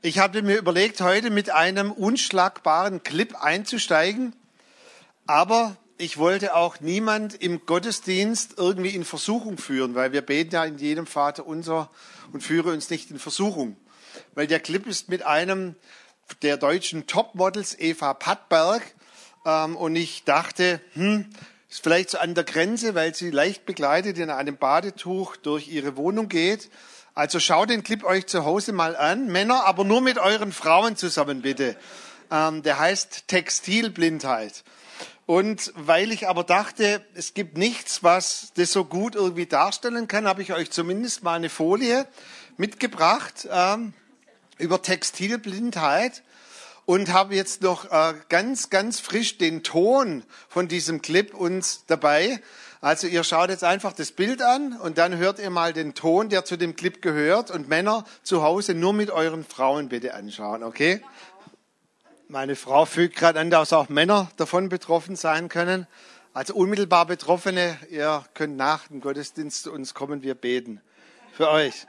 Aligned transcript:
Ich 0.00 0.20
habe 0.20 0.42
mir 0.42 0.58
überlegt, 0.58 1.00
heute 1.00 1.28
mit 1.28 1.50
einem 1.50 1.90
unschlagbaren 1.90 3.02
Clip 3.02 3.34
einzusteigen, 3.42 4.32
aber 5.26 5.76
ich 5.96 6.18
wollte 6.18 6.54
auch 6.54 6.78
niemand 6.78 7.34
im 7.34 7.66
Gottesdienst 7.66 8.54
irgendwie 8.58 8.90
in 8.90 9.04
Versuchung 9.04 9.58
führen, 9.58 9.96
weil 9.96 10.12
wir 10.12 10.22
beten 10.22 10.54
ja 10.54 10.64
in 10.64 10.78
jedem 10.78 11.08
Vater 11.08 11.48
unser 11.48 11.90
und 12.32 12.44
führe 12.44 12.72
uns 12.72 12.90
nicht 12.90 13.10
in 13.10 13.18
Versuchung. 13.18 13.76
Weil 14.36 14.46
der 14.46 14.60
Clip 14.60 14.86
ist 14.86 15.08
mit 15.08 15.26
einem 15.26 15.74
der 16.42 16.58
deutschen 16.58 17.08
Topmodels, 17.08 17.76
Eva 17.76 18.14
Pattberg, 18.14 18.82
ähm, 19.44 19.74
und 19.74 19.96
ich 19.96 20.22
dachte, 20.22 20.80
hm, 20.92 21.26
ist 21.68 21.82
vielleicht 21.82 22.10
so 22.10 22.18
an 22.18 22.36
der 22.36 22.44
Grenze, 22.44 22.94
weil 22.94 23.16
sie 23.16 23.30
leicht 23.30 23.66
begleitet 23.66 24.18
in 24.18 24.30
einem 24.30 24.58
Badetuch 24.58 25.34
durch 25.34 25.66
ihre 25.66 25.96
Wohnung 25.96 26.28
geht 26.28 26.70
also 27.14 27.40
schaut 27.40 27.70
den 27.70 27.82
Clip 27.82 28.04
euch 28.04 28.26
zu 28.26 28.44
Hause 28.44 28.72
mal 28.72 28.96
an. 28.96 29.26
Männer, 29.26 29.64
aber 29.64 29.84
nur 29.84 30.00
mit 30.00 30.18
euren 30.18 30.52
Frauen 30.52 30.96
zusammen, 30.96 31.42
bitte. 31.42 31.76
Ähm, 32.30 32.62
der 32.62 32.78
heißt 32.78 33.28
Textilblindheit. 33.28 34.64
Und 35.26 35.72
weil 35.76 36.10
ich 36.10 36.26
aber 36.26 36.42
dachte, 36.42 37.04
es 37.14 37.34
gibt 37.34 37.58
nichts, 37.58 38.02
was 38.02 38.52
das 38.54 38.72
so 38.72 38.84
gut 38.86 39.14
irgendwie 39.14 39.44
darstellen 39.44 40.08
kann, 40.08 40.26
habe 40.26 40.40
ich 40.40 40.54
euch 40.54 40.70
zumindest 40.70 41.22
mal 41.22 41.34
eine 41.34 41.50
Folie 41.50 42.06
mitgebracht 42.56 43.46
ähm, 43.50 43.92
über 44.56 44.80
Textilblindheit 44.80 46.22
und 46.86 47.12
habe 47.12 47.34
jetzt 47.34 47.60
noch 47.60 47.90
äh, 47.92 48.14
ganz, 48.30 48.70
ganz 48.70 49.00
frisch 49.00 49.36
den 49.36 49.62
Ton 49.62 50.24
von 50.48 50.66
diesem 50.66 51.02
Clip 51.02 51.34
uns 51.34 51.84
dabei. 51.86 52.40
Also 52.80 53.08
ihr 53.08 53.24
schaut 53.24 53.50
jetzt 53.50 53.64
einfach 53.64 53.92
das 53.92 54.12
Bild 54.12 54.40
an 54.40 54.78
und 54.80 54.98
dann 54.98 55.16
hört 55.16 55.40
ihr 55.40 55.50
mal 55.50 55.72
den 55.72 55.94
Ton, 55.94 56.28
der 56.28 56.44
zu 56.44 56.56
dem 56.56 56.76
Clip 56.76 57.02
gehört. 57.02 57.50
Und 57.50 57.68
Männer 57.68 58.04
zu 58.22 58.42
Hause 58.42 58.74
nur 58.74 58.92
mit 58.92 59.10
euren 59.10 59.44
Frauen 59.44 59.88
bitte 59.88 60.14
anschauen, 60.14 60.62
okay? 60.62 61.02
Meine 62.28 62.56
Frau 62.56 62.84
fügt 62.84 63.16
gerade 63.16 63.40
an, 63.40 63.50
dass 63.50 63.72
auch 63.72 63.88
Männer 63.88 64.30
davon 64.36 64.68
betroffen 64.68 65.16
sein 65.16 65.48
können. 65.48 65.86
Also 66.34 66.54
unmittelbar 66.54 67.06
Betroffene, 67.06 67.76
ihr 67.90 68.24
könnt 68.34 68.56
nach 68.56 68.86
dem 68.88 69.00
Gottesdienst 69.00 69.64
zu 69.64 69.72
uns 69.72 69.94
kommen, 69.94 70.22
wir 70.22 70.34
beten 70.34 70.80
für 71.32 71.48
euch. 71.48 71.86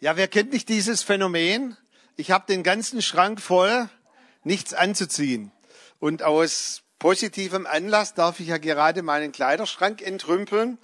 Ja, 0.00 0.16
wer 0.16 0.28
kennt 0.28 0.52
nicht 0.52 0.68
dieses 0.68 1.02
Phänomen? 1.02 1.76
Ich 2.16 2.32
habe 2.32 2.44
den 2.46 2.62
ganzen 2.62 3.00
Schrank 3.00 3.40
voll, 3.40 3.88
nichts 4.44 4.74
anzuziehen. 4.74 5.52
Und 6.00 6.22
aus 6.22 6.82
positivem 7.02 7.66
Anlass 7.66 8.14
darf 8.14 8.38
ich 8.38 8.46
ja 8.46 8.58
gerade 8.58 9.02
meinen 9.02 9.32
Kleiderschrank 9.32 10.02
entrümpeln. 10.02 10.78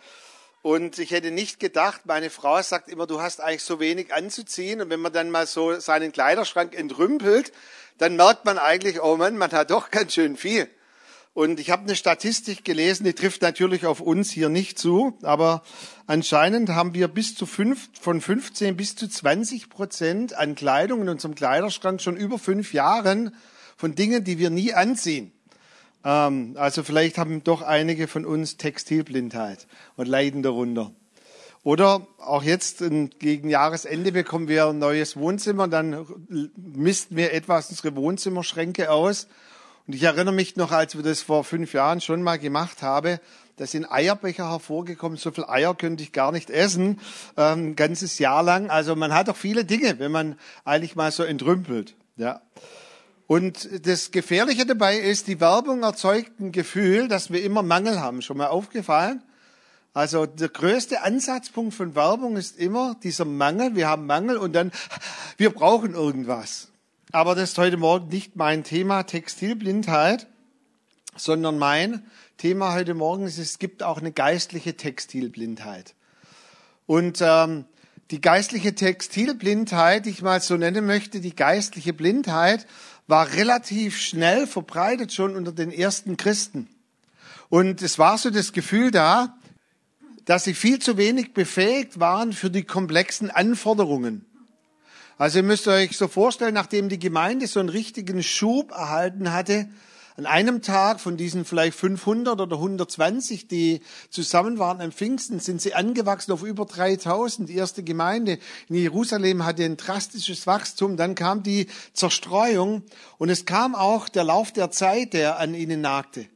Und 0.62 0.98
ich 0.98 1.12
hätte 1.12 1.30
nicht 1.30 1.60
gedacht, 1.60 2.06
meine 2.06 2.28
Frau 2.28 2.60
sagt 2.60 2.88
immer, 2.88 3.06
du 3.06 3.20
hast 3.20 3.40
eigentlich 3.40 3.62
so 3.62 3.78
wenig 3.78 4.12
anzuziehen. 4.12 4.80
Und 4.80 4.90
wenn 4.90 4.98
man 4.98 5.12
dann 5.12 5.30
mal 5.30 5.46
so 5.46 5.78
seinen 5.78 6.10
Kleiderschrank 6.10 6.76
entrümpelt, 6.76 7.52
dann 7.98 8.16
merkt 8.16 8.44
man 8.46 8.58
eigentlich, 8.58 9.00
oh 9.00 9.16
Mann, 9.16 9.38
man 9.38 9.52
hat 9.52 9.70
doch 9.70 9.92
ganz 9.92 10.14
schön 10.14 10.36
viel. 10.36 10.68
Und 11.34 11.60
ich 11.60 11.70
habe 11.70 11.84
eine 11.84 11.94
Statistik 11.94 12.64
gelesen, 12.64 13.04
die 13.04 13.12
trifft 13.12 13.42
natürlich 13.42 13.86
auf 13.86 14.00
uns 14.00 14.32
hier 14.32 14.48
nicht 14.48 14.76
zu, 14.76 15.16
aber 15.22 15.62
anscheinend 16.08 16.70
haben 16.70 16.94
wir 16.94 17.06
bis 17.06 17.36
zu 17.36 17.46
fünf, 17.46 17.90
von 18.00 18.20
15 18.20 18.76
bis 18.76 18.96
zu 18.96 19.06
20 19.06 19.70
Prozent 19.70 20.34
an 20.34 20.56
Kleidung 20.56 21.02
in 21.02 21.10
unserem 21.10 21.36
Kleiderschrank 21.36 22.02
schon 22.02 22.16
über 22.16 22.40
fünf 22.40 22.72
Jahren 22.72 23.36
von 23.76 23.94
Dingen, 23.94 24.24
die 24.24 24.38
wir 24.38 24.50
nie 24.50 24.74
anziehen. 24.74 25.32
Ähm, 26.04 26.54
also 26.56 26.82
vielleicht 26.82 27.18
haben 27.18 27.44
doch 27.44 27.62
einige 27.62 28.08
von 28.08 28.24
uns 28.24 28.56
Textilblindheit 28.56 29.66
und 29.96 30.08
leiden 30.08 30.42
darunter. 30.42 30.92
Oder 31.64 32.06
auch 32.18 32.42
jetzt 32.42 32.82
gegen 33.18 33.50
Jahresende 33.50 34.12
bekommen 34.12 34.48
wir 34.48 34.66
ein 34.66 34.78
neues 34.78 35.16
Wohnzimmer, 35.16 35.68
dann 35.68 36.06
missten 36.56 37.16
wir 37.16 37.32
etwas 37.34 37.68
unsere 37.70 37.96
Wohnzimmerschränke 37.96 38.90
aus. 38.90 39.26
Und 39.86 39.94
ich 39.94 40.02
erinnere 40.02 40.34
mich 40.34 40.56
noch, 40.56 40.70
als 40.70 40.96
wir 40.96 41.02
das 41.02 41.20
vor 41.20 41.44
fünf 41.44 41.72
Jahren 41.72 42.00
schon 42.00 42.22
mal 42.22 42.38
gemacht 42.38 42.82
haben, 42.82 43.18
da 43.56 43.66
sind 43.66 43.90
Eierbecher 43.90 44.48
hervorgekommen. 44.50 45.18
So 45.18 45.32
viel 45.32 45.44
Eier 45.44 45.74
könnte 45.74 46.02
ich 46.02 46.12
gar 46.12 46.30
nicht 46.30 46.48
essen, 46.48 47.00
ähm, 47.36 47.74
ganzes 47.74 48.18
Jahr 48.18 48.42
lang. 48.42 48.70
Also 48.70 48.94
man 48.94 49.12
hat 49.12 49.28
doch 49.28 49.36
viele 49.36 49.64
Dinge, 49.64 49.98
wenn 49.98 50.12
man 50.12 50.38
eigentlich 50.64 50.94
mal 50.94 51.10
so 51.10 51.24
entrümpelt. 51.24 51.96
Ja. 52.16 52.40
Und 53.28 53.86
das 53.86 54.10
Gefährliche 54.10 54.64
dabei 54.64 54.98
ist, 54.98 55.26
die 55.26 55.38
Werbung 55.38 55.82
erzeugt 55.82 56.40
ein 56.40 56.50
Gefühl, 56.50 57.08
dass 57.08 57.30
wir 57.30 57.42
immer 57.44 57.62
Mangel 57.62 58.00
haben. 58.00 58.22
Schon 58.22 58.38
mal 58.38 58.46
aufgefallen? 58.46 59.22
Also 59.92 60.24
der 60.24 60.48
größte 60.48 61.02
Ansatzpunkt 61.02 61.74
von 61.74 61.94
Werbung 61.94 62.38
ist 62.38 62.58
immer 62.58 62.96
dieser 63.02 63.26
Mangel. 63.26 63.76
Wir 63.76 63.86
haben 63.86 64.06
Mangel 64.06 64.38
und 64.38 64.54
dann, 64.54 64.72
wir 65.36 65.50
brauchen 65.50 65.92
irgendwas. 65.92 66.68
Aber 67.12 67.34
das 67.34 67.50
ist 67.50 67.58
heute 67.58 67.76
Morgen 67.76 68.08
nicht 68.08 68.34
mein 68.34 68.64
Thema 68.64 69.02
Textilblindheit, 69.02 70.26
sondern 71.14 71.58
mein 71.58 72.06
Thema 72.38 72.72
heute 72.72 72.94
Morgen 72.94 73.26
ist, 73.26 73.36
es 73.36 73.58
gibt 73.58 73.82
auch 73.82 73.98
eine 73.98 74.12
geistliche 74.12 74.74
Textilblindheit. 74.74 75.94
Und 76.86 77.18
ähm, 77.20 77.66
die 78.10 78.22
geistliche 78.22 78.74
Textilblindheit, 78.74 80.06
die 80.06 80.10
ich 80.10 80.22
mal 80.22 80.40
so 80.40 80.56
nennen 80.56 80.86
möchte, 80.86 81.20
die 81.20 81.36
geistliche 81.36 81.92
Blindheit, 81.92 82.66
war 83.08 83.32
relativ 83.32 83.98
schnell 83.98 84.46
verbreitet 84.46 85.12
schon 85.12 85.34
unter 85.34 85.50
den 85.50 85.72
ersten 85.72 86.16
Christen. 86.16 86.68
Und 87.48 87.82
es 87.82 87.98
war 87.98 88.18
so 88.18 88.30
das 88.30 88.52
Gefühl 88.52 88.90
da, 88.90 89.36
dass 90.26 90.44
sie 90.44 90.54
viel 90.54 90.78
zu 90.78 90.98
wenig 90.98 91.32
befähigt 91.32 91.98
waren 91.98 92.34
für 92.34 92.50
die 92.50 92.64
komplexen 92.64 93.30
Anforderungen. 93.30 94.26
Also 95.16 95.38
ihr 95.38 95.42
müsst 95.42 95.66
euch 95.66 95.96
so 95.96 96.06
vorstellen, 96.06 96.54
nachdem 96.54 96.90
die 96.90 96.98
Gemeinde 96.98 97.46
so 97.46 97.58
einen 97.58 97.70
richtigen 97.70 98.22
Schub 98.22 98.70
erhalten 98.70 99.32
hatte, 99.32 99.68
an 100.18 100.26
einem 100.26 100.62
Tag 100.62 100.98
von 100.98 101.16
diesen 101.16 101.44
vielleicht 101.44 101.78
500 101.78 102.40
oder 102.40 102.56
120, 102.56 103.46
die 103.46 103.82
zusammen 104.10 104.58
waren 104.58 104.80
am 104.80 104.90
Pfingsten, 104.90 105.38
sind 105.38 105.62
sie 105.62 105.74
angewachsen 105.74 106.32
auf 106.32 106.42
über 106.42 106.64
3000. 106.64 107.48
Die 107.48 107.54
erste 107.54 107.84
Gemeinde 107.84 108.40
in 108.68 108.74
Jerusalem 108.74 109.44
hatte 109.44 109.64
ein 109.64 109.76
drastisches 109.76 110.44
Wachstum. 110.48 110.96
Dann 110.96 111.14
kam 111.14 111.44
die 111.44 111.68
Zerstreuung 111.92 112.82
und 113.18 113.28
es 113.28 113.44
kam 113.44 113.76
auch 113.76 114.08
der 114.08 114.24
Lauf 114.24 114.50
der 114.50 114.72
Zeit, 114.72 115.12
der 115.12 115.38
an 115.38 115.54
ihnen 115.54 115.82
nagte. 115.82 116.26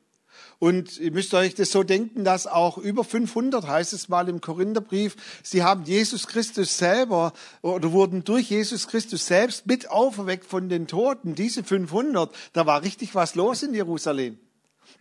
Und 0.62 1.00
ihr 1.00 1.10
müsst 1.10 1.34
euch 1.34 1.56
das 1.56 1.72
so 1.72 1.82
denken, 1.82 2.22
dass 2.22 2.46
auch 2.46 2.78
über 2.78 3.02
500, 3.02 3.66
heißt 3.66 3.92
es 3.94 4.08
mal 4.08 4.28
im 4.28 4.40
Korintherbrief, 4.40 5.16
sie 5.42 5.64
haben 5.64 5.82
Jesus 5.82 6.28
Christus 6.28 6.78
selber 6.78 7.32
oder 7.62 7.90
wurden 7.90 8.22
durch 8.22 8.48
Jesus 8.50 8.86
Christus 8.86 9.26
selbst 9.26 9.66
mit 9.66 9.90
auferweckt 9.90 10.44
von 10.44 10.68
den 10.68 10.86
Toten. 10.86 11.34
Diese 11.34 11.64
500, 11.64 12.32
da 12.52 12.64
war 12.64 12.84
richtig 12.84 13.16
was 13.16 13.34
los 13.34 13.64
in 13.64 13.74
Jerusalem. 13.74 14.38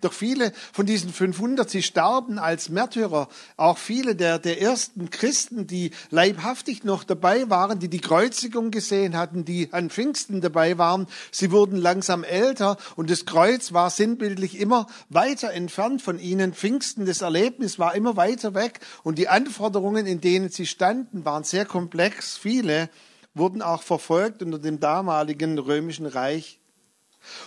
Doch 0.01 0.13
viele 0.13 0.51
von 0.73 0.85
diesen 0.85 1.13
500, 1.13 1.69
sie 1.69 1.84
starben 1.84 2.39
als 2.39 2.69
Märtyrer. 2.69 3.28
Auch 3.56 3.78
viele 3.78 4.16
der, 4.16 4.39
der 4.39 4.62
ersten 4.62 5.12
Christen, 5.12 5.67
die 5.67 5.91
leibhaftig 6.09 6.84
noch 6.84 7.03
dabei 7.03 7.50
waren, 7.50 7.79
die 7.79 7.88
die 7.88 8.00
Kreuzigung 8.00 8.72
gesehen 8.72 9.16
hatten, 9.16 9.45
die 9.45 9.69
an 9.72 9.89
Pfingsten 9.91 10.41
dabei 10.41 10.78
waren, 10.78 11.07
sie 11.31 11.51
wurden 11.51 11.78
langsam 11.78 12.23
älter 12.23 12.78
und 12.95 13.09
das 13.09 13.25
Kreuz 13.25 13.73
war 13.73 13.91
sinnbildlich 13.91 14.59
immer 14.59 14.88
weiter 15.09 15.51
entfernt 15.51 16.01
von 16.01 16.19
ihnen. 16.19 16.53
Pfingsten, 16.53 17.06
das 17.06 17.22
Erlebnis 17.22 17.78
war 17.78 17.94
immer 17.94 18.16
weiter 18.16 18.56
weg 18.56 18.79
und 19.03 19.19
die 19.19 19.28
Anforderungen, 19.28 20.07
in 20.07 20.19
denen 20.19 20.50
sie 20.50 20.66
standen, 20.66 21.25
waren 21.25 21.44
sehr 21.44 21.66
komplex. 21.66 22.38
Viele 22.38 22.89
wurden 23.33 23.62
auch 23.62 23.83
verfolgt 23.83 24.41
unter 24.41 24.59
dem 24.59 24.79
damaligen 24.79 25.59
römischen 25.59 26.06
Reich. 26.06 26.61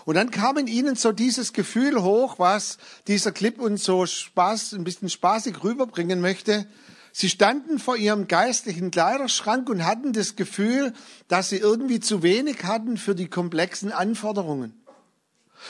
Und 0.05 0.15
dann 0.15 0.31
kam 0.31 0.57
in 0.59 0.67
ihnen 0.67 0.97
so 0.97 1.12
dieses 1.12 1.53
Gefühl 1.53 2.03
hoch, 2.03 2.39
was 2.39 2.79
dieser 3.07 3.33
Clip 3.33 3.61
uns 3.61 3.85
so 3.85 4.07
Spaß, 4.07 4.73
ein 4.73 4.85
bisschen 4.85 5.11
spaßig 5.11 5.62
rüberbringen 5.65 6.21
möchte. 6.21 6.67
Sie 7.12 7.31
standen 7.31 7.79
vor 7.79 7.97
ihrem 7.97 8.27
geistlichen 8.27 8.91
Kleiderschrank 8.91 9.69
und 9.69 9.84
hatten 9.84 10.13
das 10.13 10.37
Gefühl, 10.37 10.93
dass 11.29 11.49
sie 11.49 11.59
irgendwie 11.59 12.01
zu 12.01 12.23
wenig 12.23 12.65
hatten 12.65 12.97
für 12.97 13.15
die 13.15 13.28
komplexen 13.28 13.93
Anforderungen. 13.93 14.81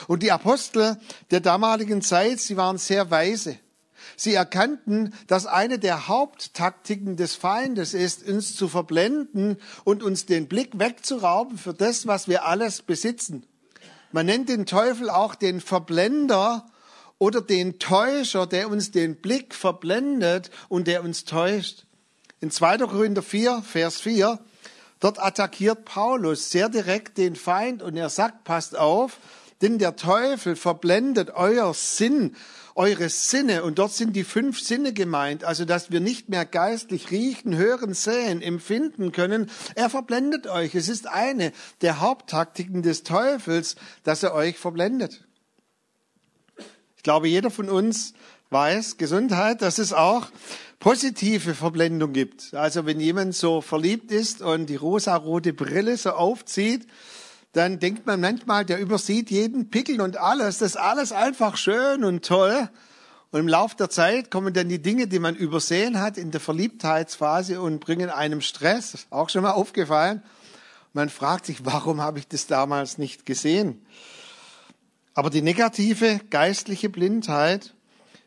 Und 0.08 0.22
die 0.22 0.32
Apostel 0.32 0.98
der 1.30 1.40
damaligen 1.40 2.02
Zeit, 2.02 2.40
sie 2.40 2.56
waren 2.56 2.78
sehr 2.78 3.10
weise. 3.10 3.58
Sie 4.16 4.34
erkannten, 4.34 5.14
dass 5.26 5.46
eine 5.46 5.78
der 5.78 6.08
Haupttaktiken 6.08 7.16
des 7.16 7.34
Feindes 7.34 7.94
ist, 7.94 8.26
uns 8.28 8.54
zu 8.54 8.68
verblenden 8.68 9.56
und 9.84 10.02
uns 10.02 10.26
den 10.26 10.46
Blick 10.46 10.78
wegzurauben 10.78 11.58
für 11.58 11.74
das, 11.74 12.06
was 12.06 12.28
wir 12.28 12.44
alles 12.46 12.82
besitzen. 12.82 13.46
Man 14.14 14.26
nennt 14.26 14.48
den 14.48 14.64
Teufel 14.64 15.10
auch 15.10 15.34
den 15.34 15.60
Verblender 15.60 16.68
oder 17.18 17.40
den 17.40 17.80
Täuscher, 17.80 18.46
der 18.46 18.70
uns 18.70 18.92
den 18.92 19.16
Blick 19.16 19.56
verblendet 19.56 20.52
und 20.68 20.86
der 20.86 21.02
uns 21.02 21.24
täuscht. 21.24 21.86
In 22.38 22.52
2. 22.52 22.78
Korinther 22.78 23.24
4, 23.24 23.62
Vers 23.62 24.00
4, 24.00 24.38
dort 25.00 25.18
attackiert 25.20 25.84
Paulus 25.84 26.52
sehr 26.52 26.68
direkt 26.68 27.18
den 27.18 27.34
Feind 27.34 27.82
und 27.82 27.96
er 27.96 28.08
sagt, 28.08 28.44
passt 28.44 28.78
auf, 28.78 29.18
Denn 29.62 29.78
der 29.78 29.96
Teufel 29.96 30.56
verblendet 30.56 31.30
euer 31.34 31.72
Sinn, 31.74 32.36
eure 32.74 33.08
Sinne. 33.08 33.62
Und 33.62 33.78
dort 33.78 33.92
sind 33.92 34.14
die 34.14 34.24
fünf 34.24 34.60
Sinne 34.60 34.92
gemeint. 34.92 35.44
Also, 35.44 35.64
dass 35.64 35.90
wir 35.90 36.00
nicht 36.00 36.28
mehr 36.28 36.44
geistlich 36.44 37.10
riechen, 37.10 37.56
hören, 37.56 37.94
sehen, 37.94 38.42
empfinden 38.42 39.12
können. 39.12 39.50
Er 39.74 39.90
verblendet 39.90 40.46
euch. 40.46 40.74
Es 40.74 40.88
ist 40.88 41.06
eine 41.06 41.52
der 41.80 42.00
Haupttaktiken 42.00 42.82
des 42.82 43.02
Teufels, 43.02 43.76
dass 44.02 44.22
er 44.22 44.34
euch 44.34 44.58
verblendet. 44.58 45.24
Ich 46.96 47.02
glaube, 47.02 47.28
jeder 47.28 47.50
von 47.50 47.68
uns 47.68 48.14
weiß, 48.50 48.96
Gesundheit, 48.96 49.62
dass 49.62 49.78
es 49.78 49.92
auch 49.92 50.28
positive 50.78 51.54
Verblendung 51.54 52.12
gibt. 52.12 52.54
Also 52.54 52.86
wenn 52.86 53.00
jemand 53.00 53.34
so 53.34 53.60
verliebt 53.60 54.10
ist 54.10 54.42
und 54.42 54.66
die 54.66 54.76
rosarote 54.76 55.52
Brille 55.52 55.96
so 55.96 56.10
aufzieht, 56.10 56.86
dann 57.54 57.78
denkt 57.78 58.04
man 58.04 58.20
manchmal, 58.20 58.64
der 58.64 58.80
übersieht 58.80 59.30
jeden 59.30 59.70
Pickel 59.70 60.00
und 60.00 60.16
alles. 60.16 60.58
Das 60.58 60.70
ist 60.70 60.76
alles 60.76 61.12
einfach 61.12 61.56
schön 61.56 62.04
und 62.04 62.24
toll. 62.24 62.68
Und 63.30 63.40
im 63.40 63.48
Laufe 63.48 63.76
der 63.76 63.90
Zeit 63.90 64.30
kommen 64.30 64.52
dann 64.52 64.68
die 64.68 64.82
Dinge, 64.82 65.06
die 65.06 65.20
man 65.20 65.36
übersehen 65.36 66.00
hat 66.00 66.18
in 66.18 66.32
der 66.32 66.40
Verliebtheitsphase 66.40 67.60
und 67.60 67.78
bringen 67.78 68.10
einem 68.10 68.40
Stress. 68.40 69.06
Auch 69.10 69.28
schon 69.28 69.42
mal 69.42 69.52
aufgefallen. 69.52 70.22
Man 70.92 71.08
fragt 71.08 71.46
sich, 71.46 71.64
warum 71.64 72.00
habe 72.00 72.18
ich 72.18 72.26
das 72.26 72.48
damals 72.48 72.98
nicht 72.98 73.24
gesehen? 73.24 73.86
Aber 75.14 75.30
die 75.30 75.42
negative 75.42 76.20
geistliche 76.30 76.88
Blindheit 76.88 77.72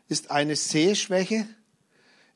ist 0.08 0.32
eine 0.32 0.56
Sehschwäche, 0.56 1.46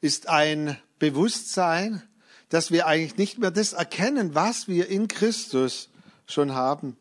ist 0.02 0.28
ein 0.28 0.78
Bewusstsein, 1.00 2.04
dass 2.50 2.70
wir 2.70 2.86
eigentlich 2.86 3.16
nicht 3.16 3.40
mehr 3.40 3.52
das 3.52 3.72
erkennen, 3.72 4.36
was 4.36 4.68
wir 4.68 4.90
in 4.90 5.08
Christus 5.08 5.88
schon 6.32 6.54
haben. 6.54 6.98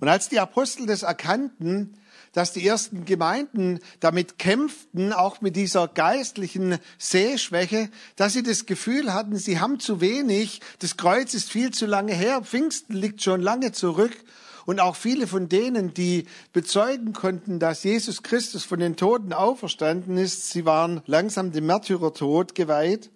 Und 0.00 0.08
als 0.08 0.28
die 0.28 0.40
Apostel 0.40 0.86
das 0.86 1.02
erkannten, 1.02 1.94
dass 2.32 2.52
die 2.52 2.66
ersten 2.66 3.04
Gemeinden 3.04 3.80
damit 3.98 4.38
kämpften, 4.38 5.12
auch 5.12 5.40
mit 5.40 5.56
dieser 5.56 5.88
geistlichen 5.88 6.78
Sehschwäche, 6.98 7.90
dass 8.16 8.32
sie 8.32 8.42
das 8.42 8.66
Gefühl 8.66 9.12
hatten, 9.12 9.36
sie 9.36 9.58
haben 9.58 9.80
zu 9.80 10.00
wenig, 10.00 10.60
das 10.78 10.96
Kreuz 10.96 11.34
ist 11.34 11.50
viel 11.50 11.72
zu 11.72 11.86
lange 11.86 12.14
her, 12.14 12.42
Pfingsten 12.42 12.94
liegt 12.94 13.22
schon 13.22 13.40
lange 13.40 13.72
zurück 13.72 14.16
und 14.64 14.80
auch 14.80 14.96
viele 14.96 15.26
von 15.26 15.48
denen, 15.48 15.92
die 15.92 16.26
bezeugen 16.52 17.12
konnten, 17.12 17.58
dass 17.58 17.82
Jesus 17.82 18.22
Christus 18.22 18.64
von 18.64 18.78
den 18.78 18.96
Toten 18.96 19.32
auferstanden 19.32 20.16
ist, 20.16 20.50
sie 20.50 20.64
waren 20.64 21.02
langsam 21.06 21.52
dem 21.52 21.66
Märtyrertod 21.66 22.54
geweiht. 22.54 23.10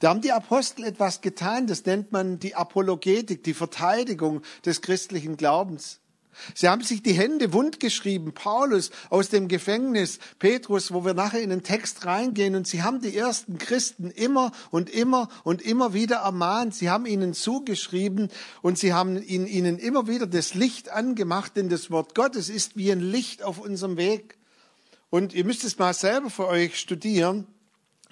Da 0.00 0.10
haben 0.10 0.20
die 0.20 0.32
Apostel 0.32 0.84
etwas 0.84 1.20
getan, 1.20 1.66
das 1.66 1.84
nennt 1.84 2.12
man 2.12 2.38
die 2.38 2.54
Apologetik, 2.54 3.44
die 3.44 3.54
Verteidigung 3.54 4.42
des 4.64 4.82
christlichen 4.82 5.36
Glaubens. 5.36 6.00
Sie 6.54 6.68
haben 6.68 6.82
sich 6.82 7.02
die 7.02 7.12
Hände 7.12 7.52
wundgeschrieben, 7.52 8.32
Paulus 8.32 8.90
aus 9.10 9.28
dem 9.28 9.48
Gefängnis, 9.48 10.18
Petrus, 10.38 10.92
wo 10.92 11.04
wir 11.04 11.14
nachher 11.14 11.40
in 11.40 11.50
den 11.50 11.62
Text 11.62 12.04
reingehen, 12.04 12.54
und 12.54 12.66
sie 12.66 12.82
haben 12.82 13.00
die 13.00 13.16
ersten 13.16 13.58
Christen 13.58 14.10
immer 14.10 14.52
und 14.70 14.90
immer 14.90 15.28
und 15.44 15.62
immer 15.62 15.94
wieder 15.94 16.16
ermahnt. 16.16 16.74
Sie 16.74 16.90
haben 16.90 17.06
ihnen 17.06 17.34
zugeschrieben 17.34 18.28
und 18.62 18.78
sie 18.78 18.92
haben 18.92 19.20
ihnen 19.22 19.78
immer 19.78 20.08
wieder 20.08 20.26
das 20.26 20.54
Licht 20.54 20.90
angemacht, 20.90 21.56
denn 21.56 21.68
das 21.68 21.90
Wort 21.90 22.14
Gottes 22.14 22.48
ist 22.48 22.76
wie 22.76 22.92
ein 22.92 23.00
Licht 23.00 23.42
auf 23.42 23.58
unserem 23.58 23.96
Weg. 23.96 24.38
Und 25.08 25.34
ihr 25.34 25.44
müsst 25.44 25.64
es 25.64 25.78
mal 25.78 25.94
selber 25.94 26.30
für 26.30 26.46
euch 26.46 26.78
studieren. 26.78 27.46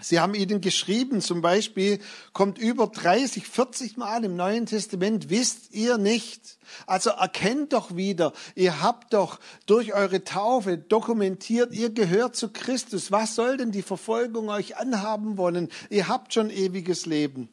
Sie 0.01 0.19
haben 0.19 0.35
ihnen 0.35 0.61
geschrieben, 0.61 1.21
zum 1.21 1.41
Beispiel 1.41 2.01
kommt 2.33 2.59
über 2.59 2.89
30, 2.89 3.47
40 3.47 3.97
Mal 3.97 4.25
im 4.25 4.35
Neuen 4.35 4.67
Testament, 4.67 5.31
wisst 5.31 5.73
ihr 5.73 5.99
nicht. 5.99 6.59
Also 6.87 7.11
erkennt 7.11 7.73
doch 7.73 7.95
wieder, 7.95 8.33
ihr 8.57 8.83
habt 8.83 9.15
doch 9.15 9.39
durch 9.67 9.95
eure 9.95 10.25
Taufe 10.25 10.79
dokumentiert, 10.79 11.73
ihr 11.73 11.91
gehört 11.91 12.35
zu 12.35 12.49
Christus. 12.53 13.13
Was 13.13 13.37
soll 13.37 13.57
denn 13.57 13.71
die 13.71 13.83
Verfolgung 13.83 14.49
euch 14.49 14.77
anhaben 14.77 15.37
wollen? 15.37 15.69
Ihr 15.91 16.09
habt 16.09 16.35
schon 16.35 16.51
ewiges 16.51 17.07
Leben. 17.07 17.49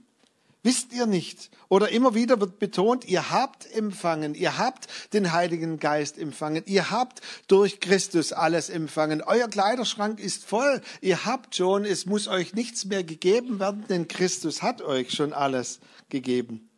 Wisst 0.64 0.94
ihr 0.94 1.08
nicht? 1.08 1.50
Oder 1.70 1.90
immer 1.90 2.14
wieder 2.14 2.40
wird 2.40 2.60
betont, 2.60 3.06
ihr 3.06 3.32
habt 3.32 3.66
empfangen, 3.74 4.36
ihr 4.36 4.60
habt 4.60 4.88
den 5.12 5.32
Heiligen 5.32 5.80
Geist 5.80 6.20
empfangen, 6.20 6.64
ihr 6.68 6.92
habt 6.92 7.22
durch 7.48 7.80
Christus 7.80 8.32
alles 8.32 8.70
empfangen. 8.70 9.24
Euer 9.24 9.48
Kleiderschrank 9.48 10.20
ist 10.20 10.46
voll, 10.46 10.82
ihr 11.02 11.26
habt 11.26 11.56
schon, 11.56 11.84
es 11.84 12.06
muss 12.06 12.28
euch 12.28 12.54
nichts 12.54 12.86
mehr 12.86 13.04
gegeben 13.04 13.60
werden, 13.60 13.86
denn 13.90 14.08
Christus 14.08 14.62
hat 14.62 14.84
euch 14.84 15.12
schon 15.12 15.34
alles 15.34 15.80
gegeben. 16.10 16.70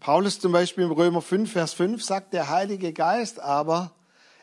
Paulus 0.00 0.40
zum 0.40 0.50
Beispiel 0.50 0.82
im 0.82 0.90
Römer 0.90 1.22
5, 1.22 1.52
Vers 1.52 1.74
5 1.74 2.02
sagt, 2.02 2.34
der 2.34 2.48
Heilige 2.48 2.92
Geist 2.92 3.38
aber 3.38 3.94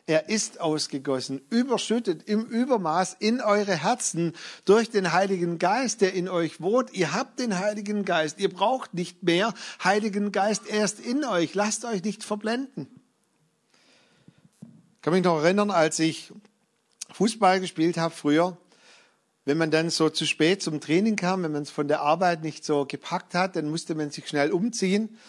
er 0.09 0.27
ist 0.27 0.59
ausgegossen, 0.59 1.39
überschüttet 1.51 2.27
im 2.27 2.43
Übermaß 2.43 3.17
in 3.19 3.41
eure 3.41 3.75
Herzen 3.75 4.33
durch 4.65 4.89
den 4.89 5.13
Heiligen 5.13 5.59
Geist, 5.59 6.01
der 6.01 6.15
in 6.15 6.27
euch 6.27 6.59
wohnt. 6.59 6.95
Ihr 6.95 7.13
habt 7.13 7.37
den 7.37 7.59
Heiligen 7.59 8.05
Geist. 8.05 8.39
Ihr 8.39 8.51
braucht 8.51 8.95
nicht 8.95 9.21
mehr 9.21 9.53
Heiligen 9.83 10.31
Geist. 10.31 10.63
Er 10.67 10.83
ist 10.83 10.99
in 10.99 11.23
euch. 11.23 11.53
Lasst 11.53 11.85
euch 11.85 12.03
nicht 12.03 12.23
verblenden. 12.23 12.87
Ich 14.95 15.01
kann 15.03 15.13
mich 15.13 15.23
noch 15.23 15.43
erinnern, 15.43 15.69
als 15.69 15.99
ich 15.99 16.33
Fußball 17.13 17.59
gespielt 17.59 17.97
habe 17.97 18.15
früher, 18.15 18.57
wenn 19.45 19.59
man 19.59 19.69
dann 19.69 19.91
so 19.91 20.09
zu 20.09 20.25
spät 20.25 20.63
zum 20.63 20.81
Training 20.81 21.17
kam, 21.17 21.43
wenn 21.43 21.51
man 21.51 21.61
es 21.61 21.69
von 21.69 21.87
der 21.87 22.01
Arbeit 22.01 22.41
nicht 22.41 22.65
so 22.65 22.87
gepackt 22.87 23.35
hat, 23.35 23.55
dann 23.55 23.69
musste 23.69 23.93
man 23.93 24.09
sich 24.09 24.27
schnell 24.27 24.51
umziehen. 24.51 25.19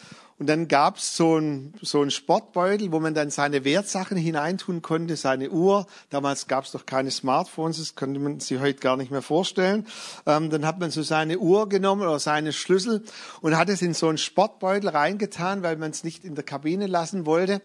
Und 0.40 0.46
dann 0.46 0.68
gab's 0.68 1.18
so 1.18 1.36
ein 1.38 1.74
so 1.82 2.00
ein 2.00 2.10
Sportbeutel, 2.10 2.92
wo 2.92 2.98
man 2.98 3.12
dann 3.12 3.28
seine 3.28 3.62
Wertsachen 3.66 4.16
hineintun 4.16 4.80
konnte, 4.80 5.16
seine 5.16 5.50
Uhr. 5.50 5.86
Damals 6.08 6.46
gab's 6.46 6.72
doch 6.72 6.86
keine 6.86 7.10
Smartphones, 7.10 7.76
das 7.76 7.94
könnte 7.94 8.18
man 8.20 8.40
sich 8.40 8.58
heute 8.58 8.80
gar 8.80 8.96
nicht 8.96 9.10
mehr 9.10 9.20
vorstellen. 9.20 9.86
Ähm, 10.24 10.48
dann 10.48 10.64
hat 10.64 10.80
man 10.80 10.90
so 10.90 11.02
seine 11.02 11.38
Uhr 11.38 11.68
genommen 11.68 12.00
oder 12.00 12.18
seine 12.18 12.54
Schlüssel 12.54 13.04
und 13.42 13.58
hat 13.58 13.68
es 13.68 13.82
in 13.82 13.92
so 13.92 14.08
einen 14.08 14.16
Sportbeutel 14.16 14.88
reingetan, 14.88 15.62
weil 15.62 15.76
man 15.76 15.90
es 15.90 16.04
nicht 16.04 16.24
in 16.24 16.34
der 16.36 16.44
Kabine 16.44 16.86
lassen 16.86 17.26
wollte. 17.26 17.60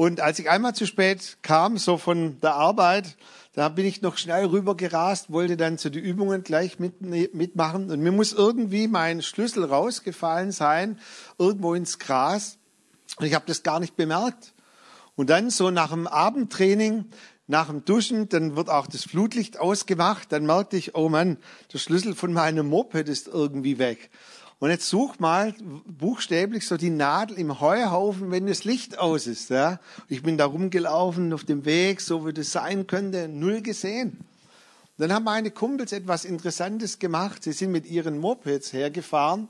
Und 0.00 0.22
als 0.22 0.38
ich 0.38 0.48
einmal 0.48 0.74
zu 0.74 0.86
spät 0.86 1.36
kam, 1.42 1.76
so 1.76 1.98
von 1.98 2.40
der 2.40 2.54
Arbeit, 2.54 3.18
da 3.52 3.68
bin 3.68 3.84
ich 3.84 4.00
noch 4.00 4.16
schnell 4.16 4.46
rüber 4.46 4.74
gerast, 4.74 5.30
wollte 5.30 5.58
dann 5.58 5.76
zu 5.76 5.90
den 5.90 6.02
Übungen 6.02 6.42
gleich 6.42 6.78
mit, 6.78 7.02
mitmachen. 7.02 7.90
Und 7.90 8.00
mir 8.00 8.10
muss 8.10 8.32
irgendwie 8.32 8.88
mein 8.88 9.20
Schlüssel 9.20 9.62
rausgefallen 9.62 10.52
sein, 10.52 10.98
irgendwo 11.36 11.74
ins 11.74 11.98
Gras. 11.98 12.56
Und 13.18 13.26
ich 13.26 13.34
habe 13.34 13.44
das 13.46 13.62
gar 13.62 13.78
nicht 13.78 13.94
bemerkt. 13.94 14.54
Und 15.16 15.28
dann 15.28 15.50
so 15.50 15.70
nach 15.70 15.90
dem 15.90 16.06
Abendtraining, 16.06 17.04
nach 17.46 17.66
dem 17.66 17.84
Duschen, 17.84 18.30
dann 18.30 18.56
wird 18.56 18.70
auch 18.70 18.86
das 18.86 19.04
Flutlicht 19.04 19.60
ausgemacht. 19.60 20.32
Dann 20.32 20.46
merkte 20.46 20.78
ich, 20.78 20.94
oh 20.94 21.10
Mann, 21.10 21.36
der 21.74 21.78
Schlüssel 21.78 22.14
von 22.14 22.32
meinem 22.32 22.68
Moped 22.70 23.06
ist 23.06 23.28
irgendwie 23.28 23.78
weg. 23.78 24.08
Und 24.60 24.68
jetzt 24.68 24.90
such 24.90 25.18
mal 25.18 25.54
buchstäblich 25.86 26.66
so 26.66 26.76
die 26.76 26.90
Nadel 26.90 27.38
im 27.38 27.60
Heuhaufen, 27.60 28.30
wenn 28.30 28.46
das 28.46 28.64
Licht 28.64 28.98
aus 28.98 29.26
ist. 29.26 29.48
Ja? 29.48 29.80
Ich 30.06 30.22
bin 30.22 30.36
da 30.36 30.44
rumgelaufen 30.44 31.32
auf 31.32 31.44
dem 31.44 31.64
Weg, 31.64 32.02
so 32.02 32.26
wie 32.26 32.34
das 32.34 32.52
sein 32.52 32.86
könnte, 32.86 33.26
null 33.26 33.62
gesehen. 33.62 34.18
Dann 34.98 35.14
haben 35.14 35.24
meine 35.24 35.50
Kumpels 35.50 35.92
etwas 35.92 36.26
Interessantes 36.26 36.98
gemacht. 36.98 37.42
Sie 37.42 37.52
sind 37.52 37.72
mit 37.72 37.86
ihren 37.86 38.18
Mopeds 38.18 38.74
hergefahren 38.74 39.48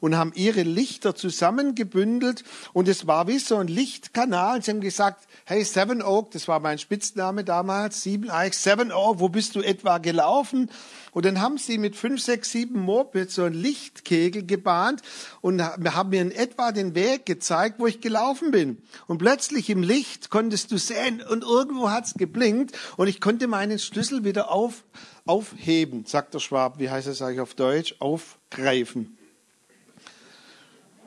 und 0.00 0.16
haben 0.16 0.32
ihre 0.34 0.62
Lichter 0.62 1.14
zusammengebündelt 1.14 2.44
und 2.72 2.88
es 2.88 3.06
war 3.06 3.28
wie 3.28 3.38
so 3.38 3.56
ein 3.56 3.68
Lichtkanal. 3.68 4.62
Sie 4.62 4.70
haben 4.70 4.80
gesagt, 4.80 5.26
hey 5.44 5.64
Seven 5.64 6.02
Oak, 6.02 6.30
das 6.30 6.48
war 6.48 6.60
mein 6.60 6.78
Spitzname 6.78 7.44
damals, 7.44 8.02
Sieben 8.02 8.30
Eich, 8.30 8.56
Seven 8.56 8.92
Oak, 8.92 9.20
wo 9.20 9.28
bist 9.28 9.54
du 9.54 9.60
etwa 9.60 9.98
gelaufen? 9.98 10.70
Und 11.16 11.24
dann 11.24 11.40
haben 11.40 11.56
sie 11.56 11.78
mit 11.78 11.96
fünf, 11.96 12.20
sechs, 12.20 12.50
sieben 12.50 12.78
Mopeds 12.78 13.36
so 13.36 13.44
einen 13.44 13.54
Lichtkegel 13.54 14.44
gebahnt 14.44 15.00
und 15.40 15.62
haben 15.62 16.10
mir 16.10 16.20
in 16.20 16.30
etwa 16.30 16.72
den 16.72 16.94
Weg 16.94 17.24
gezeigt, 17.24 17.76
wo 17.78 17.86
ich 17.86 18.02
gelaufen 18.02 18.50
bin. 18.50 18.82
Und 19.06 19.16
plötzlich 19.16 19.70
im 19.70 19.82
Licht 19.82 20.28
konntest 20.28 20.72
du 20.72 20.76
sehen 20.76 21.22
und 21.22 21.42
irgendwo 21.42 21.88
hat's 21.88 22.12
geblinkt 22.18 22.76
und 22.98 23.08
ich 23.08 23.22
konnte 23.22 23.46
meinen 23.46 23.78
Schlüssel 23.78 24.24
wieder 24.24 24.50
auf, 24.50 24.84
aufheben, 25.24 26.04
sagt 26.04 26.34
der 26.34 26.40
Schwab. 26.40 26.78
Wie 26.78 26.90
heißt 26.90 27.08
es 27.08 27.22
eigentlich 27.22 27.40
auf 27.40 27.54
Deutsch? 27.54 27.94
Aufgreifen. 27.98 29.15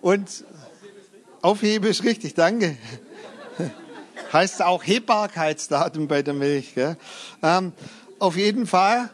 Und 0.02 0.46
aufheben 1.42 1.90
ist 1.90 2.04
richtig, 2.04 2.34
danke. 2.34 2.78
heißt 4.34 4.62
auch 4.62 4.86
Hebbarkeitsdatum 4.86 6.08
bei 6.08 6.22
der 6.22 6.34
Milch. 6.34 6.76
Gell? 6.76 6.98
Ähm, 7.42 7.74
auf 8.20 8.36
jeden 8.36 8.68
Fall 8.68 9.10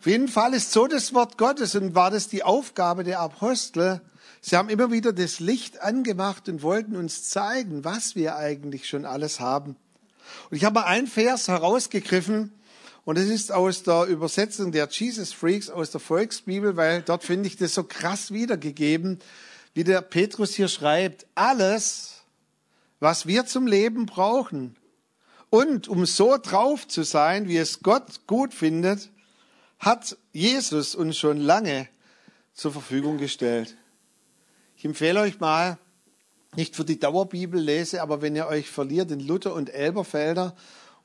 auf 0.00 0.06
jeden 0.06 0.28
Fall 0.28 0.54
ist 0.54 0.70
so 0.70 0.86
das 0.86 1.12
Wort 1.12 1.38
Gottes 1.38 1.74
und 1.74 1.96
war 1.96 2.12
das 2.12 2.28
die 2.28 2.44
Aufgabe 2.44 3.02
der 3.02 3.18
Apostel. 3.18 4.00
Sie 4.40 4.56
haben 4.56 4.68
immer 4.68 4.92
wieder 4.92 5.12
das 5.12 5.40
Licht 5.40 5.82
angemacht 5.82 6.48
und 6.48 6.62
wollten 6.62 6.94
uns 6.94 7.28
zeigen, 7.28 7.84
was 7.84 8.14
wir 8.14 8.36
eigentlich 8.36 8.88
schon 8.88 9.04
alles 9.04 9.40
haben. 9.40 9.74
Und 10.50 10.56
ich 10.56 10.64
habe 10.64 10.80
mal 10.80 10.86
einen 10.86 11.08
Vers 11.08 11.48
herausgegriffen 11.48 12.52
und 13.08 13.16
es 13.16 13.30
ist 13.30 13.52
aus 13.52 13.84
der 13.84 14.04
Übersetzung 14.04 14.70
der 14.70 14.86
Jesus 14.90 15.32
Freaks 15.32 15.70
aus 15.70 15.90
der 15.90 15.98
Volksbibel, 15.98 16.76
weil 16.76 17.00
dort 17.00 17.24
finde 17.24 17.46
ich 17.46 17.56
das 17.56 17.72
so 17.72 17.84
krass 17.84 18.34
wiedergegeben, 18.34 19.18
wie 19.72 19.82
der 19.82 20.02
Petrus 20.02 20.54
hier 20.54 20.68
schreibt, 20.68 21.24
alles, 21.34 22.20
was 23.00 23.26
wir 23.26 23.46
zum 23.46 23.66
Leben 23.66 24.04
brauchen. 24.04 24.76
Und 25.48 25.88
um 25.88 26.04
so 26.04 26.36
drauf 26.36 26.86
zu 26.86 27.02
sein, 27.02 27.48
wie 27.48 27.56
es 27.56 27.80
Gott 27.80 28.26
gut 28.26 28.52
findet, 28.52 29.08
hat 29.78 30.18
Jesus 30.34 30.94
uns 30.94 31.16
schon 31.16 31.38
lange 31.38 31.88
zur 32.52 32.72
Verfügung 32.72 33.16
gestellt. 33.16 33.74
Ich 34.76 34.84
empfehle 34.84 35.20
euch 35.20 35.40
mal, 35.40 35.78
nicht 36.56 36.76
für 36.76 36.84
die 36.84 37.00
Dauerbibel 37.00 37.58
lese, 37.58 38.02
aber 38.02 38.20
wenn 38.20 38.36
ihr 38.36 38.48
euch 38.48 38.68
verliert 38.68 39.10
in 39.10 39.20
Luther 39.20 39.54
und 39.54 39.70
Elberfelder 39.70 40.54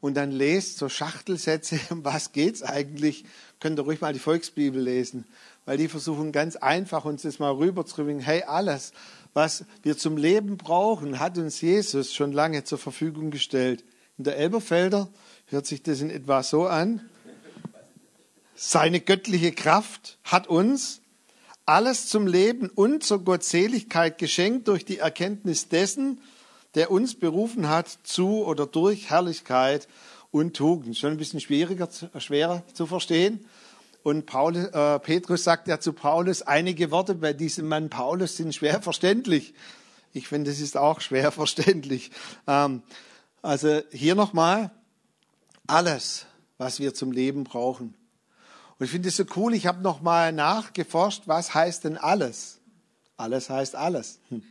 und 0.04 0.16
dann 0.16 0.32
lest 0.32 0.80
so 0.80 0.90
Schachtelsätze, 0.90 1.80
um 1.90 2.04
was 2.04 2.34
geht's 2.34 2.62
eigentlich, 2.62 3.24
könnt 3.62 3.80
ihr 3.80 3.84
ruhig 3.84 4.02
mal 4.02 4.12
die 4.12 4.20
Volksbibel 4.20 4.82
lesen, 4.82 5.24
weil 5.64 5.78
die 5.78 5.88
versuchen 5.88 6.34
ganz 6.34 6.58
einfach 6.58 7.06
uns 7.06 7.22
das 7.22 7.40
mal 7.40 7.54
rüberzubringen. 7.54 8.22
Hey, 8.22 8.44
alles, 8.44 8.92
was 9.34 9.64
wir 9.82 9.98
zum 9.98 10.18
Leben 10.18 10.58
brauchen, 10.58 11.20
hat 11.22 11.38
uns 11.38 11.62
Jesus 11.62 12.14
schon 12.14 12.34
lange 12.34 12.66
zur 12.66 12.80
Verfügung 12.80 13.32
gestellt. 13.32 13.86
In 14.18 14.26
der 14.26 14.36
Elberfelder 14.36 15.08
hört 15.46 15.68
sich 15.68 15.84
das 15.84 16.02
in 16.02 16.10
etwa 16.10 16.44
so 16.44 16.68
an. 16.68 17.00
Seine 18.56 19.00
göttliche 19.00 19.54
Kraft 19.54 20.18
hat 20.26 20.48
uns 20.48 21.00
alles 21.66 22.10
zum 22.10 22.28
Leben 22.28 22.70
und 22.70 23.06
zur 23.06 23.24
Gottseligkeit 23.24 24.18
geschenkt 24.18 24.68
durch 24.68 24.84
die 24.84 24.98
Erkenntnis 24.98 25.70
dessen, 25.70 26.20
der 26.76 26.92
uns 26.92 27.16
berufen 27.16 27.70
hat 27.70 27.88
zu 28.04 28.46
oder 28.46 28.66
durch 28.66 29.10
Herrlichkeit 29.10 29.88
und 30.32 30.56
Tugend. 30.56 30.98
Schon 30.98 31.12
ein 31.12 31.18
bisschen 31.18 31.40
schwieriger, 31.40 31.90
schwerer 32.18 32.64
zu 32.74 32.86
verstehen. 32.86 33.46
Und 34.02 34.26
Paulus, 34.26 34.66
äh, 34.68 35.00
Petrus 35.00 35.44
sagt 35.44 35.68
ja 35.68 35.80
zu 35.80 35.94
Paulus, 35.94 36.42
einige 36.42 36.92
Worte 36.92 37.16
bei 37.16 37.32
diesem 37.32 37.68
Mann 37.68 37.90
Paulus 37.90 38.36
sind 38.36 38.54
schwer 38.54 38.82
verständlich. 38.82 39.54
Ich 40.12 40.28
finde, 40.28 40.52
es 40.52 40.60
ist 40.60 40.76
auch 40.76 41.00
schwer 41.00 41.32
verständlich. 41.32 42.12
Ähm, 42.48 42.84
also 43.42 43.82
hier 43.92 44.16
nochmal, 44.16 44.72
alles, 45.68 46.26
was 46.58 46.80
wir 46.80 46.94
zum 46.94 47.12
Leben 47.12 47.46
brauchen. 47.46 47.96
Und 48.78 48.86
ich 48.86 48.92
finde 48.92 49.10
es 49.10 49.16
so 49.16 49.24
cool, 49.36 49.54
ich 49.54 49.68
habe 49.68 49.82
nochmal 49.82 50.34
nachgeforscht, 50.34 51.24
was 51.28 51.54
heißt 51.54 51.86
denn 51.86 51.98
alles? 51.98 52.60
Alles 53.16 53.50
heißt 53.50 53.76
alles. 53.76 54.20
Hm. 54.30 54.44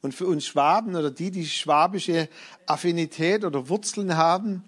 Und 0.00 0.14
für 0.14 0.26
uns 0.26 0.46
Schwaben 0.46 0.94
oder 0.94 1.10
die, 1.10 1.30
die 1.30 1.46
schwabische 1.46 2.28
Affinität 2.66 3.44
oder 3.44 3.68
Wurzeln 3.68 4.16
haben, 4.16 4.64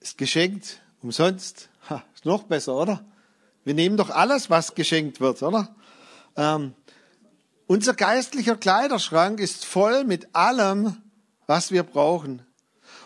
ist 0.00 0.18
geschenkt, 0.18 0.80
umsonst. 1.02 1.68
Ha, 1.90 2.02
ist 2.14 2.24
noch 2.24 2.44
besser, 2.44 2.74
oder? 2.74 3.04
Wir 3.64 3.74
nehmen 3.74 3.96
doch 3.96 4.10
alles, 4.10 4.50
was 4.50 4.74
geschenkt 4.74 5.20
wird, 5.20 5.42
oder? 5.42 5.74
Ähm, 6.36 6.74
unser 7.66 7.94
geistlicher 7.94 8.56
Kleiderschrank 8.56 9.40
ist 9.40 9.64
voll 9.64 10.04
mit 10.04 10.34
allem, 10.34 10.96
was 11.46 11.70
wir 11.70 11.82
brauchen. 11.82 12.42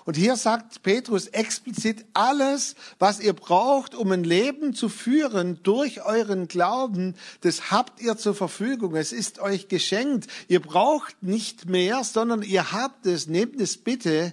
Und 0.08 0.16
hier 0.16 0.36
sagt 0.36 0.82
Petrus 0.82 1.26
explizit 1.26 2.06
alles, 2.14 2.76
was 2.98 3.20
ihr 3.20 3.34
braucht, 3.34 3.94
um 3.94 4.10
ein 4.10 4.24
Leben 4.24 4.72
zu 4.72 4.88
führen 4.88 5.62
durch 5.62 6.02
euren 6.02 6.48
Glauben, 6.48 7.14
das 7.42 7.70
habt 7.70 8.00
ihr 8.00 8.16
zur 8.16 8.34
Verfügung. 8.34 8.96
Es 8.96 9.12
ist 9.12 9.38
euch 9.38 9.68
geschenkt. 9.68 10.26
Ihr 10.48 10.60
braucht 10.60 11.22
nicht 11.22 11.68
mehr, 11.68 12.04
sondern 12.04 12.40
ihr 12.40 12.72
habt 12.72 13.04
es. 13.04 13.26
Nehmt 13.26 13.60
es 13.60 13.76
bitte 13.76 14.32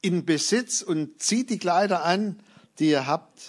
in 0.00 0.24
Besitz 0.24 0.82
und 0.82 1.22
zieht 1.22 1.50
die 1.50 1.60
Kleider 1.60 2.04
an, 2.04 2.40
die 2.80 2.88
ihr 2.88 3.06
habt. 3.06 3.40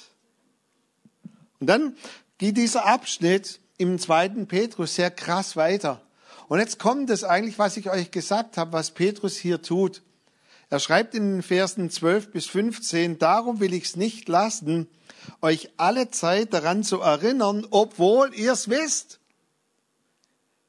Und 1.59 1.65
dann 1.65 1.97
geht 2.37 2.55
dieser 2.55 2.85
Abschnitt 2.85 3.61
im 3.79 3.97
zweiten 3.97 4.47
Petrus 4.47 4.93
sehr 4.93 5.09
krass 5.09 5.55
weiter. 5.55 6.03
Und 6.49 6.59
jetzt 6.59 6.77
kommt 6.77 7.09
es 7.09 7.23
eigentlich, 7.23 7.57
was 7.57 7.77
ich 7.77 7.89
euch 7.89 8.11
gesagt 8.11 8.57
habe, 8.57 8.73
was 8.73 8.91
Petrus 8.91 9.37
hier 9.37 9.63
tut. 9.63 10.03
Er 10.69 10.79
schreibt 10.79 11.15
in 11.15 11.33
den 11.33 11.41
Versen 11.41 11.89
12 11.89 12.31
bis 12.31 12.45
15, 12.45 13.17
darum 13.17 13.59
will 13.59 13.73
ich 13.73 13.85
es 13.85 13.95
nicht 13.95 14.29
lassen, 14.29 14.88
euch 15.41 15.69
alle 15.77 16.11
Zeit 16.11 16.53
daran 16.53 16.83
zu 16.83 16.99
erinnern, 16.99 17.65
obwohl 17.71 18.33
ihr 18.35 18.53
es 18.53 18.69
wisst 18.69 19.19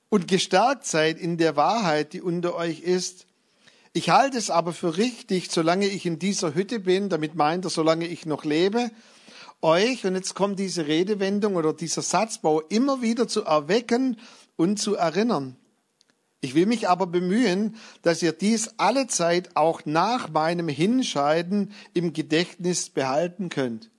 und 0.09 0.26
gestärkt 0.26 0.87
seid 0.87 1.19
in 1.19 1.37
der 1.37 1.54
Wahrheit, 1.57 2.14
die 2.14 2.23
unter 2.23 2.54
euch 2.54 2.80
ist. 2.80 3.26
Ich 3.92 4.09
halte 4.09 4.38
es 4.38 4.49
aber 4.49 4.73
für 4.73 4.97
richtig, 4.97 5.50
solange 5.50 5.87
ich 5.87 6.07
in 6.07 6.19
dieser 6.19 6.54
Hütte 6.54 6.80
bin, 6.80 7.11
damit 7.11 7.35
meint 7.35 7.66
er, 7.66 7.71
solange 7.71 8.07
ich 8.07 8.25
noch 8.25 8.45
lebe, 8.45 8.90
euch, 9.62 10.07
und 10.07 10.14
jetzt 10.14 10.35
kommt 10.35 10.59
diese 10.59 10.87
Redewendung 10.87 11.57
oder 11.57 11.75
dieser 11.75 12.00
Satzbau, 12.00 12.61
immer 12.62 13.02
wieder 13.02 13.28
zu 13.28 13.45
erwecken 13.45 14.19
und 14.57 14.78
zu 14.78 14.95
erinnern. 14.95 15.57
Ich 16.40 16.54
will 16.54 16.66
mich 16.66 16.88
aber 16.88 17.06
bemühen, 17.06 17.76
dass 18.02 18.23
ihr 18.23 18.32
dies 18.32 18.70
alle 18.78 19.06
Zeit 19.06 19.56
auch 19.56 19.85
nach 19.85 20.30
meinem 20.30 20.68
Hinscheiden 20.68 21.73
im 21.92 22.12
Gedächtnis 22.12 22.88
behalten 22.88 23.50
könnt. 23.50 23.90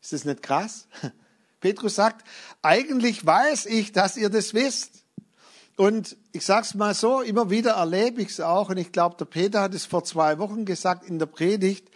Ist 0.00 0.12
das 0.12 0.24
nicht 0.24 0.42
krass? 0.42 0.88
Petrus 1.60 1.94
sagt, 1.94 2.26
eigentlich 2.62 3.24
weiß 3.24 3.66
ich, 3.66 3.92
dass 3.92 4.16
ihr 4.16 4.30
das 4.30 4.54
wisst. 4.54 5.04
Und 5.76 6.16
ich 6.32 6.44
sag's 6.44 6.74
mal 6.74 6.94
so, 6.94 7.20
immer 7.20 7.50
wieder 7.50 7.72
erlebe 7.72 8.22
ich 8.22 8.28
es 8.28 8.40
auch. 8.40 8.70
Und 8.70 8.76
ich 8.76 8.92
glaube, 8.92 9.16
der 9.18 9.24
Peter 9.24 9.62
hat 9.62 9.74
es 9.74 9.86
vor 9.86 10.04
zwei 10.04 10.38
Wochen 10.38 10.64
gesagt 10.64 11.08
in 11.08 11.18
der 11.18 11.26
Predigt. 11.26 11.88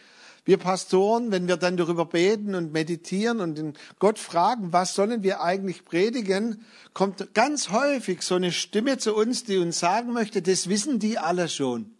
Wir 0.48 0.56
Pastoren, 0.56 1.30
wenn 1.30 1.46
wir 1.46 1.58
dann 1.58 1.76
darüber 1.76 2.06
beten 2.06 2.54
und 2.54 2.72
meditieren 2.72 3.40
und 3.40 3.58
den 3.58 3.74
Gott 3.98 4.18
fragen, 4.18 4.72
was 4.72 4.94
sollen 4.94 5.22
wir 5.22 5.42
eigentlich 5.42 5.84
predigen, 5.84 6.64
kommt 6.94 7.34
ganz 7.34 7.68
häufig 7.68 8.22
so 8.22 8.36
eine 8.36 8.50
Stimme 8.50 8.96
zu 8.96 9.14
uns, 9.14 9.44
die 9.44 9.58
uns 9.58 9.78
sagen 9.78 10.14
möchte, 10.14 10.40
das 10.40 10.70
wissen 10.70 11.00
die 11.00 11.18
alle 11.18 11.50
schon. 11.50 11.90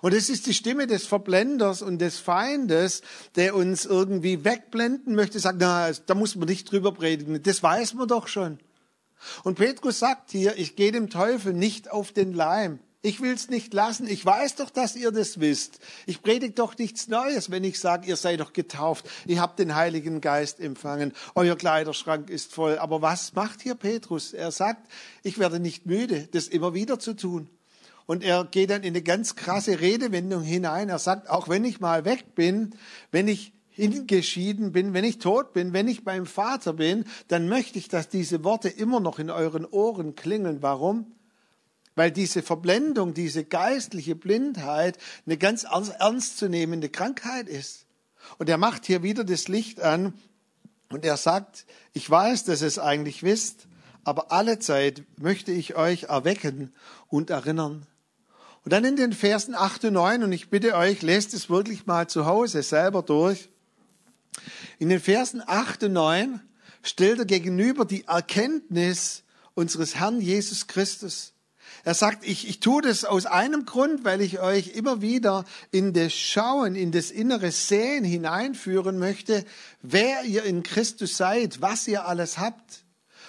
Und 0.00 0.14
es 0.14 0.30
ist 0.30 0.46
die 0.46 0.54
Stimme 0.54 0.86
des 0.86 1.06
Verblenders 1.06 1.82
und 1.82 1.98
des 1.98 2.20
Feindes, 2.20 3.02
der 3.34 3.56
uns 3.56 3.84
irgendwie 3.84 4.44
wegblenden 4.44 5.16
möchte, 5.16 5.40
sagt, 5.40 5.58
na, 5.60 5.90
da 5.90 6.14
muss 6.14 6.36
man 6.36 6.46
nicht 6.46 6.70
drüber 6.70 6.92
predigen, 6.92 7.42
das 7.42 7.64
weiß 7.64 7.94
man 7.94 8.06
doch 8.06 8.28
schon. 8.28 8.60
Und 9.42 9.56
Petrus 9.56 9.98
sagt 9.98 10.30
hier, 10.30 10.56
ich 10.56 10.76
gehe 10.76 10.92
dem 10.92 11.10
Teufel 11.10 11.52
nicht 11.52 11.90
auf 11.90 12.12
den 12.12 12.32
Leim. 12.32 12.78
Ich 13.04 13.20
will 13.20 13.32
es 13.32 13.50
nicht 13.50 13.74
lassen. 13.74 14.06
Ich 14.08 14.24
weiß 14.24 14.54
doch, 14.54 14.70
dass 14.70 14.94
ihr 14.94 15.10
das 15.10 15.40
wisst. 15.40 15.80
Ich 16.06 16.22
predige 16.22 16.52
doch 16.52 16.78
nichts 16.78 17.08
Neues, 17.08 17.50
wenn 17.50 17.64
ich 17.64 17.80
sage, 17.80 18.06
ihr 18.06 18.14
seid 18.16 18.38
doch 18.38 18.52
getauft. 18.52 19.10
Ihr 19.26 19.40
habt 19.40 19.58
den 19.58 19.74
Heiligen 19.74 20.20
Geist 20.20 20.60
empfangen. 20.60 21.12
Euer 21.34 21.56
Kleiderschrank 21.56 22.30
ist 22.30 22.54
voll. 22.54 22.78
Aber 22.78 23.02
was 23.02 23.34
macht 23.34 23.60
hier 23.60 23.74
Petrus? 23.74 24.32
Er 24.32 24.52
sagt, 24.52 24.88
ich 25.24 25.40
werde 25.40 25.58
nicht 25.58 25.84
müde, 25.84 26.28
das 26.30 26.46
immer 26.46 26.74
wieder 26.74 27.00
zu 27.00 27.14
tun. 27.14 27.50
Und 28.06 28.22
er 28.22 28.44
geht 28.44 28.70
dann 28.70 28.82
in 28.82 28.94
eine 28.94 29.02
ganz 29.02 29.34
krasse 29.34 29.80
Redewendung 29.80 30.42
hinein. 30.42 30.88
Er 30.88 31.00
sagt, 31.00 31.28
auch 31.28 31.48
wenn 31.48 31.64
ich 31.64 31.80
mal 31.80 32.04
weg 32.04 32.36
bin, 32.36 32.76
wenn 33.10 33.26
ich 33.26 33.52
hingeschieden 33.70 34.70
bin, 34.70 34.92
wenn 34.92 35.04
ich 35.04 35.18
tot 35.18 35.52
bin, 35.52 35.72
wenn 35.72 35.88
ich 35.88 36.04
beim 36.04 36.26
Vater 36.26 36.74
bin, 36.74 37.04
dann 37.26 37.48
möchte 37.48 37.80
ich, 37.80 37.88
dass 37.88 38.08
diese 38.08 38.44
Worte 38.44 38.68
immer 38.68 39.00
noch 39.00 39.18
in 39.18 39.30
euren 39.30 39.66
Ohren 39.66 40.14
klingen. 40.14 40.62
Warum? 40.62 41.06
Weil 41.94 42.10
diese 42.10 42.42
Verblendung, 42.42 43.14
diese 43.14 43.44
geistliche 43.44 44.14
Blindheit 44.14 44.98
eine 45.26 45.36
ganz 45.36 45.64
ernstzunehmende 45.64 46.88
Krankheit 46.88 47.48
ist. 47.48 47.86
Und 48.38 48.48
er 48.48 48.58
macht 48.58 48.86
hier 48.86 49.02
wieder 49.02 49.24
das 49.24 49.48
Licht 49.48 49.80
an 49.80 50.14
und 50.88 51.04
er 51.04 51.16
sagt, 51.16 51.66
ich 51.92 52.08
weiß, 52.08 52.44
dass 52.44 52.62
ihr 52.62 52.68
es 52.68 52.78
eigentlich 52.78 53.22
wisst, 53.22 53.66
aber 54.04 54.32
alle 54.32 54.58
Zeit 54.58 55.02
möchte 55.16 55.52
ich 55.52 55.74
euch 55.76 56.04
erwecken 56.04 56.72
und 57.08 57.30
erinnern. 57.30 57.86
Und 58.64 58.72
dann 58.72 58.84
in 58.84 58.96
den 58.96 59.12
Versen 59.12 59.54
8 59.54 59.86
und 59.86 59.94
9, 59.94 60.22
und 60.22 60.32
ich 60.32 60.50
bitte 60.50 60.76
euch, 60.76 61.02
lest 61.02 61.34
es 61.34 61.50
wirklich 61.50 61.86
mal 61.86 62.08
zu 62.08 62.26
Hause 62.26 62.62
selber 62.62 63.02
durch. 63.02 63.48
In 64.78 64.88
den 64.88 65.00
Versen 65.00 65.42
8 65.44 65.84
und 65.84 65.94
9 65.94 66.40
stellt 66.82 67.18
er 67.18 67.24
gegenüber 67.24 67.84
die 67.84 68.04
Erkenntnis 68.04 69.24
unseres 69.54 69.96
Herrn 69.96 70.20
Jesus 70.20 70.66
Christus 70.66 71.32
er 71.84 71.94
sagt, 71.94 72.24
ich, 72.24 72.48
ich 72.48 72.60
tue 72.60 72.80
das 72.80 73.04
aus 73.04 73.26
einem 73.26 73.64
Grund, 73.64 74.04
weil 74.04 74.20
ich 74.20 74.40
euch 74.40 74.68
immer 74.68 75.02
wieder 75.02 75.44
in 75.72 75.92
das 75.92 76.12
Schauen, 76.12 76.76
in 76.76 76.92
das 76.92 77.10
innere 77.10 77.50
Sehen 77.50 78.04
hineinführen 78.04 78.98
möchte, 78.98 79.44
wer 79.82 80.22
ihr 80.24 80.44
in 80.44 80.62
Christus 80.62 81.16
seid, 81.16 81.60
was 81.60 81.88
ihr 81.88 82.06
alles 82.06 82.38
habt. 82.38 82.84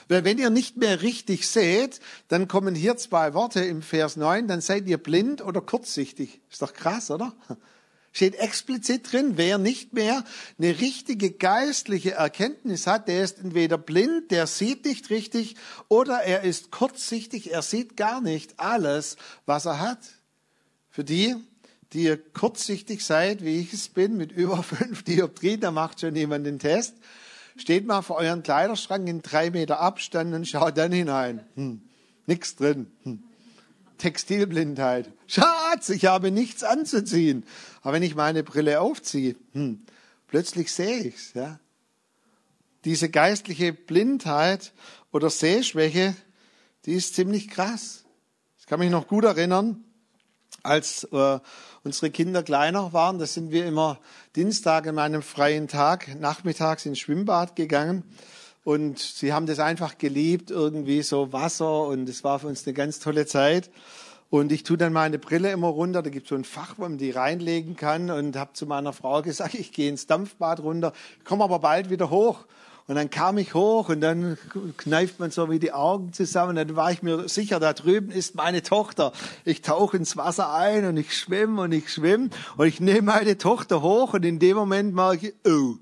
Weil 0.08 0.24
wenn 0.24 0.38
ihr 0.38 0.50
nicht 0.50 0.78
mehr 0.78 1.02
richtig 1.02 1.48
seht, 1.48 2.00
dann 2.28 2.48
kommen 2.48 2.76
hier 2.76 2.98
zwei 2.98 3.34
Worte 3.34 3.62
im 3.62 3.82
Vers 3.82 4.18
9, 4.18 4.48
dann 4.48 4.62
seid 4.62 4.88
ihr 4.88 4.98
blind 4.98 5.42
oder 5.42 5.62
kurzsichtig. 5.62 6.42
Ist 6.52 6.62
doch 6.62 6.74
krass, 6.74 7.10
oder? 7.10 7.34
Steht 8.16 8.36
explizit 8.36 9.12
drin, 9.12 9.34
wer 9.38 9.58
nicht 9.58 9.94
mehr 9.94 10.24
eine 10.60 10.80
richtige 10.80 11.32
geistliche 11.32 12.12
Erkenntnis 12.12 12.86
hat, 12.86 13.08
der 13.08 13.24
ist 13.24 13.40
entweder 13.40 13.80
blind, 13.80 14.30
der 14.30 14.46
sieht 14.46 14.86
nicht 14.86 15.10
richtig, 15.10 15.56
oder 15.88 16.22
er 16.22 16.44
ist 16.44 16.70
kurzsichtig, 16.70 17.52
er 17.52 17.64
sieht 17.64 17.98
gar 17.98 18.22
nicht 18.22 18.60
alles, 18.60 19.18
was 19.48 19.66
er 19.66 19.80
hat. 19.80 19.98
Für 20.92 21.04
die, 21.04 21.36
die 21.94 22.04
ihr 22.04 22.18
kurzsichtig 22.18 23.04
seid, 23.04 23.44
wie 23.44 23.60
ich 23.60 23.74
es 23.74 23.90
bin, 23.90 24.16
mit 24.16 24.32
über 24.32 24.62
fünf 24.64 25.02
Dioptrien, 25.02 25.60
da 25.60 25.72
macht 25.72 26.02
schon 26.02 26.16
jemand 26.16 26.46
den 26.46 26.60
Test, 26.60 26.94
steht 27.58 27.88
mal 27.88 28.04
vor 28.04 28.18
euren 28.18 28.44
Kleiderschrank 28.44 29.10
in 29.10 29.24
drei 29.24 29.50
Meter 29.50 29.80
Abstand 29.80 30.36
und 30.36 30.48
schaut 30.48 30.78
dann 30.78 30.92
hinein. 30.92 31.44
Hm, 31.56 31.82
nix 32.28 32.56
drin. 32.56 32.92
Hm. 33.02 33.24
Textilblindheit. 33.98 35.12
Schatz, 35.28 35.90
ich 35.90 36.06
habe 36.06 36.32
nichts 36.32 36.64
anzuziehen. 36.64 37.46
Aber 37.82 37.94
wenn 37.94 38.04
ich 38.04 38.16
meine 38.16 38.44
Brille 38.44 38.82
aufziehe, 38.82 39.36
hm, 39.54 39.86
plötzlich 40.28 40.72
sehe 40.72 41.00
ich's, 41.04 41.34
ja. 41.34 41.60
Diese 42.86 43.10
geistliche 43.10 43.72
Blindheit 43.72 44.74
oder 45.12 45.30
Sehschwäche, 45.30 46.16
die 46.86 46.94
ist 46.94 47.16
ziemlich 47.16 47.50
krass. 47.50 48.04
Ich 48.60 48.66
kann 48.66 48.80
mich 48.80 48.90
noch 48.90 49.08
gut 49.08 49.24
erinnern, 49.24 49.84
als 50.64 51.06
äh, 51.12 51.40
unsere 51.84 52.12
Kinder 52.12 52.44
kleiner 52.44 52.94
waren, 52.94 53.20
da 53.20 53.26
sind 53.26 53.52
wir 53.52 53.66
immer 53.66 54.00
Dienstag 54.36 54.86
in 54.86 54.96
meinem 54.96 55.22
freien 55.22 55.68
Tag 55.68 56.20
nachmittags 56.20 56.86
ins 56.86 57.00
Schwimmbad 57.00 57.56
gegangen 57.56 58.04
und 58.64 59.00
sie 59.00 59.34
haben 59.34 59.46
das 59.46 59.60
einfach 59.60 59.98
geliebt, 59.98 60.52
irgendwie 60.52 61.02
so 61.02 61.34
Wasser 61.34 61.88
und 61.88 62.08
es 62.08 62.24
war 62.24 62.40
für 62.40 62.48
uns 62.48 62.66
eine 62.66 62.74
ganz 62.74 63.00
tolle 63.00 63.26
Zeit. 63.26 63.70
Und 64.30 64.52
ich 64.52 64.64
tue 64.64 64.78
dann 64.78 64.94
meine 64.94 65.20
Brille 65.20 65.52
immer 65.52 65.68
runter, 65.68 66.02
da 66.02 66.10
gibt 66.10 66.26
es 66.26 66.30
so 66.30 66.36
ein 66.36 66.44
Fach, 66.44 66.76
wo 66.78 66.84
man 66.84 66.98
die 66.98 67.12
reinlegen 67.12 67.76
kann 67.76 68.10
und 68.10 68.36
habe 68.36 68.54
zu 68.54 68.66
meiner 68.66 68.92
Frau 68.92 69.22
gesagt, 69.22 69.54
ich 69.54 69.72
gehe 69.72 69.90
ins 69.90 70.08
Dampfbad 70.08 70.62
runter, 70.62 70.94
komme 71.24 71.44
aber 71.44 71.60
bald 71.60 71.90
wieder 71.90 72.10
hoch. 72.10 72.46
Und 72.86 72.96
dann 72.96 73.10
kam 73.10 73.38
ich 73.38 73.54
hoch 73.54 73.88
und 73.88 74.02
dann 74.02 74.38
kneift 74.76 75.18
man 75.18 75.32
so 75.32 75.50
wie 75.50 75.60
die 75.60 75.72
Augen 75.72 76.12
zusammen. 76.12 76.58
Dann 76.58 76.76
war 76.76 76.92
ich 76.92 77.02
mir 77.02 77.30
sicher, 77.30 77.62
da 77.62 77.72
drüben 77.72 78.12
ist 78.12 78.36
meine 78.36 78.62
Tochter. 78.62 79.14
Ich 79.46 79.62
tauche 79.62 79.96
ins 79.96 80.18
Wasser 80.18 80.52
ein 80.54 80.84
und 80.86 80.98
ich 80.98 81.18
schwimme 81.18 81.62
und 81.62 81.72
ich 81.72 81.90
schwimme 81.94 82.30
und 82.58 82.68
ich 82.68 82.82
nehme 82.82 83.04
meine 83.04 83.38
Tochter 83.38 83.82
hoch 83.82 84.14
und 84.14 84.26
in 84.26 84.38
dem 84.40 84.58
Moment 84.58 84.94
merke 84.94 85.28
ich, 85.28 85.34
oh, 85.50 85.76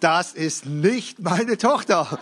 das 0.00 0.32
ist 0.32 0.66
nicht 0.66 1.20
meine 1.20 1.56
Tochter. 1.58 2.18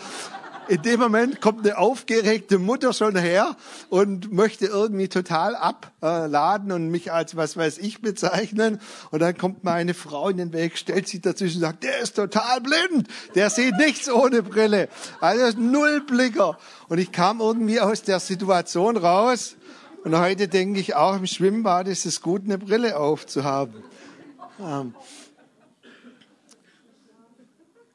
In 0.68 0.80
dem 0.82 1.00
Moment 1.00 1.40
kommt 1.40 1.66
eine 1.66 1.76
aufgeregte 1.76 2.58
Mutter 2.58 2.92
schon 2.92 3.16
her 3.16 3.56
und 3.88 4.32
möchte 4.32 4.66
irgendwie 4.66 5.08
total 5.08 5.56
abladen 5.56 6.70
und 6.70 6.88
mich 6.88 7.12
als 7.12 7.36
was 7.36 7.56
weiß 7.56 7.78
ich 7.78 8.00
bezeichnen. 8.00 8.80
Und 9.10 9.20
dann 9.20 9.36
kommt 9.36 9.64
meine 9.64 9.92
Frau 9.92 10.28
in 10.28 10.36
den 10.36 10.52
Weg, 10.52 10.78
stellt 10.78 11.08
sich 11.08 11.20
dazwischen 11.20 11.56
und 11.56 11.62
sagt, 11.62 11.82
der 11.82 11.98
ist 11.98 12.14
total 12.14 12.60
blind. 12.60 13.08
Der 13.34 13.50
sieht 13.50 13.76
nichts 13.76 14.08
ohne 14.08 14.42
Brille. 14.42 14.88
Also 15.20 15.58
Nullblicker. 15.58 16.56
Und 16.88 16.98
ich 16.98 17.10
kam 17.10 17.40
irgendwie 17.40 17.80
aus 17.80 18.02
der 18.02 18.20
Situation 18.20 18.96
raus. 18.96 19.56
Und 20.04 20.16
heute 20.16 20.46
denke 20.46 20.78
ich 20.78 20.94
auch 20.94 21.16
im 21.16 21.26
Schwimmbad 21.26 21.88
ist 21.88 22.06
es 22.06 22.22
gut, 22.22 22.42
eine 22.44 22.58
Brille 22.58 22.96
aufzuhaben. 22.96 23.82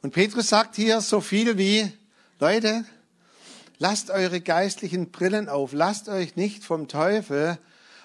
Und 0.07 0.13
Petrus 0.13 0.47
sagt 0.47 0.77
hier 0.77 1.01
so 1.01 1.19
viel 1.19 1.57
wie, 1.57 1.91
Leute, 2.39 2.85
lasst 3.77 4.09
eure 4.09 4.39
geistlichen 4.39 5.11
Brillen 5.11 5.49
auf, 5.49 5.73
lasst 5.73 6.07
euch 6.07 6.37
nicht 6.37 6.63
vom 6.63 6.87
Teufel 6.87 7.57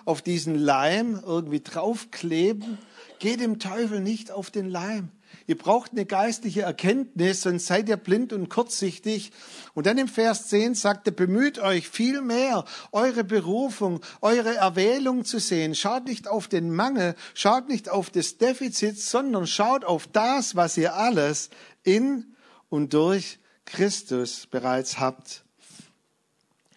auf 0.05 0.21
diesen 0.21 0.57
Leim 0.57 1.23
irgendwie 1.25 1.61
draufkleben. 1.61 2.79
Geht 3.21 3.39
dem 3.39 3.61
Teufel 3.61 4.01
nicht 4.01 4.33
auf 4.33 4.51
den 4.51 4.69
Leim. 4.69 5.11
Ihr 5.47 5.59
braucht 5.59 5.93
eine 5.93 6.07
geistliche 6.07 6.63
Erkenntnis, 6.63 7.43
sonst 7.43 7.67
seid 7.67 7.89
ihr 7.89 7.97
blind 7.97 8.33
und 8.33 8.49
kurzsichtig. 8.49 9.33
Und 9.75 9.87
dann 9.87 9.99
im 9.99 10.09
Vers 10.09 10.49
10 10.49 10.75
sagt 10.75 11.07
er, 11.07 11.13
bemüht 11.13 11.59
euch 11.59 11.89
viel 11.89 12.23
mehr, 12.23 12.65
eure 12.93 13.25
Berufung, 13.25 14.01
eure 14.21 14.55
Erwählung 14.55 15.25
zu 15.25 15.39
sehen. 15.39 15.75
Schaut 15.75 16.07
nicht 16.07 16.29
auf 16.29 16.49
den 16.49 16.71
Mangel, 16.75 17.15
schaut 17.35 17.69
nicht 17.69 17.89
auf 17.89 18.11
das 18.11 18.39
Defizit, 18.39 18.99
sondern 18.99 19.47
schaut 19.47 19.85
auf 19.85 20.07
das, 20.07 20.57
was 20.57 20.77
ihr 20.77 20.95
alles 20.95 21.51
in 21.83 22.35
und 22.69 22.95
durch 22.95 23.39
Christus 23.65 24.47
bereits 24.47 24.99
habt. 24.99 25.45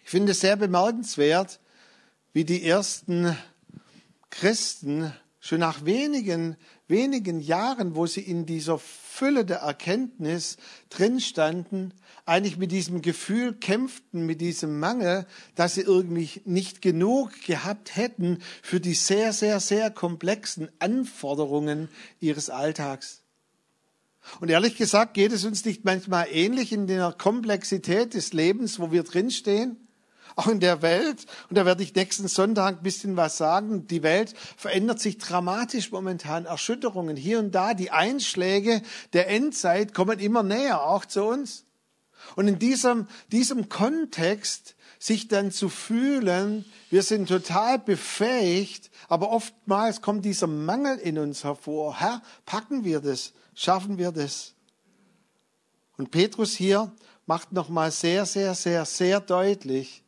Ich 0.04 0.10
finde 0.10 0.32
es 0.32 0.40
sehr 0.40 0.56
bemerkenswert, 0.56 1.60
wie 2.32 2.44
die 2.44 2.64
ersten 2.64 3.36
Christen 4.30 5.12
schon 5.40 5.60
nach 5.60 5.84
wenigen, 5.84 6.56
wenigen 6.88 7.40
Jahren, 7.40 7.94
wo 7.96 8.06
sie 8.06 8.20
in 8.20 8.46
dieser 8.46 8.78
Fülle 8.78 9.44
der 9.44 9.58
Erkenntnis 9.58 10.56
drinstanden, 10.90 11.94
eigentlich 12.26 12.58
mit 12.58 12.72
diesem 12.72 13.02
Gefühl 13.02 13.54
kämpften, 13.54 14.26
mit 14.26 14.40
diesem 14.40 14.78
Mangel, 14.78 15.26
dass 15.54 15.74
sie 15.74 15.82
irgendwie 15.82 16.42
nicht 16.44 16.82
genug 16.82 17.30
gehabt 17.46 17.96
hätten 17.96 18.42
für 18.62 18.80
die 18.80 18.94
sehr, 18.94 19.32
sehr, 19.32 19.60
sehr 19.60 19.90
komplexen 19.90 20.68
Anforderungen 20.78 21.88
ihres 22.20 22.50
Alltags. 22.50 23.22
Und 24.40 24.50
ehrlich 24.50 24.76
gesagt 24.76 25.14
geht 25.14 25.32
es 25.32 25.44
uns 25.44 25.64
nicht 25.64 25.84
manchmal 25.84 26.26
ähnlich 26.30 26.72
in 26.72 26.86
der 26.86 27.12
Komplexität 27.12 28.14
des 28.14 28.32
Lebens, 28.32 28.80
wo 28.80 28.90
wir 28.90 29.04
drinstehen, 29.04 29.85
auch 30.36 30.46
in 30.48 30.60
der 30.60 30.82
Welt. 30.82 31.26
Und 31.48 31.56
da 31.56 31.64
werde 31.64 31.82
ich 31.82 31.94
nächsten 31.94 32.28
Sonntag 32.28 32.78
ein 32.78 32.82
bisschen 32.82 33.16
was 33.16 33.38
sagen. 33.38 33.88
Die 33.88 34.02
Welt 34.02 34.34
verändert 34.56 35.00
sich 35.00 35.18
dramatisch 35.18 35.90
momentan. 35.90 36.44
Erschütterungen 36.44 37.16
hier 37.16 37.38
und 37.38 37.52
da. 37.52 37.74
Die 37.74 37.90
Einschläge 37.90 38.82
der 39.14 39.28
Endzeit 39.28 39.94
kommen 39.94 40.20
immer 40.20 40.42
näher, 40.42 40.82
auch 40.82 41.06
zu 41.06 41.24
uns. 41.24 41.64
Und 42.36 42.48
in 42.48 42.58
diesem, 42.58 43.08
diesem 43.32 43.68
Kontext 43.68 44.76
sich 44.98 45.28
dann 45.28 45.52
zu 45.52 45.68
fühlen, 45.68 46.64
wir 46.90 47.02
sind 47.02 47.28
total 47.28 47.78
befähigt, 47.78 48.90
aber 49.08 49.30
oftmals 49.30 50.00
kommt 50.00 50.24
dieser 50.24 50.46
Mangel 50.46 50.98
in 50.98 51.18
uns 51.18 51.44
hervor. 51.44 51.98
Herr, 52.00 52.22
packen 52.44 52.84
wir 52.84 53.00
das? 53.00 53.32
Schaffen 53.54 53.98
wir 53.98 54.12
das? 54.12 54.54
Und 55.96 56.10
Petrus 56.10 56.54
hier 56.54 56.92
macht 57.26 57.52
nochmal 57.52 57.90
sehr, 57.90 58.26
sehr, 58.26 58.54
sehr, 58.54 58.84
sehr 58.84 59.20
deutlich 59.20 60.02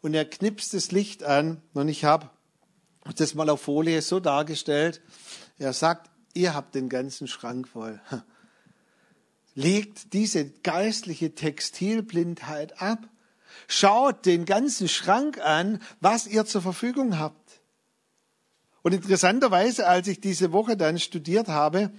und 0.00 0.14
er 0.14 0.24
knipst 0.24 0.74
das 0.74 0.90
Licht 0.90 1.22
an 1.24 1.62
und 1.74 1.88
ich 1.88 2.04
habe 2.04 2.30
das 3.16 3.34
mal 3.34 3.48
auf 3.48 3.62
Folie 3.62 4.02
so 4.02 4.20
dargestellt. 4.20 5.00
Er 5.58 5.72
sagt, 5.72 6.10
ihr 6.34 6.54
habt 6.54 6.74
den 6.74 6.88
ganzen 6.88 7.26
Schrank 7.26 7.68
voll. 7.68 8.00
Legt 9.54 10.12
diese 10.12 10.50
geistliche 10.50 11.34
Textilblindheit 11.34 12.80
ab 12.80 13.08
Schaut 13.66 14.26
den 14.26 14.44
ganzen 14.44 14.88
Schrank 14.88 15.38
an, 15.40 15.80
was 16.00 16.26
ihr 16.26 16.44
zur 16.46 16.62
Verfügung 16.62 17.18
habt. 17.18 17.60
Und 18.82 18.94
interessanterweise, 18.94 19.86
als 19.86 20.06
ich 20.06 20.20
diese 20.20 20.52
Woche 20.52 20.76
dann 20.76 20.98
studiert 20.98 21.48
habe, 21.48 21.90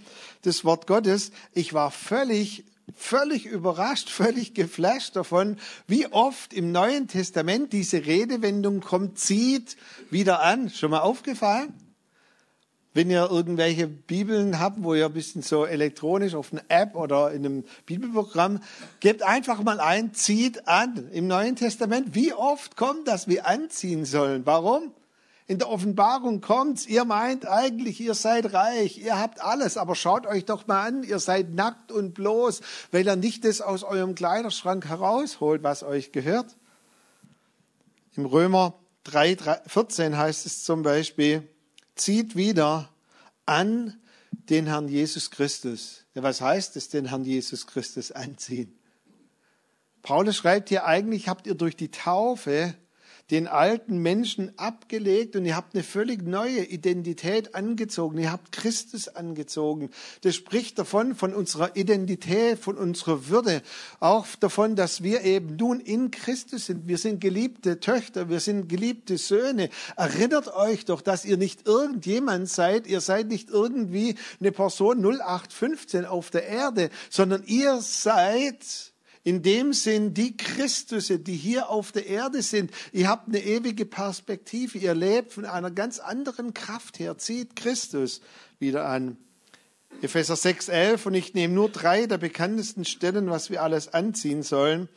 das 0.43 0.63
Wort 0.63 0.87
Gottes, 0.87 1.31
ich 1.53 1.73
war 1.73 1.91
völlig, 1.91 2.65
völlig 2.95 3.45
überrascht, 3.45 4.09
völlig 4.09 4.53
geflasht 4.53 5.15
davon, 5.15 5.57
wie 5.87 6.07
oft 6.07 6.53
im 6.53 6.71
Neuen 6.71 7.07
Testament 7.07 7.73
diese 7.73 8.05
Redewendung 8.05 8.81
kommt, 8.81 9.17
zieht 9.19 9.77
wieder 10.09 10.41
an. 10.41 10.69
Schon 10.69 10.91
mal 10.91 10.99
aufgefallen? 10.99 11.73
Wenn 12.93 13.11
ihr 13.11 13.29
irgendwelche 13.29 13.87
Bibeln 13.87 14.59
habt, 14.59 14.83
wo 14.83 14.95
ihr 14.95 15.05
ein 15.05 15.13
bisschen 15.13 15.43
so 15.43 15.65
elektronisch 15.65 16.33
auf 16.33 16.51
einer 16.51 16.63
App 16.69 16.95
oder 16.95 17.31
in 17.31 17.45
einem 17.45 17.63
Bibelprogramm, 17.85 18.61
gebt 18.99 19.21
einfach 19.21 19.61
mal 19.61 19.79
ein, 19.79 20.13
zieht 20.13 20.67
an. 20.67 21.07
Im 21.11 21.27
Neuen 21.27 21.55
Testament, 21.55 22.15
wie 22.15 22.33
oft 22.33 22.75
kommt 22.75 23.07
das, 23.07 23.27
wir 23.27 23.47
anziehen 23.47 24.05
sollen? 24.05 24.45
Warum? 24.45 24.91
In 25.49 25.57
der 25.57 25.67
Offenbarung 25.67 26.41
kommt's, 26.41 26.85
ihr 26.85 27.05
meint 27.05 27.47
eigentlich, 27.47 27.99
ihr 27.99 28.13
seid 28.13 28.53
reich, 28.53 28.99
ihr 28.99 29.17
habt 29.17 29.41
alles, 29.41 29.77
aber 29.77 29.95
schaut 29.95 30.27
euch 30.27 30.45
doch 30.45 30.67
mal 30.67 30.85
an, 30.85 31.01
ihr 31.01 31.17
seid 31.17 31.55
nackt 31.55 31.91
und 31.91 32.13
bloß, 32.13 32.61
weil 32.91 33.07
ihr 33.07 33.15
nicht 33.15 33.43
das 33.45 33.59
aus 33.59 33.83
eurem 33.83 34.13
Kleiderschrank 34.13 34.85
herausholt, 34.85 35.63
was 35.63 35.81
euch 35.81 36.11
gehört. 36.11 36.55
Im 38.15 38.27
Römer 38.27 38.75
3, 39.05 39.33
3 39.33 39.61
14 39.65 40.17
heißt 40.17 40.45
es 40.45 40.63
zum 40.65 40.83
Beispiel, 40.83 41.49
zieht 41.95 42.35
wieder 42.35 42.89
an 43.47 43.99
den 44.31 44.67
Herrn 44.67 44.87
Jesus 44.87 45.31
Christus. 45.31 46.05
Ja, 46.13 46.21
was 46.21 46.41
heißt 46.41 46.75
es, 46.75 46.89
den 46.89 47.05
Herrn 47.05 47.25
Jesus 47.25 47.65
Christus 47.65 48.11
anziehen? 48.11 48.77
Paulus 50.03 50.35
schreibt 50.35 50.69
hier, 50.69 50.85
eigentlich 50.85 51.27
habt 51.27 51.47
ihr 51.47 51.55
durch 51.55 51.75
die 51.75 51.89
Taufe 51.89 52.75
den 53.31 53.47
alten 53.47 53.99
Menschen 53.99 54.51
abgelegt 54.57 55.35
und 55.35 55.45
ihr 55.45 55.55
habt 55.55 55.75
eine 55.75 55.83
völlig 55.83 56.23
neue 56.23 56.63
Identität 56.63 57.53
angezogen. 57.53 58.17
Ihr 58.17 58.31
habt 58.31 58.51
Christus 58.51 59.07
angezogen. 59.07 59.89
Das 60.21 60.35
spricht 60.35 60.79
davon, 60.79 61.15
von 61.15 61.33
unserer 61.33 61.75
Identität, 61.75 62.57
von 62.57 62.75
unserer 62.75 63.27
Würde, 63.27 63.61
auch 63.99 64.25
davon, 64.39 64.75
dass 64.75 65.03
wir 65.03 65.21
eben 65.21 65.55
nun 65.57 65.79
in 65.79 66.11
Christus 66.11 66.65
sind. 66.65 66.87
Wir 66.87 66.97
sind 66.97 67.21
geliebte 67.21 67.79
Töchter, 67.79 68.29
wir 68.29 68.39
sind 68.39 68.67
geliebte 68.67 69.17
Söhne. 69.17 69.69
Erinnert 69.95 70.53
euch 70.55 70.85
doch, 70.85 71.01
dass 71.01 71.25
ihr 71.25 71.37
nicht 71.37 71.67
irgendjemand 71.67 72.49
seid, 72.49 72.87
ihr 72.87 73.01
seid 73.01 73.27
nicht 73.27 73.49
irgendwie 73.49 74.15
eine 74.39 74.51
Person 74.51 75.05
0815 75.05 76.05
auf 76.05 76.31
der 76.31 76.47
Erde, 76.47 76.89
sondern 77.09 77.43
ihr 77.45 77.81
seid 77.81 78.88
in 79.29 79.43
dem 79.43 79.73
Sinn 79.73 80.15
die 80.15 80.35
Christusse, 80.35 81.19
die 81.19 81.35
hier 81.35 81.69
auf 81.69 81.91
der 81.91 82.07
Erde 82.07 82.41
sind. 82.41 82.71
Ihr 82.91 83.07
habt 83.07 83.27
eine 83.27 83.43
ewige 83.43 83.85
Perspektive. 83.85 84.79
Ihr 84.79 84.95
lebt 84.95 85.33
von 85.33 85.45
einer 85.45 85.69
ganz 85.69 85.99
anderen 85.99 86.55
Kraft 86.55 86.97
her. 86.97 87.19
Zieht 87.19 87.55
Christus 87.55 88.21
wieder 88.57 88.87
an. 88.87 89.17
Epheser 90.01 90.33
6,11 90.33 91.05
und 91.05 91.13
ich 91.13 91.35
nehme 91.35 91.53
nur 91.53 91.69
drei 91.69 92.07
der 92.07 92.17
bekanntesten 92.17 92.85
Stellen, 92.85 93.29
was 93.29 93.51
wir 93.51 93.61
alles 93.61 93.93
anziehen 93.93 94.41
sollen. 94.41 94.89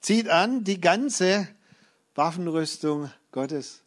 Zieht 0.00 0.28
an 0.28 0.62
die 0.62 0.80
ganze 0.80 1.48
Waffenrüstung 2.14 3.10
Gottes. 3.32 3.82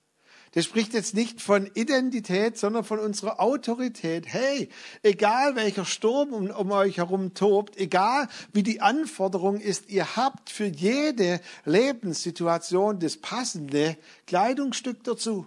Der 0.56 0.64
spricht 0.64 0.94
jetzt 0.94 1.14
nicht 1.14 1.42
von 1.42 1.70
Identität, 1.76 2.58
sondern 2.58 2.84
von 2.84 3.00
unserer 3.00 3.40
Autorität. 3.40 4.26
Hey, 4.28 4.70
egal 5.04 5.56
welcher 5.56 5.86
Sturm 5.86 6.34
um, 6.34 6.50
um, 6.50 6.72
euch 6.72 6.98
herum 6.98 7.34
tobt, 7.36 7.78
egal 7.78 8.28
wie 8.52 8.64
die 8.64 8.82
Anforderung 8.82 9.60
ist, 9.60 9.90
ihr 9.90 10.16
habt 10.16 10.50
für 10.50 10.66
jede 10.66 11.40
Lebenssituation 11.66 13.00
das 13.00 13.18
passende 13.18 13.96
Kleidungsstück 14.26 15.04
dazu. 15.04 15.46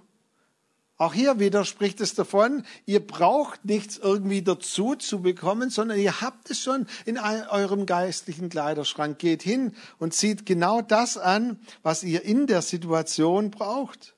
Auch 1.02 1.14
hier 1.14 1.40
wieder 1.40 1.64
spricht 1.64 2.00
es 2.00 2.14
davon, 2.14 2.64
ihr 2.86 3.04
braucht 3.04 3.64
nichts 3.64 3.98
irgendwie 3.98 4.42
dazu 4.42 4.94
zu 4.94 5.20
bekommen, 5.20 5.68
sondern 5.68 5.98
ihr 5.98 6.20
habt 6.20 6.48
es 6.48 6.60
schon 6.60 6.86
in 7.06 7.18
eurem 7.18 7.86
geistlichen 7.86 8.50
Kleiderschrank. 8.50 9.18
Geht 9.18 9.42
hin 9.42 9.74
und 9.98 10.14
zieht 10.14 10.46
genau 10.46 10.80
das 10.80 11.18
an, 11.18 11.58
was 11.82 12.04
ihr 12.04 12.22
in 12.24 12.46
der 12.46 12.62
Situation 12.62 13.50
braucht. 13.50 14.11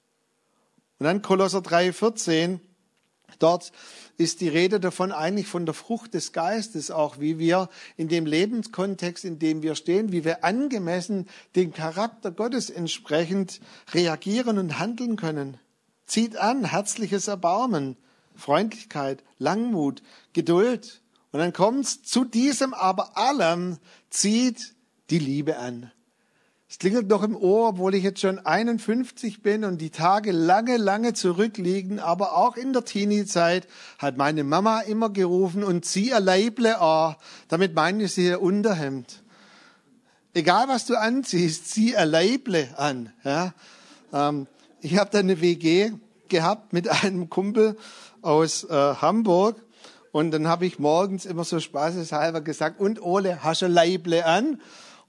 Und 0.98 1.04
dann 1.04 1.22
Kolosser 1.22 1.58
3,14, 1.58 2.60
dort 3.38 3.72
ist 4.16 4.40
die 4.40 4.48
Rede 4.48 4.78
davon 4.78 5.10
eigentlich 5.12 5.48
von 5.48 5.66
der 5.66 5.74
Frucht 5.74 6.14
des 6.14 6.32
Geistes, 6.32 6.90
auch 6.90 7.18
wie 7.18 7.38
wir 7.38 7.68
in 7.96 8.08
dem 8.08 8.26
Lebenskontext, 8.26 9.24
in 9.24 9.38
dem 9.38 9.62
wir 9.62 9.74
stehen, 9.74 10.12
wie 10.12 10.24
wir 10.24 10.44
angemessen 10.44 11.26
dem 11.56 11.72
Charakter 11.72 12.30
Gottes 12.30 12.70
entsprechend 12.70 13.60
reagieren 13.92 14.58
und 14.58 14.78
handeln 14.78 15.16
können. 15.16 15.58
Zieht 16.06 16.36
an 16.36 16.64
herzliches 16.64 17.28
Erbarmen, 17.28 17.96
Freundlichkeit, 18.36 19.24
Langmut, 19.38 20.02
Geduld. 20.32 21.00
Und 21.32 21.40
dann 21.40 21.52
kommt's 21.52 22.02
zu 22.02 22.24
diesem 22.24 22.72
aber 22.74 23.16
allem 23.16 23.78
zieht 24.10 24.74
die 25.10 25.18
Liebe 25.18 25.58
an. 25.58 25.90
Es 26.74 26.80
klingelt 26.80 27.06
noch 27.06 27.22
im 27.22 27.36
Ohr, 27.36 27.68
obwohl 27.68 27.94
ich 27.94 28.02
jetzt 28.02 28.18
schon 28.18 28.44
51 28.44 29.42
bin 29.42 29.62
und 29.62 29.80
die 29.80 29.90
Tage 29.90 30.32
lange, 30.32 30.76
lange 30.76 31.12
zurückliegen, 31.12 32.00
aber 32.00 32.36
auch 32.36 32.56
in 32.56 32.72
der 32.72 32.84
Teenie-Zeit 32.84 33.68
hat 34.00 34.16
meine 34.16 34.42
Mama 34.42 34.80
immer 34.80 35.08
gerufen 35.08 35.62
und 35.62 35.84
zieh 35.84 36.08
ihr 36.08 36.18
Leible 36.18 36.80
an. 36.80 37.14
Damit 37.46 37.76
meine 37.76 38.08
sie 38.08 38.26
ihr 38.26 38.42
Unterhemd. 38.42 39.22
Egal 40.34 40.66
was 40.66 40.84
du 40.84 40.96
anziehst, 40.96 41.70
zieh 41.70 41.92
ihr 41.92 42.06
Leible 42.06 42.68
an. 42.76 43.12
Ja? 43.22 43.54
Ähm, 44.12 44.48
ich 44.80 44.98
habe 44.98 45.10
da 45.12 45.20
eine 45.20 45.40
WG 45.40 45.92
gehabt 46.26 46.72
mit 46.72 46.88
einem 46.88 47.30
Kumpel 47.30 47.76
aus 48.20 48.64
äh, 48.64 48.74
Hamburg. 48.74 49.62
Und 50.10 50.32
dann 50.32 50.48
habe 50.48 50.66
ich 50.66 50.80
morgens 50.80 51.24
immer 51.24 51.44
so 51.44 51.60
spaßeshalber 51.60 52.40
gesagt, 52.40 52.80
und 52.80 53.00
Ole, 53.00 53.44
hast 53.44 53.62
du 53.62 53.68
Leible 53.68 54.26
an? 54.26 54.60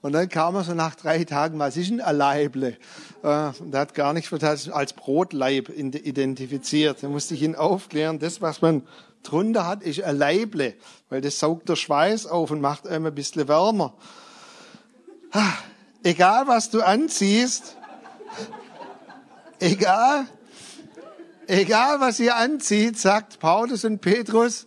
Und 0.06 0.12
dann 0.12 0.28
kam 0.28 0.54
er 0.54 0.62
so 0.62 0.72
nach 0.72 0.94
drei 0.94 1.24
Tagen, 1.24 1.58
was 1.58 1.76
ist 1.76 1.90
denn 1.90 2.00
ein 2.00 2.16
Leible? 2.16 2.76
Äh, 3.24 3.48
und 3.58 3.74
er 3.74 3.80
hat 3.80 3.94
gar 3.94 4.12
nicht 4.12 4.32
als 4.32 4.92
Brotleib 4.92 5.68
identifiziert. 5.68 7.02
Da 7.02 7.08
musste 7.08 7.34
ich 7.34 7.42
ihn 7.42 7.56
aufklären, 7.56 8.20
das, 8.20 8.40
was 8.40 8.62
man 8.62 8.86
drunter 9.24 9.66
hat, 9.66 9.82
ist 9.82 10.00
ein 10.02 10.16
Leible, 10.16 10.74
weil 11.08 11.20
das 11.20 11.40
saugt 11.40 11.68
der 11.68 11.74
Schweiß 11.74 12.26
auf 12.26 12.52
und 12.52 12.60
macht 12.60 12.86
einem 12.86 13.06
ein 13.06 13.14
bisschen 13.16 13.48
wärmer. 13.48 13.94
Egal, 16.04 16.46
was 16.46 16.70
du 16.70 16.82
anziehst, 16.82 17.76
Egal, 19.58 20.26
egal 21.48 21.98
was 21.98 22.20
ihr 22.20 22.36
anzieht, 22.36 22.96
sagt 22.96 23.40
Paulus 23.40 23.84
und 23.84 24.00
Petrus, 24.00 24.66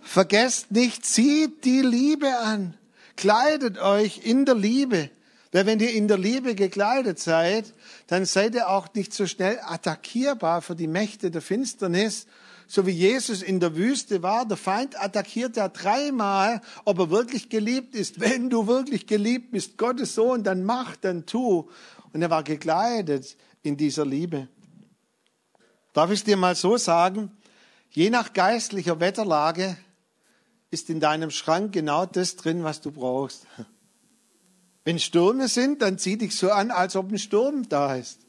vergesst 0.00 0.70
nicht, 0.70 1.04
zieht 1.04 1.64
die 1.64 1.80
Liebe 1.80 2.36
an. 2.36 2.75
Kleidet 3.16 3.78
euch 3.78 4.20
in 4.24 4.44
der 4.44 4.54
Liebe. 4.54 5.10
Weil 5.52 5.64
wenn 5.64 5.80
ihr 5.80 5.92
in 5.92 6.06
der 6.06 6.18
Liebe 6.18 6.54
gekleidet 6.54 7.18
seid, 7.18 7.72
dann 8.08 8.26
seid 8.26 8.54
ihr 8.54 8.68
auch 8.68 8.92
nicht 8.92 9.14
so 9.14 9.26
schnell 9.26 9.58
attackierbar 9.64 10.60
für 10.60 10.76
die 10.76 10.86
Mächte 10.86 11.30
der 11.30 11.40
Finsternis, 11.40 12.26
so 12.66 12.84
wie 12.84 12.90
Jesus 12.90 13.42
in 13.42 13.58
der 13.58 13.74
Wüste 13.74 14.22
war. 14.22 14.44
Der 14.44 14.58
Feind 14.58 15.00
attackiert 15.00 15.56
ja 15.56 15.68
dreimal, 15.68 16.60
ob 16.84 16.98
er 16.98 17.10
wirklich 17.10 17.48
geliebt 17.48 17.94
ist. 17.94 18.20
Wenn 18.20 18.50
du 18.50 18.66
wirklich 18.66 19.06
geliebt 19.06 19.52
bist, 19.52 19.78
Gottes 19.78 20.14
Sohn, 20.14 20.42
dann 20.42 20.62
mach, 20.62 20.96
dann 20.96 21.24
tu. 21.24 21.70
Und 22.12 22.20
er 22.20 22.28
war 22.28 22.42
gekleidet 22.42 23.36
in 23.62 23.78
dieser 23.78 24.04
Liebe. 24.04 24.48
Darf 25.94 26.10
ich 26.10 26.22
dir 26.22 26.36
mal 26.36 26.54
so 26.54 26.76
sagen, 26.76 27.30
je 27.90 28.10
nach 28.10 28.34
geistlicher 28.34 29.00
Wetterlage 29.00 29.78
ist 30.76 30.90
in 30.90 31.00
deinem 31.00 31.30
Schrank 31.30 31.72
genau 31.72 32.04
das 32.04 32.36
drin, 32.36 32.62
was 32.64 32.82
du 32.82 32.90
brauchst. 32.90 33.46
Wenn 34.84 34.98
Stürme 34.98 35.48
sind, 35.48 35.80
dann 35.80 35.98
zieh 35.98 36.18
dich 36.18 36.36
so 36.36 36.50
an, 36.50 36.70
als 36.70 36.96
ob 36.96 37.10
ein 37.10 37.18
Sturm 37.18 37.68
da 37.68 37.96
ist 37.96 38.26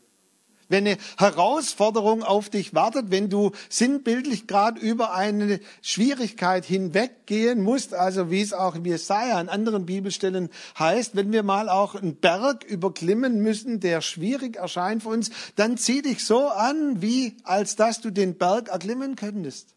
wenn 0.69 0.85
eine 0.85 0.97
Herausforderung 1.17 2.23
auf 2.23 2.49
dich 2.49 2.73
wartet, 2.73 3.09
wenn 3.09 3.29
du 3.29 3.51
sinnbildlich 3.69 4.47
gerade 4.47 4.79
über 4.79 5.13
eine 5.13 5.59
Schwierigkeit 5.81 6.65
hinweggehen 6.65 7.61
musst, 7.61 7.93
also 7.93 8.31
wie 8.31 8.41
es 8.41 8.53
auch 8.53 8.75
in 8.75 8.85
Jesaja 8.85 9.37
an 9.37 9.49
anderen 9.49 9.85
Bibelstellen 9.85 10.49
heißt, 10.77 11.15
wenn 11.15 11.31
wir 11.31 11.43
mal 11.43 11.69
auch 11.69 11.95
einen 11.95 12.15
Berg 12.15 12.63
überklimmen 12.65 13.41
müssen, 13.41 13.79
der 13.79 14.01
schwierig 14.01 14.57
erscheint 14.57 15.03
für 15.03 15.09
uns, 15.09 15.31
dann 15.55 15.77
zieh 15.77 16.01
dich 16.01 16.25
so 16.25 16.47
an, 16.47 17.01
wie 17.01 17.37
als 17.43 17.75
dass 17.75 18.01
du 18.01 18.11
den 18.11 18.37
Berg 18.37 18.69
erklimmen 18.69 19.15
könntest. 19.15 19.73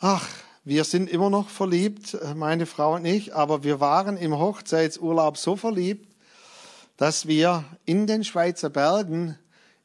Ach, 0.00 0.26
wir 0.70 0.84
sind 0.84 1.10
immer 1.10 1.30
noch 1.30 1.48
verliebt, 1.48 2.16
meine 2.36 2.64
Frau 2.64 2.94
und 2.94 3.04
ich, 3.04 3.34
aber 3.34 3.64
wir 3.64 3.80
waren 3.80 4.16
im 4.16 4.38
Hochzeitsurlaub 4.38 5.36
so 5.36 5.56
verliebt, 5.56 6.14
dass 6.96 7.26
wir 7.26 7.64
in 7.86 8.06
den 8.06 8.22
Schweizer 8.22 8.70
Bergen 8.70 9.36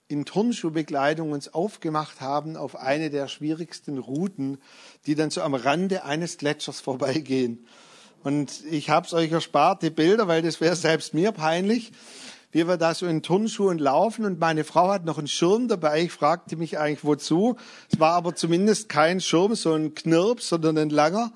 in 0.10 0.26
Turnschuhbekleidung 0.26 1.32
uns 1.32 1.52
aufgemacht 1.52 2.22
haben 2.22 2.56
auf 2.56 2.76
eine 2.76 3.10
der 3.10 3.28
schwierigsten 3.30 3.98
Routen, 3.98 4.60
die 5.08 5.16
dann 5.16 5.32
so 5.32 5.42
am 5.42 5.56
Rande 5.56 6.04
eines 6.04 6.38
Gletschers 6.38 6.82
vorbeigehen. 6.82 7.66
Und 8.24 8.64
ich 8.70 8.92
habe 8.92 9.08
es 9.08 9.14
euch 9.16 9.32
erspart, 9.32 9.82
die 9.82 9.90
Bilder, 9.90 10.28
weil 10.28 10.44
das 10.44 10.62
wäre 10.62 10.76
selbst 10.76 11.16
mir 11.16 11.32
peinlich, 11.32 11.94
wie 12.52 12.68
wir 12.68 12.78
da 12.78 12.94
so 12.94 13.06
in 13.06 13.22
Turnschuhen 13.22 13.80
laufen 13.80 14.26
und 14.26 14.40
meine 14.40 14.64
Frau 14.64 14.90
hat 14.90 15.06
noch 15.06 15.18
einen 15.18 15.28
Schirm 15.28 15.68
dabei. 15.68 16.04
Ich 16.04 16.12
fragte 16.12 16.56
mich 16.56 16.80
eigentlich, 16.80 17.04
wozu. 17.04 17.58
Es 17.92 18.00
war 18.00 18.14
aber 18.14 18.36
zumindest 18.36 18.90
kein 18.90 19.20
Schirm, 19.22 19.56
so 19.56 19.74
ein 19.74 19.94
Knirps, 19.94 20.50
sondern 20.50 20.78
ein 20.78 20.90
langer. 20.90 21.32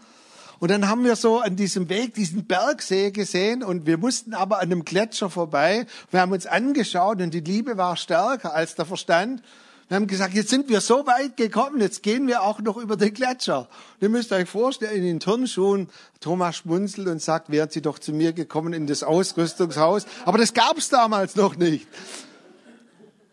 Und 0.59 0.71
dann 0.71 0.89
haben 0.89 1.05
wir 1.05 1.15
so 1.15 1.39
an 1.39 1.55
diesem 1.55 1.87
Weg 1.87 2.13
diesen 2.13 2.45
Bergsee 2.45 3.11
gesehen 3.11 3.63
und 3.63 3.85
wir 3.85 3.97
mussten 3.97 4.33
aber 4.33 4.57
an 4.57 4.63
einem 4.63 4.83
Gletscher 4.83 5.29
vorbei. 5.29 5.85
Wir 6.11 6.19
haben 6.19 6.33
uns 6.33 6.45
angeschaut 6.45 7.21
und 7.21 7.33
die 7.33 7.39
Liebe 7.39 7.77
war 7.77 7.95
stärker 7.95 8.53
als 8.53 8.75
der 8.75 8.85
Verstand. 8.85 9.41
Wir 9.89 9.95
haben 9.95 10.05
gesagt, 10.05 10.35
jetzt 10.35 10.51
sind 10.51 10.69
wir 10.69 10.81
so 10.81 11.07
weit 11.07 11.35
gekommen, 11.35 11.81
jetzt 11.81 12.03
gehen 12.03 12.27
wir 12.27 12.43
auch 12.43 12.59
noch 12.59 12.77
über 12.77 12.95
den 12.95 13.11
Gletscher. 13.11 13.61
Und 13.61 14.01
ihr 14.01 14.09
müsst 14.09 14.31
euch 14.31 14.47
vorstellen, 14.47 14.95
in 14.95 15.03
den 15.03 15.19
Turnschuhen, 15.19 15.89
Thomas 16.19 16.57
schmunzelt 16.57 17.07
und 17.07 17.19
sagt, 17.19 17.49
wären 17.49 17.71
Sie 17.71 17.81
doch 17.81 17.97
zu 17.97 18.13
mir 18.13 18.31
gekommen 18.31 18.73
in 18.73 18.85
das 18.85 19.01
Ausrüstungshaus. 19.01 20.05
Aber 20.25 20.37
das 20.37 20.53
gab 20.53 20.77
es 20.77 20.89
damals 20.89 21.35
noch 21.35 21.55
nicht. 21.55 21.87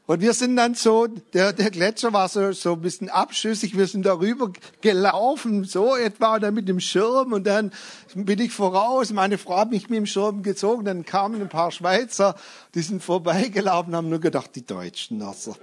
Und 0.06 0.22
wir 0.22 0.32
sind 0.32 0.56
dann 0.56 0.74
so, 0.74 1.08
der, 1.34 1.52
der 1.52 1.70
Gletscher 1.70 2.14
war 2.14 2.30
so, 2.30 2.52
so 2.52 2.72
ein 2.72 2.80
bisschen 2.80 3.10
abschüssig, 3.10 3.76
wir 3.76 3.86
sind 3.86 4.06
darüber 4.06 4.50
gelaufen, 4.80 5.64
so 5.64 5.94
etwa, 5.94 6.38
dann 6.38 6.54
mit 6.54 6.70
dem 6.70 6.80
Schirm 6.80 7.34
und 7.34 7.46
dann 7.46 7.70
bin 8.14 8.38
ich 8.38 8.52
voraus, 8.52 9.12
meine 9.12 9.36
Frau 9.36 9.58
hat 9.58 9.70
mich 9.70 9.90
mit 9.90 9.98
dem 9.98 10.06
Schirm 10.06 10.42
gezogen, 10.42 10.86
dann 10.86 11.04
kamen 11.04 11.42
ein 11.42 11.50
paar 11.50 11.70
Schweizer, 11.70 12.34
die 12.74 12.82
sind 12.82 13.02
vorbeigelaufen, 13.02 13.94
haben 13.94 14.08
nur 14.08 14.20
gedacht, 14.20 14.52
die 14.54 14.64
Deutschen, 14.64 15.20
also. 15.20 15.54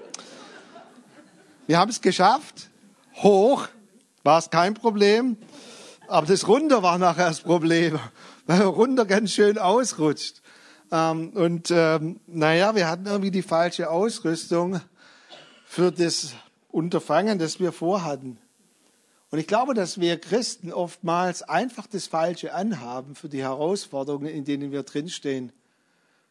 Wir 1.65 1.79
haben 1.79 1.89
es 1.89 2.01
geschafft, 2.01 2.69
hoch 3.15 3.69
war 4.23 4.37
es 4.37 4.49
kein 4.49 4.73
Problem, 4.73 5.37
aber 6.09 6.27
das 6.27 6.45
runter 6.49 6.83
war 6.83 6.97
nachher 6.97 7.27
das 7.27 7.39
Problem, 7.39 7.97
weil 8.47 8.59
er 8.59 8.67
runter 8.67 9.05
ganz 9.05 9.31
schön 9.31 9.57
ausrutscht. 9.57 10.41
Ähm, 10.91 11.29
und 11.29 11.71
ähm, 11.71 12.19
naja, 12.27 12.75
wir 12.75 12.89
hatten 12.89 13.05
irgendwie 13.05 13.31
die 13.31 13.43
falsche 13.43 13.89
Ausrüstung 13.89 14.81
für 15.65 15.93
das 15.93 16.33
Unterfangen, 16.69 17.39
das 17.39 17.61
wir 17.61 17.71
vorhatten. 17.71 18.37
Und 19.31 19.39
ich 19.39 19.47
glaube, 19.47 19.73
dass 19.73 20.01
wir 20.01 20.19
Christen 20.19 20.73
oftmals 20.73 21.43
einfach 21.43 21.87
das 21.87 22.07
Falsche 22.07 22.53
anhaben 22.53 23.15
für 23.15 23.29
die 23.29 23.41
Herausforderungen, 23.41 24.27
in 24.27 24.43
denen 24.43 24.73
wir 24.73 24.83
drinstehen. 24.83 25.53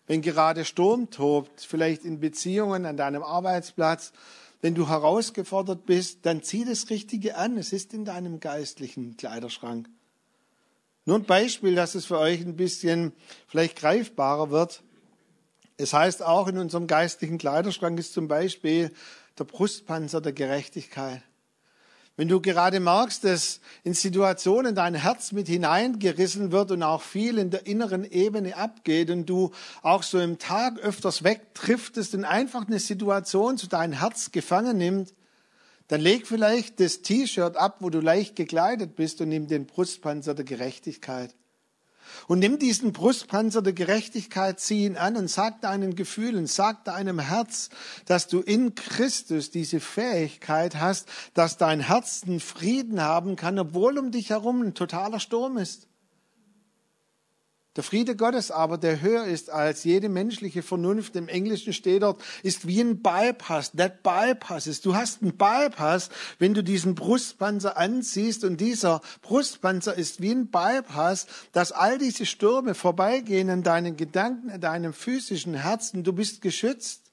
Wenn 0.06 0.20
gerade 0.20 0.66
Sturm 0.66 1.08
tobt, 1.08 1.62
vielleicht 1.62 2.04
in 2.04 2.20
Beziehungen 2.20 2.84
an 2.84 2.98
deinem 2.98 3.22
Arbeitsplatz, 3.22 4.12
wenn 4.62 4.74
du 4.76 4.88
herausgefordert 4.88 5.84
bist, 5.86 6.20
dann 6.22 6.42
zieh 6.42 6.64
das 6.64 6.88
Richtige 6.88 7.36
an. 7.36 7.58
Es 7.58 7.72
ist 7.72 7.92
in 7.92 8.04
deinem 8.04 8.40
geistlichen 8.40 9.16
Kleiderschrank. 9.16 9.90
Nur 11.04 11.18
ein 11.18 11.24
Beispiel, 11.24 11.74
dass 11.74 11.96
es 11.96 12.06
für 12.06 12.18
euch 12.18 12.40
ein 12.40 12.56
bisschen 12.56 13.12
vielleicht 13.48 13.76
greifbarer 13.76 14.50
wird. 14.50 14.84
Es 15.76 15.92
heißt 15.92 16.22
auch 16.22 16.46
in 16.46 16.58
unserem 16.58 16.86
geistlichen 16.86 17.38
Kleiderschrank 17.38 17.98
ist 17.98 18.12
zum 18.12 18.28
Beispiel 18.28 18.92
der 19.36 19.44
Brustpanzer 19.44 20.20
der 20.20 20.32
Gerechtigkeit. 20.32 21.22
Wenn 22.16 22.28
du 22.28 22.42
gerade 22.42 22.78
merkst, 22.78 23.24
dass 23.24 23.60
in 23.84 23.94
Situationen 23.94 24.74
dein 24.74 24.94
Herz 24.94 25.32
mit 25.32 25.48
hineingerissen 25.48 26.52
wird 26.52 26.70
und 26.70 26.82
auch 26.82 27.00
viel 27.00 27.38
in 27.38 27.50
der 27.50 27.66
inneren 27.66 28.04
Ebene 28.04 28.56
abgeht 28.56 29.10
und 29.10 29.26
du 29.26 29.50
auch 29.82 30.02
so 30.02 30.20
im 30.20 30.38
Tag 30.38 30.78
öfters 30.78 31.24
wegtriftest 31.24 32.14
und 32.14 32.24
einfach 32.24 32.66
eine 32.66 32.80
Situation 32.80 33.56
zu 33.56 33.66
deinem 33.66 33.94
Herz 33.94 34.30
gefangen 34.30 34.76
nimmt, 34.76 35.14
dann 35.88 36.02
leg 36.02 36.26
vielleicht 36.26 36.80
das 36.80 37.00
T-Shirt 37.00 37.56
ab, 37.56 37.76
wo 37.80 37.88
du 37.88 38.00
leicht 38.00 38.36
gekleidet 38.36 38.94
bist 38.94 39.20
und 39.22 39.30
nimm 39.30 39.46
den 39.46 39.66
Brustpanzer 39.66 40.34
der 40.34 40.44
Gerechtigkeit. 40.44 41.34
Und 42.28 42.38
nimm 42.38 42.58
diesen 42.58 42.92
Brustpanzer 42.92 43.62
der 43.62 43.72
Gerechtigkeit, 43.72 44.60
zieh 44.60 44.84
ihn 44.86 44.96
an 44.96 45.16
und 45.16 45.28
sag 45.28 45.60
deinen 45.60 45.94
Gefühlen, 45.96 46.46
sag 46.46 46.84
deinem 46.84 47.18
Herz, 47.18 47.70
dass 48.06 48.26
du 48.28 48.40
in 48.40 48.74
Christus 48.74 49.50
diese 49.50 49.80
Fähigkeit 49.80 50.76
hast, 50.76 51.08
dass 51.34 51.56
dein 51.56 51.80
Herz 51.80 52.22
einen 52.26 52.40
Frieden 52.40 53.00
haben 53.00 53.36
kann, 53.36 53.58
obwohl 53.58 53.98
um 53.98 54.10
dich 54.10 54.30
herum 54.30 54.62
ein 54.62 54.74
totaler 54.74 55.20
Sturm 55.20 55.58
ist. 55.58 55.88
Der 57.74 57.82
Friede 57.82 58.16
Gottes 58.16 58.50
aber, 58.50 58.76
der 58.76 59.00
höher 59.00 59.24
ist 59.24 59.48
als 59.48 59.84
jede 59.84 60.10
menschliche 60.10 60.62
Vernunft, 60.62 61.16
im 61.16 61.28
Englischen 61.28 61.72
steht 61.72 62.02
dort, 62.02 62.22
ist 62.42 62.66
wie 62.66 62.82
ein 62.82 63.00
Bypass. 63.00 63.72
That 63.72 64.02
bypasses. 64.02 64.82
Du 64.82 64.94
hast 64.94 65.22
einen 65.22 65.38
Bypass, 65.38 66.10
wenn 66.38 66.52
du 66.52 66.62
diesen 66.62 66.94
Brustpanzer 66.94 67.78
anziehst 67.78 68.44
und 68.44 68.60
dieser 68.60 69.00
Brustpanzer 69.22 69.96
ist 69.96 70.20
wie 70.20 70.32
ein 70.32 70.48
Bypass, 70.48 71.26
dass 71.52 71.72
all 71.72 71.96
diese 71.96 72.26
Stürme 72.26 72.74
vorbeigehen 72.74 73.48
an 73.48 73.62
deinen 73.62 73.96
Gedanken, 73.96 74.50
an 74.50 74.60
deinem 74.60 74.92
physischen 74.92 75.54
Herzen. 75.54 76.04
Du 76.04 76.12
bist 76.12 76.42
geschützt, 76.42 77.10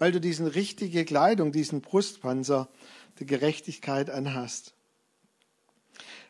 weil 0.00 0.10
du 0.10 0.20
diesen 0.20 0.48
richtige 0.48 1.04
Kleidung, 1.04 1.52
diesen 1.52 1.80
Brustpanzer 1.80 2.68
der 3.20 3.26
Gerechtigkeit 3.26 4.10
anhast. 4.10 4.74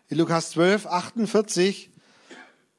In 0.08 0.18
Lukas 0.18 0.50
12, 0.50 0.86
48 0.86 1.90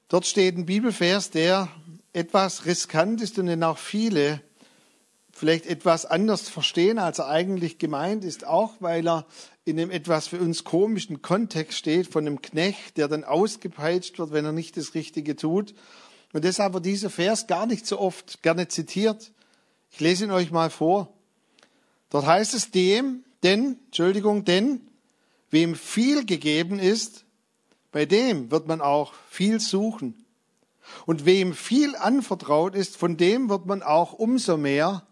Dort 0.10 0.26
steht 0.26 0.56
ein 0.56 0.66
Bibelvers, 0.66 1.32
der 1.32 1.68
etwas 2.14 2.66
riskant 2.66 3.22
ist 3.22 3.38
und 3.40 3.48
den 3.48 3.62
auch 3.64 3.78
viele 3.78 4.42
vielleicht 5.34 5.66
etwas 5.66 6.06
anders 6.06 6.48
verstehen, 6.48 6.98
als 6.98 7.20
er 7.20 7.28
eigentlich 7.28 7.78
gemeint 7.78 8.24
ist, 8.24 8.48
auch 8.48 8.76
weil 8.80 9.06
er 9.08 9.26
in 9.66 9.78
einem 9.78 9.92
etwas 9.92 10.28
für 10.28 10.40
uns 10.40 10.64
komischen 10.64 11.22
Kontext 11.22 11.78
steht 11.78 12.08
von 12.08 12.26
einem 12.26 12.42
Knecht, 12.42 12.96
der 12.96 13.10
dann 13.10 13.26
ausgepeitscht 13.26 14.18
wird, 14.18 14.32
wenn 14.32 14.46
er 14.46 14.54
nicht 14.54 14.78
das 14.78 14.96
Richtige 14.96 15.36
tut. 15.36 15.76
Und 16.32 16.46
deshalb 16.46 16.74
wird 16.74 16.86
dieser 16.86 17.10
Vers 17.10 17.46
gar 17.48 17.66
nicht 17.66 17.86
so 17.86 18.00
oft 18.00 18.42
gerne 18.42 18.70
zitiert. 18.70 19.34
Ich 19.92 20.00
lese 20.00 20.24
ihn 20.24 20.32
euch 20.32 20.52
mal 20.52 20.70
vor. 20.70 21.14
Dort 22.10 22.26
heißt 22.26 22.54
es 22.54 22.72
dem, 22.72 23.26
denn, 23.44 23.78
Entschuldigung, 23.88 24.46
denn, 24.46 24.82
wem 25.52 25.76
viel 25.76 26.26
gegeben 26.26 26.80
ist, 26.80 27.26
bei 27.92 28.06
dem 28.06 28.52
wird 28.52 28.68
man 28.68 28.82
auch 28.82 29.14
viel 29.30 29.60
suchen. 29.60 30.26
Und 31.06 31.26
wem 31.26 31.54
viel 31.54 31.96
anvertraut 31.96 32.76
ist, 32.76 32.96
von 32.98 33.18
dem 33.18 33.50
wird 33.50 33.66
man 33.66 33.84
auch 33.84 34.14
umso 34.14 34.58
mehr 34.58 35.06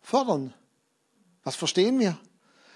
fordern. 0.00 0.52
Was 1.44 1.56
verstehen 1.56 1.98
wir? 1.98 2.18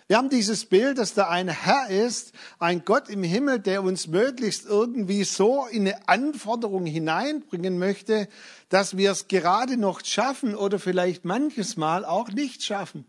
Wir 0.09 0.17
haben 0.17 0.31
dieses 0.31 0.65
Bild, 0.65 0.97
dass 0.97 1.13
da 1.13 1.29
ein 1.29 1.49
Herr 1.49 1.91
ist, 1.91 2.33
ein 2.59 2.83
Gott 2.87 3.11
im 3.11 3.23
Himmel, 3.23 3.59
der 3.59 3.83
uns 3.83 4.07
möglichst 4.07 4.65
irgendwie 4.65 5.23
so 5.25 5.67
in 5.67 5.83
eine 5.83 6.09
Anforderung 6.09 6.87
hineinbringen 6.87 7.79
möchte, 7.79 8.27
dass 8.71 8.97
wir 8.97 9.11
es 9.13 9.29
gerade 9.29 9.77
noch 9.77 10.03
schaffen 10.03 10.55
oder 10.55 10.79
vielleicht 10.79 11.27
manches 11.27 11.77
Mal 11.77 12.07
auch 12.07 12.31
nicht 12.31 12.65
schaffen. 12.65 13.05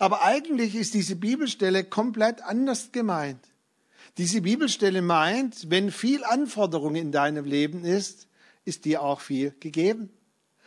Aber 0.00 0.24
eigentlich 0.24 0.74
ist 0.74 0.94
diese 0.94 1.14
Bibelstelle 1.14 1.84
komplett 1.84 2.42
anders 2.42 2.90
gemeint. 2.90 3.53
Diese 4.16 4.42
Bibelstelle 4.42 5.02
meint, 5.02 5.70
wenn 5.70 5.90
viel 5.90 6.22
Anforderung 6.24 6.94
in 6.94 7.10
deinem 7.10 7.44
Leben 7.44 7.84
ist, 7.84 8.28
ist 8.64 8.84
dir 8.84 9.02
auch 9.02 9.20
viel 9.20 9.54
gegeben. 9.58 10.10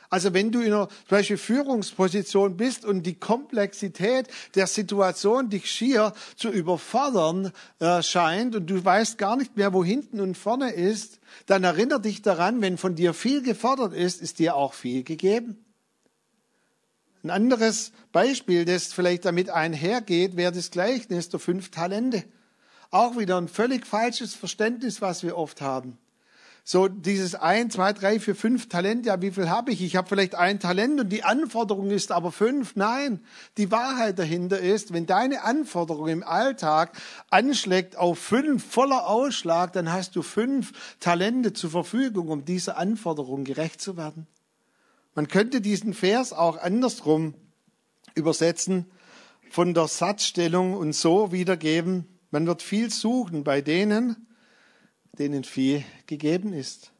Also 0.10 0.34
wenn 0.34 0.52
du 0.52 0.62
in 0.62 0.74
einer 0.74 0.88
zum 0.88 0.98
Beispiel 1.10 1.38
Führungsposition 1.38 2.56
bist 2.56 2.86
und 2.86 3.04
die 3.04 3.20
Komplexität 3.20 4.28
der 4.56 4.68
Situation 4.68 5.50
dich 5.50 5.70
schier 5.70 6.14
zu 6.36 6.50
überfordern 6.50 7.52
äh, 7.80 8.02
scheint 8.02 8.56
und 8.56 8.70
du 8.70 8.84
weißt 8.84 9.18
gar 9.18 9.36
nicht 9.36 9.58
mehr, 9.58 9.74
wo 9.74 9.84
hinten 9.84 10.22
und 10.22 10.38
vorne 10.38 10.72
ist, 10.72 11.20
dann 11.46 11.66
erinnere 11.66 12.02
dich 12.02 12.22
daran, 12.22 12.62
wenn 12.62 12.78
von 12.78 12.96
dir 12.96 13.14
viel 13.14 13.42
gefordert 13.42 13.94
ist, 13.94 14.22
ist 14.22 14.40
dir 14.40 14.56
auch 14.56 14.74
viel 14.74 15.04
gegeben. 15.04 15.66
Ein 17.24 17.30
anderes 17.30 17.92
Beispiel, 18.14 18.64
das 18.64 18.94
vielleicht 18.94 19.26
damit 19.26 19.50
einhergeht, 19.50 20.38
wäre 20.38 20.54
das 20.54 20.72
Gleichnis 20.72 21.28
der 21.28 21.42
fünf 21.42 21.72
Talente. 21.72 22.24
Auch 22.92 23.18
wieder 23.18 23.38
ein 23.38 23.48
völlig 23.48 23.86
falsches 23.86 24.34
Verständnis, 24.34 25.02
was 25.02 25.24
wir 25.24 25.38
oft 25.38 25.62
haben. 25.62 25.98
So 26.70 26.90
dieses 26.90 27.34
ein, 27.34 27.72
zwei, 27.72 27.94
drei, 27.94 28.20
vier, 28.20 28.36
fünf 28.36 28.68
Talent, 28.68 29.06
ja, 29.06 29.22
wie 29.22 29.32
viel 29.32 29.50
habe 29.50 29.72
ich? 29.72 29.82
Ich 29.82 29.96
habe 29.96 30.10
vielleicht 30.10 30.36
ein 30.36 30.60
Talent 30.60 31.00
und 31.00 31.10
die 31.10 31.24
Anforderung 31.24 31.92
ist 31.92 32.12
aber 32.12 32.30
fünf. 32.34 32.76
Nein, 32.76 33.22
die 33.56 33.72
Wahrheit 33.72 34.20
dahinter 34.20 34.60
ist, 34.60 34.92
wenn 34.92 35.06
deine 35.06 35.44
Anforderung 35.44 36.10
im 36.10 36.24
Alltag 36.24 36.92
anschlägt 37.30 37.96
auf 37.96 38.20
fünf 38.20 38.70
voller 38.70 39.08
Ausschlag, 39.08 39.72
dann 39.72 39.94
hast 39.94 40.18
du 40.18 40.22
fünf 40.22 40.74
Talente 41.00 41.54
zur 41.54 41.70
Verfügung, 41.70 42.28
um 42.28 42.44
dieser 42.44 42.78
Anforderung 42.78 43.46
gerecht 43.46 43.80
zu 43.80 43.96
werden. 43.96 44.28
Man 45.16 45.30
könnte 45.30 45.62
diesen 45.62 45.94
Vers 45.94 46.34
auch 46.34 46.58
andersrum 46.58 47.34
übersetzen, 48.14 48.92
von 49.50 49.74
der 49.74 49.88
Satzstellung 49.88 50.74
und 50.74 50.92
so 50.92 51.32
wiedergeben, 51.32 52.17
man 52.32 52.48
wird 52.48 52.62
viel 52.62 52.90
suchen 52.90 53.44
bei 53.44 53.62
denen, 53.62 54.28
denen 55.18 55.44
viel 55.44 55.84
gegeben 56.06 56.54
ist. 56.54 56.92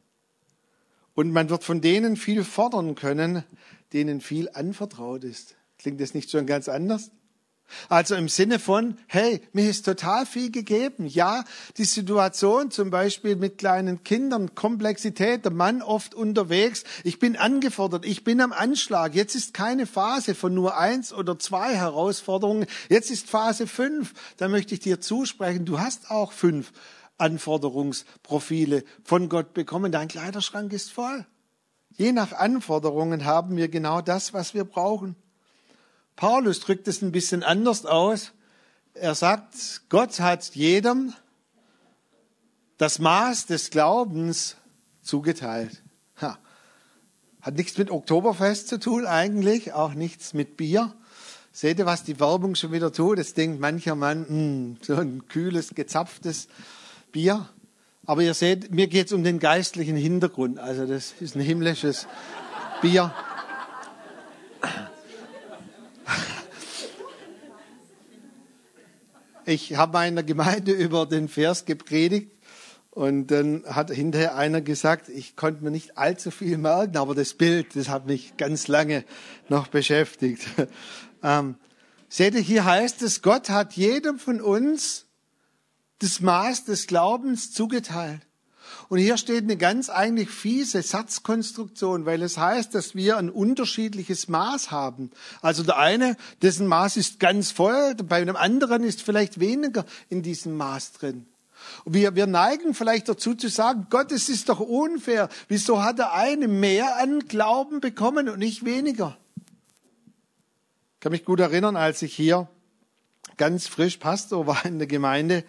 Und 1.14 1.32
man 1.32 1.50
wird 1.50 1.64
von 1.64 1.80
denen 1.80 2.16
viel 2.16 2.44
fordern 2.44 2.94
können, 2.94 3.44
denen 3.92 4.20
viel 4.20 4.48
anvertraut 4.50 5.24
ist. 5.24 5.56
Klingt 5.78 6.00
das 6.00 6.14
nicht 6.14 6.30
schon 6.30 6.46
ganz 6.46 6.68
anders? 6.68 7.10
Also 7.88 8.14
im 8.14 8.28
Sinne 8.28 8.58
von, 8.58 8.96
hey, 9.06 9.40
mir 9.52 9.68
ist 9.68 9.84
total 9.84 10.26
viel 10.26 10.50
gegeben. 10.50 11.06
Ja, 11.06 11.44
die 11.76 11.84
Situation 11.84 12.70
zum 12.70 12.90
Beispiel 12.90 13.36
mit 13.36 13.58
kleinen 13.58 14.04
Kindern, 14.04 14.54
Komplexität, 14.54 15.44
der 15.44 15.52
Mann 15.52 15.82
oft 15.82 16.14
unterwegs. 16.14 16.84
Ich 17.04 17.18
bin 17.18 17.36
angefordert, 17.36 18.04
ich 18.04 18.24
bin 18.24 18.40
am 18.40 18.52
Anschlag. 18.52 19.14
Jetzt 19.14 19.34
ist 19.34 19.54
keine 19.54 19.86
Phase 19.86 20.34
von 20.34 20.54
nur 20.54 20.76
eins 20.78 21.12
oder 21.12 21.38
zwei 21.38 21.74
Herausforderungen. 21.74 22.66
Jetzt 22.88 23.10
ist 23.10 23.28
Phase 23.28 23.66
fünf. 23.66 24.14
Da 24.36 24.48
möchte 24.48 24.74
ich 24.74 24.80
dir 24.80 25.00
zusprechen, 25.00 25.64
du 25.64 25.80
hast 25.80 26.10
auch 26.10 26.32
fünf 26.32 26.72
Anforderungsprofile 27.18 28.84
von 29.04 29.28
Gott 29.28 29.52
bekommen. 29.52 29.92
Dein 29.92 30.08
Kleiderschrank 30.08 30.72
ist 30.72 30.92
voll. 30.92 31.26
Je 31.90 32.12
nach 32.12 32.32
Anforderungen 32.32 33.24
haben 33.24 33.56
wir 33.56 33.68
genau 33.68 34.00
das, 34.00 34.32
was 34.32 34.54
wir 34.54 34.64
brauchen. 34.64 35.16
Paulus 36.18 36.58
drückt 36.58 36.88
es 36.88 37.00
ein 37.00 37.12
bisschen 37.12 37.44
anders 37.44 37.86
aus. 37.86 38.32
Er 38.92 39.14
sagt, 39.14 39.82
Gott 39.88 40.18
hat 40.18 40.52
jedem 40.56 41.14
das 42.76 42.98
Maß 42.98 43.46
des 43.46 43.70
Glaubens 43.70 44.56
zugeteilt. 45.00 45.80
Ha. 46.20 46.36
Hat 47.40 47.54
nichts 47.54 47.78
mit 47.78 47.92
Oktoberfest 47.92 48.66
zu 48.66 48.80
tun 48.80 49.06
eigentlich, 49.06 49.74
auch 49.74 49.94
nichts 49.94 50.34
mit 50.34 50.56
Bier. 50.56 50.92
Seht 51.52 51.78
ihr, 51.78 51.86
was 51.86 52.02
die 52.02 52.18
Werbung 52.18 52.56
schon 52.56 52.72
wieder 52.72 52.92
tut? 52.92 53.20
Es 53.20 53.34
denkt 53.34 53.60
mancher 53.60 53.94
Mann, 53.94 54.22
mh, 54.22 54.28
hm, 54.28 54.76
so 54.82 54.96
ein 54.96 55.28
kühles, 55.28 55.76
gezapftes 55.76 56.48
Bier. 57.12 57.48
Aber 58.06 58.22
ihr 58.22 58.34
seht, 58.34 58.72
mir 58.72 58.88
geht 58.88 59.06
es 59.06 59.12
um 59.12 59.22
den 59.22 59.38
geistlichen 59.38 59.96
Hintergrund. 59.96 60.58
Also 60.58 60.84
das 60.84 61.14
ist 61.20 61.36
ein 61.36 61.42
himmlisches 61.42 62.08
Bier. 62.82 63.14
Ich 69.48 69.76
habe 69.76 69.94
meiner 69.94 70.22
Gemeinde 70.22 70.72
über 70.86 71.06
den 71.06 71.28
Vers 71.28 71.64
gepredigt 71.64 72.32
und 72.90 73.28
dann 73.28 73.64
hat 73.66 73.90
hinterher 73.90 74.36
einer 74.36 74.60
gesagt, 74.60 75.08
ich 75.08 75.36
konnte 75.36 75.64
mir 75.64 75.70
nicht 75.70 75.96
allzu 75.96 76.30
viel 76.30 76.58
merken, 76.58 76.96
aber 76.96 77.14
das 77.14 77.34
Bild, 77.34 77.74
das 77.74 77.88
hat 77.88 78.06
mich 78.06 78.36
ganz 78.36 78.68
lange 78.68 79.04
noch 79.48 79.68
beschäftigt. 79.68 80.46
Ähm, 81.20 81.56
seht 82.08 82.34
ihr, 82.34 82.40
hier 82.40 82.64
heißt 82.64 83.02
es, 83.02 83.22
Gott 83.22 83.50
hat 83.50 83.72
jedem 83.72 84.20
von 84.20 84.40
uns 84.40 85.06
das 85.98 86.20
Maß 86.20 86.64
des 86.64 86.86
Glaubens 86.86 87.52
zugeteilt. 87.52 88.20
Und 88.88 88.98
hier 88.98 89.18
steht 89.18 89.44
eine 89.44 89.58
ganz 89.58 89.90
eigentlich 89.90 90.30
fiese 90.30 90.80
Satzkonstruktion, 90.80 92.06
weil 92.06 92.22
es 92.22 92.38
heißt, 92.38 92.74
dass 92.74 92.94
wir 92.94 93.18
ein 93.18 93.28
unterschiedliches 93.28 94.28
Maß 94.28 94.70
haben. 94.70 95.10
Also 95.42 95.62
der 95.62 95.76
eine, 95.76 96.16
dessen 96.40 96.66
Maß 96.66 96.96
ist 96.96 97.20
ganz 97.20 97.50
voll, 97.50 97.94
bei 97.96 98.16
einem 98.16 98.36
anderen 98.36 98.84
ist 98.84 99.02
vielleicht 99.02 99.40
weniger 99.40 99.84
in 100.08 100.22
diesem 100.22 100.56
Maß 100.56 100.92
drin. 100.92 101.26
Wir, 101.84 102.14
wir 102.14 102.26
neigen 102.26 102.72
vielleicht 102.72 103.08
dazu 103.10 103.34
zu 103.34 103.48
sagen, 103.48 103.88
Gott, 103.90 104.10
es 104.10 104.30
ist 104.30 104.48
doch 104.48 104.60
unfair. 104.60 105.28
Wieso 105.48 105.82
hat 105.82 105.98
der 105.98 106.14
eine 106.14 106.48
mehr 106.48 106.96
an 106.96 107.20
Glauben 107.20 107.80
bekommen 107.80 108.28
und 108.28 108.40
ich 108.40 108.64
weniger? 108.64 109.18
Ich 110.94 111.00
kann 111.00 111.12
mich 111.12 111.26
gut 111.26 111.40
erinnern, 111.40 111.76
als 111.76 112.00
ich 112.00 112.14
hier 112.14 112.48
ganz 113.36 113.66
frisch 113.66 113.98
Pastor 113.98 114.46
war 114.46 114.64
in 114.64 114.78
der 114.78 114.88
Gemeinde, 114.88 115.44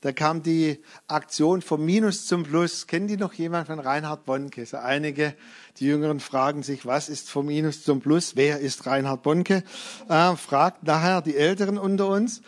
da 0.00 0.12
kam 0.12 0.44
die 0.44 0.80
Aktion 1.08 1.60
vom 1.60 1.84
Minus 1.84 2.26
zum 2.26 2.44
Plus. 2.44 2.86
Kennen 2.86 3.08
die 3.08 3.16
noch 3.16 3.32
jemand 3.32 3.66
von 3.66 3.80
Reinhard 3.80 4.24
Bonke? 4.24 4.64
So 4.64 4.76
einige, 4.76 5.34
die 5.78 5.86
Jüngeren 5.86 6.20
fragen 6.20 6.62
sich, 6.62 6.86
was 6.86 7.08
ist 7.08 7.28
vom 7.28 7.46
Minus 7.46 7.82
zum 7.82 8.00
Plus? 8.00 8.36
Wer 8.36 8.60
ist 8.60 8.86
Reinhard 8.86 9.24
Bonke? 9.24 9.64
Äh, 10.08 10.36
fragt 10.36 10.84
nachher 10.84 11.20
die 11.20 11.36
Älteren 11.36 11.78
unter 11.78 12.06
uns. 12.06 12.42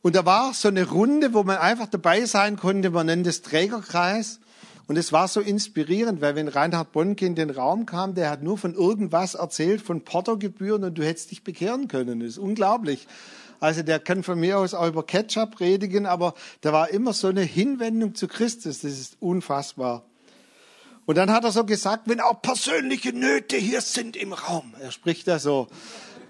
Und 0.00 0.16
da 0.16 0.24
war 0.24 0.54
so 0.54 0.68
eine 0.68 0.88
Runde, 0.88 1.34
wo 1.34 1.42
man 1.42 1.58
einfach 1.58 1.86
dabei 1.86 2.24
sein 2.24 2.56
konnte. 2.56 2.90
Man 2.90 3.06
nennt 3.06 3.26
es 3.26 3.42
Trägerkreis. 3.42 4.40
Und 4.86 4.96
es 4.96 5.12
war 5.12 5.28
so 5.28 5.40
inspirierend, 5.40 6.22
weil 6.22 6.34
wenn 6.34 6.48
Reinhard 6.48 6.92
Bonke 6.92 7.26
in 7.26 7.34
den 7.34 7.50
Raum 7.50 7.84
kam, 7.84 8.14
der 8.14 8.30
hat 8.30 8.42
nur 8.42 8.56
von 8.56 8.72
irgendwas 8.72 9.34
erzählt, 9.34 9.82
von 9.82 10.00
Portogebühren 10.00 10.82
und 10.82 10.96
du 10.96 11.04
hättest 11.04 11.30
dich 11.30 11.44
bekehren 11.44 11.88
können. 11.88 12.20
Das 12.20 12.30
ist 12.30 12.38
unglaublich. 12.38 13.06
Also 13.60 13.82
der 13.82 13.98
kann 13.98 14.22
von 14.22 14.38
mir 14.38 14.58
aus 14.58 14.74
auch 14.74 14.86
über 14.86 15.04
Ketchup 15.04 15.56
predigen, 15.56 16.06
aber 16.06 16.34
da 16.60 16.72
war 16.72 16.90
immer 16.90 17.12
so 17.12 17.28
eine 17.28 17.42
Hinwendung 17.42 18.14
zu 18.14 18.28
Christus. 18.28 18.80
Das 18.80 18.92
ist 18.92 19.16
unfassbar. 19.20 20.04
Und 21.06 21.16
dann 21.16 21.32
hat 21.32 21.44
er 21.44 21.52
so 21.52 21.64
gesagt, 21.64 22.02
wenn 22.06 22.20
auch 22.20 22.42
persönliche 22.42 23.12
Nöte 23.12 23.56
hier 23.56 23.80
sind 23.80 24.14
im 24.14 24.32
Raum. 24.34 24.74
Er 24.80 24.92
spricht 24.92 25.26
da 25.26 25.38
so. 25.38 25.66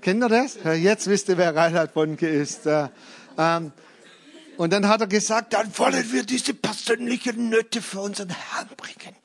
Kennt 0.01 0.23
ihr 0.23 0.29
das? 0.29 0.57
Jetzt 0.65 1.09
wisst 1.09 1.29
ihr, 1.29 1.37
wer 1.37 1.55
Reinhard 1.55 1.95
Bonke 1.95 2.29
ist. 2.29 2.61
Ähm, 2.67 3.73
und 4.57 4.73
dann 4.73 4.89
hat 4.89 5.01
er 5.01 5.07
gesagt, 5.09 5.53
dann 5.53 5.77
wollen 5.77 6.13
wir 6.13 6.23
diese 6.23 6.55
persönlichen 6.55 7.49
Nöte 7.49 7.83
für 7.83 8.01
unseren 8.01 8.31
Herrn 8.31 8.69
bringen. 8.77 9.17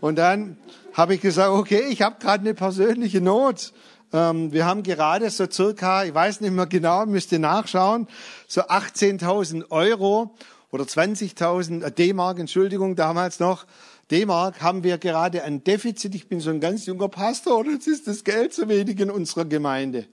Und 0.00 0.16
dann 0.16 0.56
habe 0.92 1.14
ich 1.14 1.20
gesagt, 1.20 1.50
okay, 1.50 1.84
ich 1.88 2.02
habe 2.02 2.16
gerade 2.20 2.40
eine 2.40 2.54
persönliche 2.54 3.20
Not. 3.20 3.72
Ähm, 4.12 4.52
wir 4.52 4.64
haben 4.64 4.82
gerade 4.82 5.28
so 5.30 5.46
circa, 5.50 6.04
ich 6.04 6.14
weiß 6.14 6.40
nicht 6.40 6.52
mehr 6.52 6.66
genau, 6.66 7.04
müsst 7.06 7.32
ihr 7.32 7.38
nachschauen, 7.38 8.08
so 8.46 8.62
18.000 8.62 9.70
Euro 9.70 10.34
oder 10.70 10.84
20.000 10.84 11.84
äh, 11.84 11.92
D-Mark, 11.92 12.38
Entschuldigung, 12.38 12.96
damals 12.96 13.40
noch, 13.40 13.66
D-Mark 14.10 14.62
haben 14.62 14.84
wir 14.84 14.96
gerade 14.96 15.44
ein 15.44 15.62
Defizit. 15.64 16.14
Ich 16.14 16.28
bin 16.28 16.40
so 16.40 16.48
ein 16.48 16.60
ganz 16.60 16.86
junger 16.86 17.08
Pastor 17.08 17.58
und 17.58 17.70
jetzt 17.70 17.86
ist 17.86 18.06
das 18.06 18.24
Geld 18.24 18.54
zu 18.54 18.68
wenig 18.68 18.98
in 19.00 19.10
unserer 19.10 19.44
Gemeinde. 19.44 20.06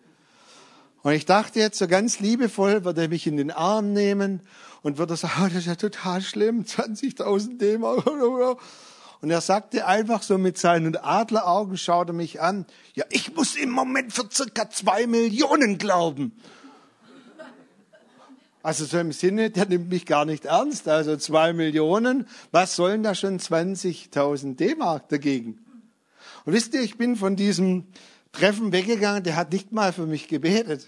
Und 1.01 1.13
ich 1.13 1.25
dachte 1.25 1.59
jetzt 1.59 1.77
so 1.77 1.87
ganz 1.87 2.19
liebevoll, 2.19 2.83
wird 2.83 2.97
er 2.97 3.07
mich 3.07 3.27
in 3.27 3.37
den 3.37 3.51
Arm 3.51 3.93
nehmen 3.93 4.41
und 4.81 4.97
wird 4.97 5.11
er 5.11 5.17
sagen, 5.17 5.33
oh, 5.43 5.45
das 5.45 5.59
ist 5.59 5.67
ja 5.67 5.75
total 5.75 6.21
schlimm, 6.21 6.63
20.000 6.63 7.57
D-Mark. 7.57 8.05
Und 9.25 9.31
er 9.31 9.41
sagte 9.41 9.87
einfach 9.87 10.21
so 10.21 10.37
mit 10.37 10.59
seinen 10.59 10.95
Adleraugen, 10.95 11.79
schaut 11.79 12.09
er 12.09 12.13
mich 12.13 12.43
an, 12.43 12.67
ja, 12.93 13.05
ich 13.09 13.33
muss 13.33 13.55
im 13.55 13.71
Moment 13.71 14.13
für 14.13 14.29
circa 14.31 14.69
zwei 14.69 15.07
Millionen 15.07 15.79
glauben. 15.79 16.31
Also 18.61 18.85
so 18.85 18.99
im 18.99 19.11
Sinne, 19.11 19.49
der 19.49 19.65
nimmt 19.65 19.89
mich 19.89 20.05
gar 20.05 20.25
nicht 20.25 20.45
ernst. 20.45 20.87
Also 20.87 21.17
zwei 21.17 21.53
Millionen, 21.53 22.27
was 22.51 22.75
sollen 22.75 23.01
da 23.01 23.15
schon 23.15 23.39
20.000 23.39 24.57
D-Mark 24.57 25.09
dagegen? 25.09 25.57
Und 26.45 26.53
wisst 26.53 26.75
ihr, 26.75 26.81
ich 26.81 26.99
bin 26.99 27.15
von 27.15 27.35
diesem 27.35 27.85
Treffen 28.31 28.71
weggegangen, 28.73 29.23
der 29.23 29.37
hat 29.37 29.51
nicht 29.53 29.71
mal 29.71 29.91
für 29.91 30.05
mich 30.05 30.27
gebetet. 30.27 30.87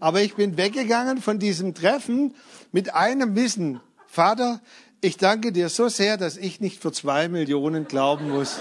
Aber 0.00 0.20
ich 0.20 0.34
bin 0.34 0.58
weggegangen 0.58 1.22
von 1.22 1.38
diesem 1.38 1.72
Treffen 1.72 2.34
mit 2.72 2.92
einem 2.94 3.34
Wissen. 3.34 3.80
Vater, 4.06 4.60
ich 5.04 5.18
danke 5.18 5.52
dir 5.52 5.68
so 5.68 5.88
sehr, 5.88 6.16
dass 6.16 6.38
ich 6.38 6.60
nicht 6.60 6.80
für 6.80 6.90
zwei 6.90 7.28
Millionen 7.28 7.86
glauben 7.86 8.30
muss. 8.30 8.60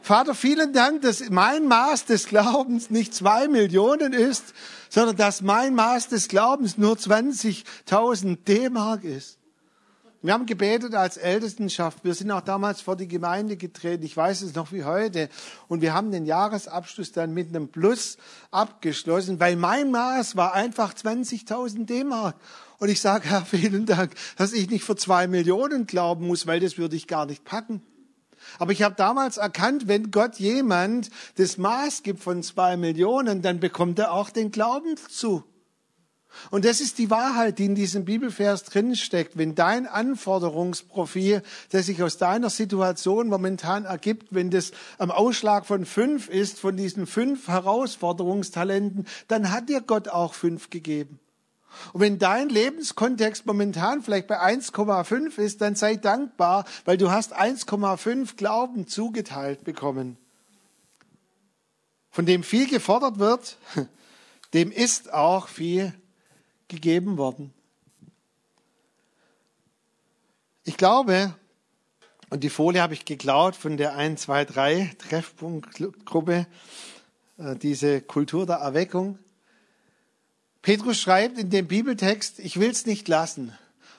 Vater, 0.00 0.36
vielen 0.36 0.72
Dank, 0.72 1.02
dass 1.02 1.28
mein 1.30 1.66
Maß 1.66 2.04
des 2.04 2.28
Glaubens 2.28 2.88
nicht 2.88 3.12
zwei 3.12 3.48
Millionen 3.48 4.12
ist, 4.12 4.54
sondern 4.88 5.16
dass 5.16 5.42
mein 5.42 5.74
Maß 5.74 6.08
des 6.08 6.28
Glaubens 6.28 6.78
nur 6.78 6.94
20.000 6.94 8.44
D-Mark 8.44 9.02
ist. 9.02 9.38
Wir 10.22 10.32
haben 10.32 10.46
gebetet 10.46 10.94
als 10.94 11.16
Ältestenschaft. 11.16 12.04
Wir 12.04 12.14
sind 12.14 12.30
auch 12.30 12.40
damals 12.40 12.80
vor 12.80 12.94
die 12.94 13.08
Gemeinde 13.08 13.56
getreten. 13.56 14.04
Ich 14.04 14.16
weiß 14.16 14.42
es 14.42 14.54
noch 14.54 14.72
wie 14.72 14.84
heute. 14.84 15.28
Und 15.66 15.82
wir 15.82 15.92
haben 15.92 16.12
den 16.12 16.24
Jahresabschluss 16.24 17.10
dann 17.10 17.34
mit 17.34 17.48
einem 17.48 17.68
Plus 17.68 18.16
abgeschlossen, 18.52 19.40
weil 19.40 19.56
mein 19.56 19.90
Maß 19.90 20.36
war 20.36 20.54
einfach 20.54 20.94
20.000 20.94 21.86
D-Mark. 21.86 22.36
Und 22.78 22.88
ich 22.88 23.00
sage, 23.00 23.28
Herr, 23.28 23.44
vielen 23.44 23.86
Dank, 23.86 24.12
dass 24.36 24.52
ich 24.52 24.68
nicht 24.70 24.84
für 24.84 24.96
zwei 24.96 25.26
Millionen 25.26 25.86
glauben 25.86 26.26
muss, 26.26 26.46
weil 26.46 26.60
das 26.60 26.78
würde 26.78 26.96
ich 26.96 27.06
gar 27.06 27.26
nicht 27.26 27.44
packen. 27.44 27.82
Aber 28.58 28.72
ich 28.72 28.82
habe 28.82 28.94
damals 28.94 29.38
erkannt, 29.38 29.88
wenn 29.88 30.10
Gott 30.10 30.36
jemand 30.36 31.10
das 31.36 31.58
Maß 31.58 32.02
gibt 32.02 32.22
von 32.22 32.42
zwei 32.42 32.76
Millionen, 32.76 33.42
dann 33.42 33.60
bekommt 33.60 33.98
er 33.98 34.12
auch 34.12 34.30
den 34.30 34.50
Glauben 34.50 34.96
zu. 35.08 35.42
Und 36.50 36.66
das 36.66 36.80
ist 36.80 36.98
die 36.98 37.10
Wahrheit, 37.10 37.58
die 37.58 37.64
in 37.64 37.74
diesem 37.74 38.04
Bibelvers 38.04 38.64
drin 38.64 38.94
steckt. 38.94 39.38
Wenn 39.38 39.54
dein 39.54 39.86
Anforderungsprofil, 39.86 41.42
das 41.70 41.86
sich 41.86 42.02
aus 42.02 42.18
deiner 42.18 42.50
Situation 42.50 43.28
momentan 43.28 43.86
ergibt, 43.86 44.34
wenn 44.34 44.50
das 44.50 44.72
am 44.98 45.10
Ausschlag 45.10 45.64
von 45.64 45.86
fünf 45.86 46.28
ist, 46.28 46.60
von 46.60 46.76
diesen 46.76 47.06
fünf 47.06 47.48
Herausforderungstalenten, 47.48 49.06
dann 49.28 49.50
hat 49.50 49.70
dir 49.70 49.80
Gott 49.80 50.08
auch 50.08 50.34
fünf 50.34 50.68
gegeben. 50.68 51.18
Und 51.92 52.00
wenn 52.00 52.18
dein 52.18 52.48
Lebenskontext 52.48 53.46
momentan 53.46 54.02
vielleicht 54.02 54.26
bei 54.26 54.40
1,5 54.40 55.38
ist, 55.38 55.60
dann 55.60 55.74
sei 55.74 55.96
dankbar, 55.96 56.64
weil 56.84 56.96
du 56.96 57.10
hast 57.10 57.36
1,5 57.36 58.36
Glauben 58.36 58.86
zugeteilt 58.86 59.64
bekommen. 59.64 60.16
Von 62.10 62.26
dem 62.26 62.42
viel 62.42 62.68
gefordert 62.68 63.18
wird, 63.18 63.58
dem 64.54 64.72
ist 64.72 65.12
auch 65.12 65.48
viel 65.48 65.92
gegeben 66.68 67.18
worden. 67.18 67.52
Ich 70.64 70.76
glaube, 70.76 71.34
und 72.28 72.42
die 72.42 72.50
Folie 72.50 72.82
habe 72.82 72.94
ich 72.94 73.04
geklaut 73.04 73.54
von 73.54 73.76
der 73.76 73.94
1, 73.94 74.22
2, 74.22 74.44
3 74.46 74.96
Treffpunktgruppe, 74.98 76.46
äh, 77.38 77.56
diese 77.56 78.00
Kultur 78.00 78.46
der 78.46 78.56
Erweckung. 78.56 79.18
Petrus 80.66 80.98
schreibt 80.98 81.38
in 81.38 81.48
dem 81.50 81.68
Bibeltext, 81.68 82.40
ich 82.40 82.58
will 82.58 82.70
es 82.70 82.86
nicht 82.86 83.06
lassen, 83.06 83.52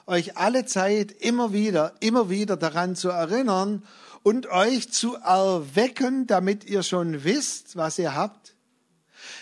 euch 0.05 0.35
alle 0.35 0.65
Zeit 0.65 1.13
immer 1.13 1.53
wieder, 1.53 1.93
immer 2.01 2.29
wieder 2.29 2.57
daran 2.57 2.97
zu 2.97 3.07
erinnern 3.07 3.83
und 4.21 4.47
euch 4.47 4.91
zu 4.91 5.15
erwecken, 5.15 6.27
damit 6.27 6.65
ihr 6.65 6.83
schon 6.83 7.23
wisst, 7.23 7.77
was 7.77 7.97
ihr 7.97 8.15
habt. 8.15 8.53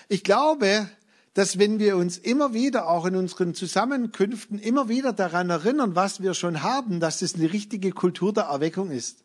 Ich 0.08 0.24
glaube, 0.24 0.88
dass 1.34 1.58
wenn 1.58 1.80
wir 1.80 1.98
uns 1.98 2.20
immer 2.20 2.54
wieder, 2.54 2.88
auch 2.88 3.08
in 3.08 3.16
unseren 3.16 3.56
Zusammenkünften, 3.56 4.60
immer 4.60 4.88
wieder 4.88 5.12
daran 5.12 5.50
erinnern, 5.50 5.96
was 5.96 6.22
wir 6.22 6.36
schon 6.36 6.62
haben, 6.62 7.00
dass 7.00 7.22
das 7.22 7.34
eine 7.34 7.52
richtige 7.52 7.90
Kultur 7.90 8.34
der 8.34 8.44
Erweckung 8.44 8.92
ist. 8.92 9.24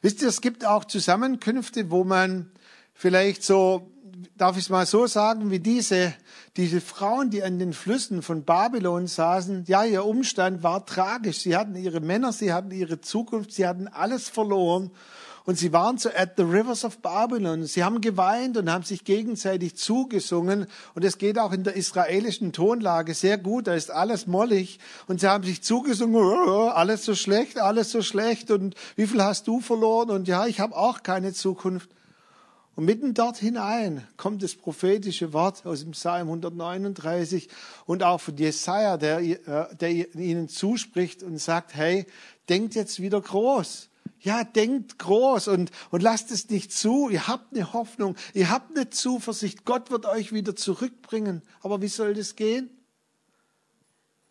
Wisst 0.00 0.22
ihr, 0.22 0.28
es 0.28 0.40
gibt 0.40 0.64
auch 0.64 0.84
Zusammenkünfte, 0.84 1.90
wo 1.90 2.04
man 2.04 2.52
vielleicht 2.94 3.42
so 3.42 3.90
darf 4.36 4.56
ich 4.56 4.64
es 4.64 4.70
mal 4.70 4.86
so 4.86 5.06
sagen, 5.06 5.50
wie 5.50 5.60
diese, 5.60 6.14
diese 6.56 6.80
Frauen, 6.80 7.30
die 7.30 7.42
an 7.42 7.58
den 7.58 7.72
Flüssen 7.72 8.22
von 8.22 8.44
Babylon 8.44 9.06
saßen, 9.06 9.64
ja, 9.66 9.84
ihr 9.84 10.04
Umstand 10.04 10.62
war 10.62 10.86
tragisch. 10.86 11.38
Sie 11.38 11.56
hatten 11.56 11.76
ihre 11.76 12.00
Männer, 12.00 12.32
sie 12.32 12.52
hatten 12.52 12.70
ihre 12.70 13.00
Zukunft, 13.00 13.52
sie 13.52 13.66
hatten 13.66 13.88
alles 13.88 14.28
verloren. 14.28 14.90
Und 15.44 15.58
sie 15.58 15.72
waren 15.72 15.98
so 15.98 16.10
at 16.10 16.34
the 16.36 16.42
rivers 16.42 16.84
of 16.84 16.98
Babylon. 16.98 17.64
Sie 17.64 17.82
haben 17.82 18.00
geweint 18.00 18.56
und 18.56 18.70
haben 18.70 18.84
sich 18.84 19.04
gegenseitig 19.04 19.76
zugesungen. 19.76 20.66
Und 20.94 21.04
es 21.04 21.18
geht 21.18 21.38
auch 21.38 21.52
in 21.52 21.64
der 21.64 21.76
israelischen 21.76 22.52
Tonlage 22.52 23.14
sehr 23.14 23.38
gut. 23.38 23.66
Da 23.66 23.74
ist 23.74 23.90
alles 23.90 24.26
mollig. 24.26 24.78
Und 25.06 25.20
sie 25.20 25.28
haben 25.28 25.44
sich 25.44 25.62
zugesungen, 25.62 26.14
oh, 26.14 26.68
alles 26.68 27.04
so 27.04 27.14
schlecht, 27.14 27.58
alles 27.58 27.90
so 27.90 28.02
schlecht. 28.02 28.50
Und 28.50 28.74
wie 28.96 29.06
viel 29.06 29.22
hast 29.22 29.48
du 29.48 29.60
verloren? 29.60 30.10
Und 30.10 30.28
ja, 30.28 30.46
ich 30.46 30.60
habe 30.60 30.76
auch 30.76 31.02
keine 31.02 31.32
Zukunft. 31.32 31.90
Und 32.76 32.84
mitten 32.84 33.14
dort 33.14 33.36
hinein 33.36 34.06
kommt 34.16 34.42
das 34.42 34.54
prophetische 34.54 35.32
Wort 35.32 35.66
aus 35.66 35.80
dem 35.80 35.90
Psalm 35.90 36.28
139 36.28 37.48
und 37.84 38.02
auch 38.02 38.20
von 38.20 38.36
Jesaja, 38.36 38.96
der, 38.96 39.20
äh, 39.20 39.76
der 39.76 40.14
ihnen 40.14 40.48
zuspricht 40.48 41.22
und 41.22 41.38
sagt, 41.38 41.74
hey, 41.74 42.06
denkt 42.48 42.74
jetzt 42.74 43.00
wieder 43.00 43.20
groß. 43.20 43.88
Ja, 44.20 44.44
denkt 44.44 44.98
groß 44.98 45.48
und, 45.48 45.70
und 45.90 46.02
lasst 46.02 46.30
es 46.30 46.48
nicht 46.50 46.72
zu. 46.72 47.08
Ihr 47.08 47.26
habt 47.26 47.54
eine 47.54 47.72
Hoffnung, 47.72 48.16
ihr 48.34 48.50
habt 48.50 48.76
eine 48.76 48.90
Zuversicht. 48.90 49.64
Gott 49.64 49.90
wird 49.90 50.06
euch 50.06 50.32
wieder 50.32 50.54
zurückbringen. 50.54 51.42
Aber 51.62 51.80
wie 51.80 51.88
soll 51.88 52.14
das 52.14 52.36
gehen? 52.36 52.70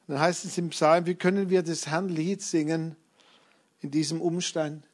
Dann 0.07 0.19
heißt 0.19 0.45
es 0.45 0.57
im 0.57 0.69
Psalm, 0.69 1.05
wie 1.05 1.15
können 1.15 1.49
wir 1.49 1.61
das 1.63 1.87
Herrn 1.87 2.09
Lied 2.09 2.41
singen 2.41 2.95
in 3.81 3.91
diesem 3.91 4.21
Umstand? 4.21 4.88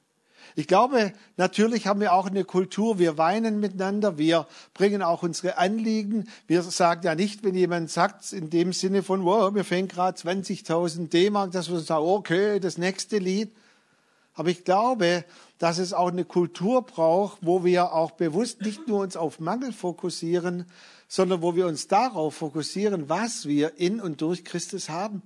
Ich 0.55 0.67
glaube, 0.67 1.13
natürlich 1.37 1.87
haben 1.87 1.99
wir 1.99 2.13
auch 2.13 2.27
eine 2.27 2.43
Kultur, 2.43 2.99
wir 2.99 3.17
weinen 3.17 3.59
miteinander, 3.59 4.17
wir 4.17 4.47
bringen 4.73 5.01
auch 5.01 5.23
unsere 5.23 5.57
Anliegen. 5.57 6.29
Wir 6.47 6.61
sagen 6.63 7.01
ja 7.03 7.15
nicht, 7.15 7.43
wenn 7.43 7.55
jemand 7.55 7.89
sagt, 7.89 8.31
in 8.31 8.49
dem 8.49 8.73
Sinne 8.73 9.03
von, 9.03 9.25
wow, 9.25 9.51
mir 9.51 9.63
fängt 9.63 9.91
gerade 9.91 10.17
20.000 10.17 11.09
D-Mark, 11.09 11.51
dass 11.51 11.69
wir 11.69 11.79
sagen, 11.79 12.05
okay, 12.05 12.59
das 12.59 12.77
nächste 12.77 13.17
Lied. 13.17 13.51
Aber 14.33 14.49
ich 14.49 14.63
glaube, 14.65 15.23
dass 15.57 15.77
es 15.77 15.93
auch 15.93 16.09
eine 16.09 16.25
Kultur 16.25 16.81
braucht, 16.81 17.39
wo 17.41 17.63
wir 17.63 17.93
auch 17.93 18.11
bewusst 18.11 18.61
nicht 18.61 18.87
nur 18.87 18.99
uns 18.99 19.15
auf 19.15 19.39
Mangel 19.39 19.71
fokussieren, 19.71 20.65
sondern 21.07 21.41
wo 21.41 21.55
wir 21.55 21.67
uns 21.67 21.87
darauf 21.87 22.35
fokussieren, 22.35 23.07
was 23.09 23.45
wir 23.45 23.79
in 23.79 24.01
und 24.01 24.21
durch 24.21 24.43
Christus 24.43 24.89
haben. 24.89 25.21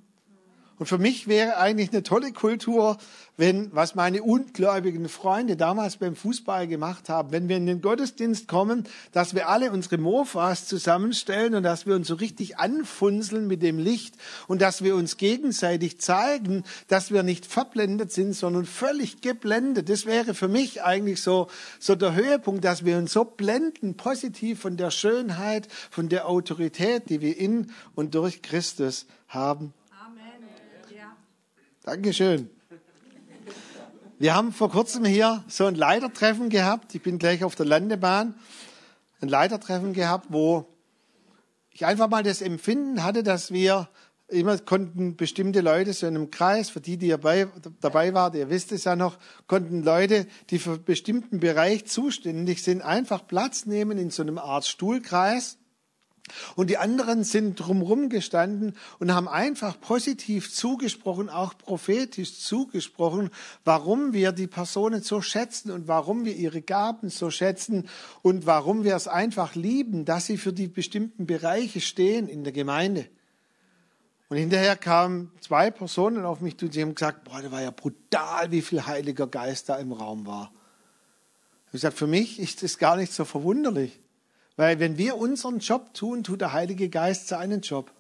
Und 0.80 0.86
für 0.86 0.98
mich 0.98 1.28
wäre 1.28 1.58
eigentlich 1.58 1.92
eine 1.92 2.04
tolle 2.04 2.32
Kultur, 2.32 2.98
wenn, 3.36 3.70
was 3.74 3.96
meine 3.96 4.24
ungläubigen 4.24 5.10
Freunde 5.10 5.58
damals 5.58 5.98
beim 5.98 6.16
Fußball 6.16 6.68
gemacht 6.68 7.10
haben, 7.10 7.34
wenn 7.34 7.50
wir 7.50 7.58
in 7.58 7.66
den 7.66 7.82
Gottesdienst 7.82 8.48
kommen, 8.48 8.86
dass 9.12 9.36
wir 9.36 9.50
alle 9.50 9.72
unsere 9.72 9.98
Mofas 9.98 10.68
zusammenstellen 10.68 11.54
und 11.56 11.64
dass 11.64 11.86
wir 11.86 11.96
uns 11.96 12.08
so 12.08 12.16
richtig 12.16 12.60
anfunzeln 12.60 13.48
mit 13.48 13.62
dem 13.62 13.78
Licht 13.78 14.16
und 14.48 14.62
dass 14.62 14.82
wir 14.82 14.96
uns 14.96 15.18
gegenseitig 15.18 16.00
zeigen, 16.00 16.64
dass 16.88 17.12
wir 17.12 17.24
nicht 17.24 17.46
verblendet 17.46 18.14
sind, 18.14 18.34
sondern 18.34 18.66
völlig 18.66 19.20
geblendet. 19.20 19.90
Das 19.90 20.06
wäre 20.06 20.34
für 20.34 20.48
mich 20.48 20.82
eigentlich 20.82 21.22
so, 21.22 21.48
so 21.80 21.96
der 21.96 22.16
Höhepunkt, 22.16 22.64
dass 22.64 22.86
wir 22.86 22.98
uns 22.98 23.12
so 23.12 23.26
blenden, 23.26 23.98
positiv 23.98 24.62
von 24.62 24.78
der 24.78 24.92
Schönheit, 24.92 25.68
von 25.92 26.08
der 26.08 26.30
Autorität, 26.30 27.10
die 27.10 27.20
wir 27.20 27.38
in 27.38 27.74
und 27.96 28.16
durch 28.16 28.42
Christus 28.42 29.08
haben. 29.28 29.74
Dankeschön. 31.90 32.52
Wir 34.20 34.36
haben 34.36 34.54
vor 34.54 34.70
kurzem 34.70 35.06
hier 35.06 35.44
so 35.48 35.66
ein 35.66 35.74
Leitertreffen 35.74 36.50
gehabt. 36.50 36.94
Ich 36.94 37.02
bin 37.02 37.18
gleich 37.18 37.44
auf 37.44 37.56
der 37.56 37.66
Landebahn. 37.66 38.36
Ein 39.22 39.28
Leitertreffen 39.28 39.94
gehabt, 39.94 40.28
wo 40.30 40.68
ich 41.72 41.88
einfach 41.88 42.08
mal 42.08 42.22
das 42.22 42.44
Empfinden 42.44 43.04
hatte, 43.04 43.24
dass 43.24 43.52
wir 43.52 43.90
immer 44.28 44.56
konnten 44.60 45.16
bestimmte 45.16 45.62
Leute 45.62 45.94
so 45.94 46.06
in 46.06 46.16
einem 46.16 46.30
Kreis, 46.30 46.70
für 46.70 46.80
die, 46.80 46.98
die 46.98 47.08
dabei, 47.08 47.48
dabei 47.82 48.14
waren, 48.14 48.36
ihr 48.36 48.52
wisst 48.52 48.72
es 48.72 48.84
ja 48.84 48.96
noch, 48.96 49.18
konnten 49.48 49.82
Leute, 49.82 50.28
die 50.52 50.60
für 50.60 50.74
einen 50.74 50.84
bestimmten 50.84 51.40
Bereich 51.40 51.88
zuständig 51.88 52.62
sind, 52.62 52.84
einfach 52.84 53.26
Platz 53.26 53.66
nehmen 53.66 53.98
in 53.98 54.12
so 54.12 54.22
einem 54.22 54.38
Art 54.38 54.68
Stuhlkreis 54.68 55.58
und 56.56 56.70
die 56.70 56.78
anderen 56.78 57.24
sind 57.24 57.60
drumherum 57.60 58.10
gestanden 58.10 58.76
und 59.00 59.14
haben 59.14 59.28
einfach 59.28 59.80
positiv 59.80 60.54
zugesprochen, 60.54 61.30
auch 61.30 61.58
prophetisch 61.58 62.40
zugesprochen, 62.40 63.30
warum 63.66 64.14
wir 64.14 64.32
die 64.32 64.48
Personen 64.48 65.02
so 65.02 65.22
schätzen 65.22 65.72
und 65.72 65.88
warum 65.88 66.26
wir 66.26 66.36
ihre 66.36 66.62
Gaben 66.62 67.10
so 67.10 67.32
schätzen 67.32 67.88
und 68.22 68.46
warum 68.46 68.84
wir 68.84 68.96
es 68.96 69.08
einfach 69.08 69.56
lieben, 69.56 70.06
dass 70.06 70.26
sie 70.26 70.38
für 70.38 70.54
die 70.54 70.68
bestimmten 70.68 71.26
Bereiche 71.26 71.82
stehen 71.82 72.28
in 72.28 72.44
der 72.44 72.54
Gemeinde. 72.54 73.08
Und 74.30 74.38
hinterher 74.38 74.76
kamen 74.76 75.32
zwei 75.42 75.72
Personen 75.72 76.24
auf 76.24 76.40
mich 76.40 76.56
zu, 76.58 76.68
die 76.68 76.82
haben 76.84 76.94
gesagt, 76.94 77.24
boah, 77.24 77.42
das 77.42 77.52
war 77.52 77.64
ja 77.64 77.72
brutal, 77.72 78.52
wie 78.52 78.62
viel 78.62 78.86
Heiliger 78.86 79.26
Geist 79.26 79.70
da 79.70 79.78
im 79.78 79.92
Raum 79.92 80.28
war. 80.28 80.52
Ich 80.52 81.68
habe 81.68 81.72
gesagt, 81.72 81.98
für 81.98 82.08
mich 82.08 82.40
ist 82.40 82.62
das 82.62 82.78
gar 82.78 82.96
nicht 82.96 83.12
so 83.12 83.26
verwunderlich. 83.26 84.00
Weil 84.60 84.82
wenn 84.82 84.98
wir 84.98 85.16
unseren 85.16 85.60
Job 85.60 85.94
tun, 85.94 86.22
tut 86.22 86.42
der 86.42 86.52
Heilige 86.52 86.90
Geist 86.90 87.30
seinen 87.30 87.62
Job. 87.62 87.94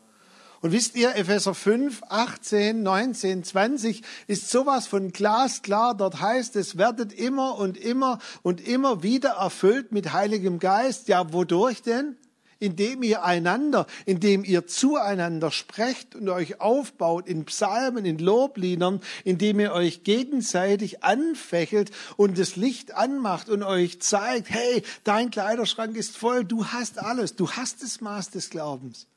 Und 0.60 0.74
wisst 0.74 0.98
ihr, 0.98 1.16
Epheser 1.16 1.54
5, 1.54 2.02
18, 2.10 2.84
19, 2.84 3.46
20 3.46 4.02
ist 4.28 4.50
sowas 4.50 4.86
von 4.86 5.14
glasklar. 5.14 5.96
Dort 5.96 6.20
heißt 6.20 6.58
es, 6.58 6.78
werdet 6.78 7.14
immer 7.14 7.58
und 7.58 7.78
immer 7.78 8.20
und 8.42 8.60
immer 8.60 9.04
wieder 9.04 9.36
erfüllt 9.40 9.94
mit 9.94 10.12
Heiligem 10.12 10.60
Geist. 10.60 11.08
Ja, 11.08 11.32
wodurch 11.32 11.82
denn? 11.82 12.18
Indem 12.60 13.04
ihr 13.04 13.24
einander, 13.24 13.88
indem 14.06 14.44
ihr 14.44 14.68
zueinander 14.68 15.52
sprecht 15.52 16.16
und 16.16 16.30
euch 16.30 16.62
aufbaut 16.62 17.28
in 17.28 17.46
Psalmen, 17.46 18.06
in 18.06 18.20
Lobliedern, 18.20 19.02
indem 19.24 19.60
ihr 19.60 19.72
euch 19.72 20.04
gegenseitig 20.04 21.04
anfächelt 21.04 21.92
und 22.18 22.38
das 22.38 22.56
Licht 22.56 22.94
anmacht 22.94 23.50
und 23.50 23.64
euch 23.64 24.02
zeigt, 24.02 24.50
hey, 24.50 24.84
dein 25.04 25.32
Kleiderschrank 25.32 25.96
ist 25.96 26.18
voll, 26.18 26.44
du 26.44 26.66
hast 26.66 27.00
alles, 27.00 27.36
du 27.36 27.50
hast 27.52 27.82
das 27.82 28.02
Maß 28.02 28.32
des 28.32 28.50
Glaubens. 28.50 29.08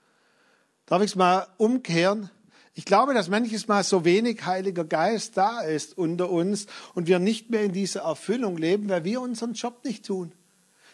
Darf 0.86 1.02
ich 1.02 1.12
es 1.12 1.16
mal 1.16 1.46
umkehren? 1.58 2.30
Ich 2.74 2.86
glaube, 2.86 3.12
dass 3.12 3.28
manches 3.28 3.68
Mal 3.68 3.84
so 3.84 4.04
wenig 4.04 4.46
Heiliger 4.46 4.84
Geist 4.84 5.36
da 5.36 5.60
ist 5.60 5.98
unter 5.98 6.30
uns 6.30 6.66
und 6.94 7.06
wir 7.06 7.18
nicht 7.18 7.50
mehr 7.50 7.62
in 7.62 7.72
dieser 7.72 8.02
Erfüllung 8.02 8.56
leben, 8.56 8.88
weil 8.88 9.04
wir 9.04 9.20
unseren 9.20 9.52
Job 9.52 9.84
nicht 9.84 10.06
tun. 10.06 10.32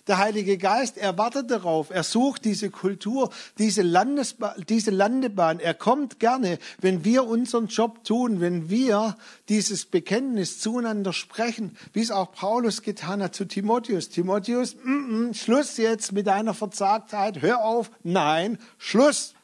Der 0.08 0.16
Heilige 0.16 0.56
Geist, 0.56 0.96
er 0.96 1.18
wartet 1.18 1.50
darauf, 1.50 1.90
er 1.90 2.02
sucht 2.02 2.46
diese 2.46 2.70
Kultur, 2.70 3.30
diese, 3.58 3.82
Landesba 3.82 4.54
diese 4.66 4.90
Landebahn. 4.90 5.60
Er 5.60 5.74
kommt 5.74 6.18
gerne, 6.18 6.58
wenn 6.80 7.04
wir 7.04 7.26
unseren 7.26 7.66
Job 7.66 8.04
tun, 8.04 8.40
wenn 8.40 8.70
wir 8.70 9.16
dieses 9.50 9.84
Bekenntnis 9.84 10.60
zueinander 10.60 11.12
sprechen, 11.12 11.76
wie 11.92 12.00
es 12.00 12.10
auch 12.10 12.32
Paulus 12.32 12.80
getan 12.80 13.22
hat 13.22 13.34
zu 13.34 13.44
Timotheus. 13.44 14.08
Timotheus, 14.08 14.76
mm 14.76 14.88
-mm, 14.88 15.34
Schluss 15.34 15.76
jetzt 15.76 16.12
mit 16.12 16.26
deiner 16.26 16.54
Verzagtheit, 16.54 17.42
hör 17.42 17.62
auf, 17.62 17.90
nein, 18.02 18.58
Schluss. 18.78 19.34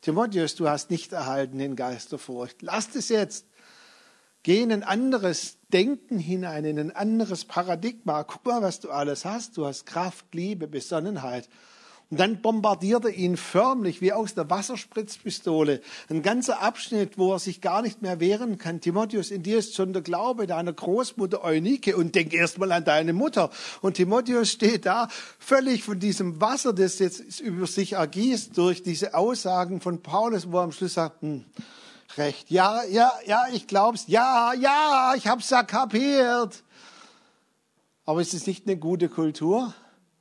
Timotheus, 0.00 0.54
du 0.54 0.70
hast 0.70 0.90
nicht 0.90 1.12
erhalten 1.12 1.58
den 1.58 1.76
Geist 1.76 2.12
der 2.12 2.18
Furcht. 2.18 2.62
Lass 2.62 2.94
es 2.94 3.10
jetzt. 3.10 3.44
Geh 4.46 4.62
in 4.62 4.70
ein 4.70 4.84
anderes 4.84 5.56
Denken 5.72 6.20
hinein, 6.20 6.64
in 6.64 6.78
ein 6.78 6.94
anderes 6.94 7.44
Paradigma. 7.44 8.22
Guck 8.22 8.46
mal, 8.46 8.62
was 8.62 8.78
du 8.78 8.92
alles 8.92 9.24
hast. 9.24 9.56
Du 9.56 9.66
hast 9.66 9.86
Kraft, 9.86 10.24
Liebe, 10.30 10.68
Besonnenheit. 10.68 11.48
Und 12.10 12.20
dann 12.20 12.40
bombardiert 12.42 13.06
er 13.06 13.10
ihn 13.10 13.36
förmlich 13.36 14.00
wie 14.00 14.12
aus 14.12 14.36
der 14.36 14.48
Wasserspritzpistole. 14.48 15.80
Ein 16.08 16.22
ganzer 16.22 16.62
Abschnitt, 16.62 17.18
wo 17.18 17.32
er 17.32 17.40
sich 17.40 17.60
gar 17.60 17.82
nicht 17.82 18.02
mehr 18.02 18.20
wehren 18.20 18.56
kann. 18.56 18.80
Timotheus, 18.80 19.32
in 19.32 19.42
dir 19.42 19.58
ist 19.58 19.74
schon 19.74 19.92
der 19.92 20.02
Glaube 20.02 20.46
deiner 20.46 20.72
Großmutter 20.72 21.42
Eunike 21.42 21.96
und 21.96 22.14
denk 22.14 22.32
erst 22.32 22.58
mal 22.58 22.70
an 22.70 22.84
deine 22.84 23.14
Mutter. 23.14 23.50
Und 23.82 23.94
Timotheus 23.94 24.52
steht 24.52 24.86
da 24.86 25.08
völlig 25.40 25.82
von 25.82 25.98
diesem 25.98 26.40
Wasser, 26.40 26.72
das 26.72 27.00
jetzt 27.00 27.40
über 27.40 27.66
sich 27.66 27.94
ergießt 27.94 28.56
durch 28.56 28.84
diese 28.84 29.14
Aussagen 29.14 29.80
von 29.80 30.02
Paulus, 30.02 30.52
wo 30.52 30.58
er 30.58 30.62
am 30.62 30.70
Schluss 30.70 30.94
sagt, 30.94 31.22
hm, 31.22 31.44
recht. 32.16 32.50
Ja, 32.50 32.84
ja, 32.84 33.12
ja, 33.26 33.44
ich 33.52 33.66
glaub's. 33.66 34.04
Ja, 34.06 34.52
ja, 34.54 35.14
ich 35.16 35.26
hab's 35.26 35.50
ja 35.50 35.62
kapiert. 35.62 36.62
Aber 38.04 38.20
ist 38.20 38.34
es 38.34 38.46
nicht 38.46 38.66
eine 38.66 38.76
gute 38.76 39.08
Kultur? 39.08 39.74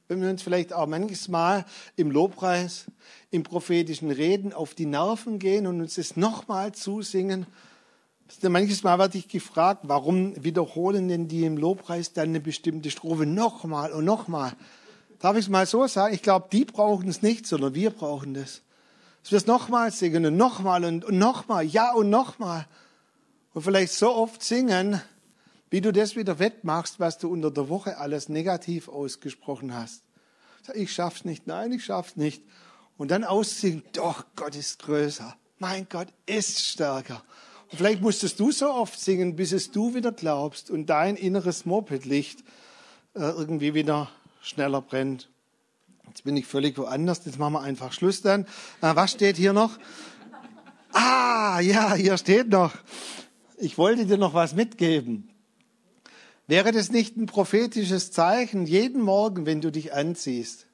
Wenn 0.08 0.22
wir 0.22 0.30
uns 0.30 0.44
vielleicht 0.44 0.74
auch 0.74 0.88
manches 0.88 1.28
Mal 1.28 1.66
im 1.96 2.12
Lobpreis, 2.12 2.86
im 3.32 3.44
prophetischen 3.44 4.12
Reden 4.12 4.54
auf 4.54 4.74
die 4.74 4.86
Nerven 4.86 5.40
gehen 5.40 5.68
und 5.68 5.82
uns 5.82 5.96
das 5.96 6.16
nochmal 6.16 6.74
zusingen. 6.74 7.48
Manches 8.42 8.84
Mal 8.84 8.98
werde 8.98 9.18
ich 9.18 9.28
gefragt, 9.28 9.82
warum 9.84 10.44
wiederholen 10.44 11.08
denn 11.08 11.28
die 11.28 11.46
im 11.46 11.58
Lobpreis 11.58 12.14
dann 12.14 12.30
eine 12.30 12.40
bestimmte 12.40 12.90
Strophe 12.90 13.26
nochmal 13.26 13.92
und 13.92 14.06
nochmal? 14.06 14.54
Darf 15.20 15.38
ich 15.38 15.46
es 15.46 15.50
mal 15.50 15.66
so 15.66 15.88
sagen? 15.88 16.14
Ich 16.14 16.22
glaube, 16.22 16.48
die 16.52 16.66
brauchen 16.66 17.08
es 17.08 17.22
nicht, 17.22 17.46
sondern 17.46 17.74
wir 17.74 17.90
brauchen 17.92 18.34
das. 18.34 18.62
Dass 19.26 19.32
wir 19.32 19.38
es 19.38 19.48
nochmal 19.48 19.92
singen 19.92 20.24
und 20.28 20.38
nochmal 20.38 20.86
und, 20.86 21.04
und 21.04 21.18
nochmal, 21.18 21.66
ja 21.66 21.92
und 21.94 22.12
nochmal. 22.12 22.68
Und 23.56 23.64
vielleicht 23.64 23.94
so 23.94 24.14
oft 24.14 24.44
singen, 24.44 25.02
wie 25.72 25.82
du 25.82 25.92
das 25.92 26.16
wieder 26.16 26.38
wettmachst, 26.38 27.00
was 27.00 27.18
du 27.18 27.32
unter 27.32 27.50
der 27.50 27.68
Woche 27.68 27.98
alles 27.98 28.30
negativ 28.30 28.88
ausgesprochen 28.88 29.74
hast. 29.74 30.04
Ich 30.76 30.94
schaff's 30.94 31.26
nicht, 31.26 31.48
nein, 31.48 31.72
ich 31.72 31.84
schaff's 31.84 32.18
nicht. 32.18 32.44
Und 32.98 33.10
dann 33.10 33.24
aussingen, 33.24 33.82
doch, 33.94 34.26
Gott 34.36 34.56
ist 34.56 34.84
größer. 34.84 35.36
Mein 35.58 35.90
Gott 35.90 36.10
ist 36.28 36.64
stärker. 36.64 37.24
Und 37.72 37.80
vielleicht 37.80 38.02
musstest 38.04 38.40
du 38.40 38.52
so 38.52 38.72
oft 38.72 39.00
singen, 39.00 39.36
bis 39.36 39.54
es 39.54 39.72
du 39.72 39.96
wieder 39.96 40.12
glaubst 40.12 40.70
und 40.70 40.86
dein 40.86 41.16
inneres 41.16 41.66
Mopedlicht 41.66 42.42
äh, 43.16 43.22
irgendwie 43.22 43.74
wieder 43.74 44.12
schneller 44.44 44.82
brennt. 44.82 45.30
Jetzt 46.08 46.24
bin 46.24 46.38
ich 46.38 46.46
völlig 46.46 46.78
woanders. 46.78 47.22
Jetzt 47.26 47.40
machen 47.40 47.54
wir 47.54 47.62
einfach 47.62 47.94
Schluss 47.94 48.22
dann. 48.22 48.44
Äh, 48.82 48.96
was 48.96 49.12
steht 49.12 49.38
hier 49.38 49.54
noch? 49.54 49.78
Ah, 50.92 51.60
ja, 51.60 51.94
hier 51.96 52.18
steht 52.18 52.50
noch. 52.50 52.74
Ich 53.58 53.78
wollte 53.78 54.06
dir 54.06 54.18
noch 54.18 54.34
was 54.34 54.56
mitgeben. 54.56 55.30
Wäre 56.48 56.72
das 56.72 56.92
nicht 56.92 57.18
ein 57.18 57.26
prophetisches 57.26 58.12
Zeichen, 58.12 58.66
jeden 58.66 59.02
Morgen, 59.02 59.46
wenn 59.46 59.62
du 59.62 59.72
dich 59.72 59.94
anziehst? 59.94 60.68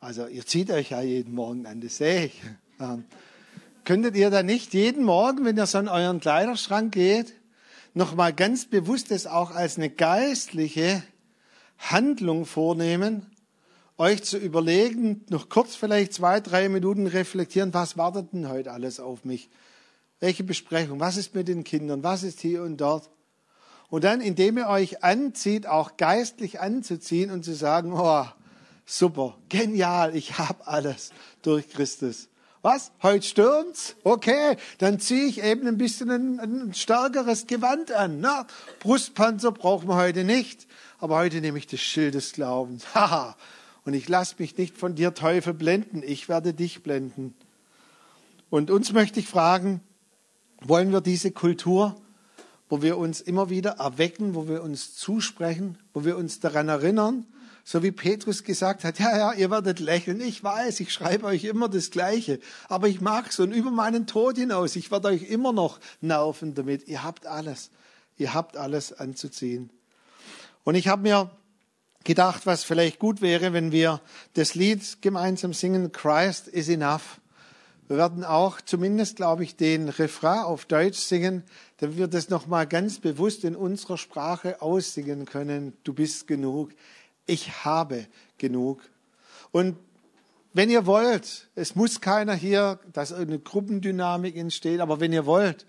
Also, 0.00 0.26
ihr 0.26 0.46
zieht 0.46 0.70
euch 0.70 0.90
ja 0.90 1.02
jeden 1.02 1.34
Morgen 1.34 1.66
an, 1.66 1.80
das 1.80 1.96
sehe 1.96 2.26
ich. 2.26 2.42
Ähm, 2.78 3.04
könntet 3.84 4.16
ihr 4.16 4.30
da 4.30 4.42
nicht 4.42 4.74
jeden 4.74 5.04
Morgen, 5.04 5.44
wenn 5.44 5.56
ihr 5.56 5.66
so 5.66 5.78
in 5.78 5.88
euren 5.88 6.20
Kleiderschrank 6.20 6.92
geht, 6.92 7.34
nochmal 7.94 8.32
ganz 8.32 8.66
bewusst 8.66 9.10
das 9.10 9.26
auch 9.26 9.50
als 9.50 9.76
eine 9.76 9.90
geistliche 9.90 11.02
Handlung 11.78 12.46
vornehmen 12.46 13.26
euch 13.98 14.22
zu 14.24 14.38
überlegen, 14.38 15.24
noch 15.30 15.48
kurz 15.48 15.74
vielleicht 15.74 16.12
zwei, 16.12 16.40
drei 16.40 16.68
Minuten 16.68 17.06
reflektieren, 17.06 17.72
was 17.72 17.96
wartet 17.96 18.32
denn 18.32 18.48
heute 18.48 18.72
alles 18.72 19.00
auf 19.00 19.24
mich? 19.24 19.48
Welche 20.20 20.44
Besprechung? 20.44 21.00
Was 21.00 21.16
ist 21.16 21.34
mit 21.34 21.48
den 21.48 21.64
Kindern? 21.64 22.02
Was 22.02 22.22
ist 22.22 22.40
hier 22.40 22.62
und 22.62 22.78
dort? 22.78 23.10
Und 23.88 24.04
dann, 24.04 24.20
indem 24.20 24.58
ihr 24.58 24.68
euch 24.68 25.04
anzieht, 25.04 25.66
auch 25.66 25.96
geistlich 25.96 26.60
anzuziehen 26.60 27.30
und 27.30 27.44
zu 27.44 27.54
sagen, 27.54 27.92
oh, 27.92 28.24
super, 28.84 29.36
genial, 29.48 30.14
ich 30.16 30.38
habe 30.38 30.66
alles 30.66 31.10
durch 31.42 31.68
Christus. 31.68 32.28
was? 32.62 32.90
Heute 33.02 33.24
stürmt's? 33.24 33.94
Okay, 34.02 34.56
dann 34.78 34.98
ziehe 34.98 35.26
ich 35.26 35.42
eben 35.42 35.68
ein 35.68 35.78
bisschen 35.78 36.10
ein, 36.10 36.40
ein 36.40 36.74
stärkeres 36.74 37.46
Gewand 37.46 37.92
an. 37.92 38.20
Na, 38.20 38.46
Brustpanzer 38.80 39.52
brauchen 39.52 39.88
wir 39.88 39.94
heute 39.94 40.24
nicht, 40.24 40.66
aber 40.98 41.16
heute 41.16 41.40
nehme 41.40 41.58
ich 41.58 41.68
das 41.68 41.80
Schild 41.80 42.14
des 42.14 42.32
Glaubens. 42.32 42.84
Haha. 42.94 43.36
Und 43.86 43.94
ich 43.94 44.08
lasse 44.08 44.34
mich 44.38 44.58
nicht 44.58 44.76
von 44.76 44.96
dir, 44.96 45.14
Teufel, 45.14 45.54
blenden. 45.54 46.02
Ich 46.02 46.28
werde 46.28 46.52
dich 46.52 46.82
blenden. 46.82 47.34
Und 48.50 48.70
uns 48.72 48.92
möchte 48.92 49.20
ich 49.20 49.28
fragen, 49.28 49.80
wollen 50.60 50.90
wir 50.90 51.00
diese 51.00 51.30
Kultur, 51.30 51.94
wo 52.68 52.82
wir 52.82 52.98
uns 52.98 53.20
immer 53.20 53.48
wieder 53.48 53.76
erwecken, 53.78 54.34
wo 54.34 54.48
wir 54.48 54.64
uns 54.64 54.96
zusprechen, 54.96 55.78
wo 55.94 56.04
wir 56.04 56.16
uns 56.16 56.40
daran 56.40 56.68
erinnern, 56.68 57.26
so 57.62 57.84
wie 57.84 57.92
Petrus 57.92 58.42
gesagt 58.42 58.82
hat, 58.82 58.98
ja, 58.98 59.16
ja, 59.16 59.32
ihr 59.34 59.52
werdet 59.52 59.78
lächeln, 59.78 60.20
ich 60.20 60.42
weiß, 60.42 60.80
ich 60.80 60.92
schreibe 60.92 61.26
euch 61.26 61.44
immer 61.44 61.68
das 61.68 61.92
Gleiche, 61.92 62.40
aber 62.68 62.88
ich 62.88 63.00
mag's 63.00 63.38
und 63.38 63.52
über 63.52 63.70
meinen 63.70 64.08
Tod 64.08 64.36
hinaus, 64.36 64.74
ich 64.74 64.90
werde 64.90 65.08
euch 65.08 65.22
immer 65.30 65.52
noch 65.52 65.78
nerven 66.00 66.54
damit. 66.54 66.88
Ihr 66.88 67.04
habt 67.04 67.26
alles, 67.26 67.70
ihr 68.18 68.34
habt 68.34 68.56
alles 68.56 68.92
anzuziehen. 68.92 69.70
Und 70.64 70.74
ich 70.74 70.88
habe 70.88 71.02
mir 71.02 71.30
gedacht, 72.06 72.46
was 72.46 72.64
vielleicht 72.64 72.98
gut 72.98 73.20
wäre, 73.20 73.52
wenn 73.52 73.72
wir 73.72 74.00
das 74.34 74.54
Lied 74.54 75.02
gemeinsam 75.02 75.52
singen, 75.52 75.92
Christ 75.92 76.48
is 76.48 76.68
enough. 76.68 77.20
Wir 77.88 77.98
werden 77.98 78.24
auch 78.24 78.60
zumindest, 78.60 79.16
glaube 79.16 79.42
ich, 79.44 79.56
den 79.56 79.88
Refrain 79.88 80.40
auf 80.40 80.64
Deutsch 80.64 80.98
singen, 80.98 81.42
damit 81.78 81.98
wir 81.98 82.06
das 82.06 82.30
nochmal 82.30 82.66
ganz 82.66 82.98
bewusst 82.98 83.44
in 83.44 83.54
unserer 83.54 83.98
Sprache 83.98 84.62
aussingen 84.62 85.24
können. 85.24 85.72
Du 85.84 85.92
bist 85.92 86.26
genug. 86.26 86.70
Ich 87.26 87.64
habe 87.64 88.06
genug. 88.38 88.82
Und 89.50 89.76
wenn 90.52 90.70
ihr 90.70 90.86
wollt, 90.86 91.48
es 91.54 91.74
muss 91.74 92.00
keiner 92.00 92.34
hier, 92.34 92.78
dass 92.92 93.12
eine 93.12 93.38
Gruppendynamik 93.38 94.36
entsteht, 94.36 94.80
aber 94.80 95.00
wenn 95.00 95.12
ihr 95.12 95.26
wollt, 95.26 95.66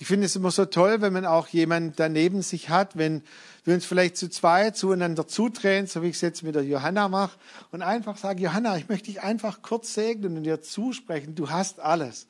ich 0.00 0.06
finde 0.06 0.24
es 0.24 0.34
immer 0.34 0.50
so 0.50 0.64
toll, 0.64 1.02
wenn 1.02 1.12
man 1.12 1.26
auch 1.26 1.46
jemand 1.48 2.00
daneben 2.00 2.40
sich 2.40 2.70
hat, 2.70 2.96
wenn 2.96 3.22
wir 3.64 3.74
uns 3.74 3.84
vielleicht 3.84 4.16
zu 4.16 4.30
zweit 4.30 4.74
zueinander 4.74 5.28
zudrehen, 5.28 5.86
so 5.86 6.02
wie 6.02 6.08
ich 6.08 6.14
es 6.14 6.22
jetzt 6.22 6.42
mit 6.42 6.54
der 6.54 6.64
Johanna 6.64 7.08
mache, 7.08 7.38
und 7.70 7.82
einfach 7.82 8.16
sagen, 8.16 8.40
Johanna, 8.40 8.78
ich 8.78 8.88
möchte 8.88 9.08
dich 9.08 9.20
einfach 9.20 9.60
kurz 9.60 9.92
segnen 9.92 10.38
und 10.38 10.44
dir 10.44 10.62
zusprechen, 10.62 11.34
du 11.34 11.50
hast 11.50 11.80
alles 11.80 12.26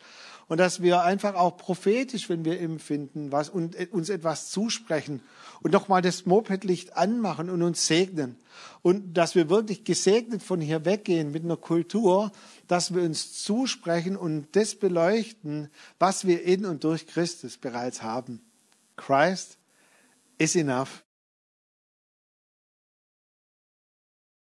und 0.51 0.59
dass 0.59 0.82
wir 0.82 1.03
einfach 1.03 1.36
auch 1.36 1.57
prophetisch, 1.57 2.28
wenn 2.28 2.44
wir 2.44 2.61
empfinden, 2.61 3.30
was 3.30 3.48
und 3.48 3.76
uns 3.92 4.09
etwas 4.09 4.51
zusprechen 4.51 5.22
und 5.62 5.72
nochmal 5.72 6.03
das 6.03 6.26
Mopedlicht 6.26 6.96
anmachen 6.96 7.48
und 7.48 7.62
uns 7.62 7.86
segnen 7.86 8.34
und 8.82 9.14
dass 9.14 9.36
wir 9.36 9.48
wirklich 9.48 9.84
gesegnet 9.84 10.42
von 10.42 10.61
hier 10.61 10.84
weggehen 10.84 11.30
mit 11.30 11.44
einer 11.44 11.57
Kultur, 11.57 12.32
dass 12.66 12.92
wir 12.92 13.03
uns 13.03 13.40
zusprechen 13.44 14.16
und 14.16 14.48
das 14.57 14.74
beleuchten, 14.74 15.70
was 16.01 16.26
wir 16.26 16.42
in 16.42 16.66
und 16.66 16.82
durch 16.82 17.07
Christus 17.07 17.57
bereits 17.57 18.03
haben. 18.03 18.40
Christ 18.96 19.57
is 20.36 20.57
enough. 20.57 21.05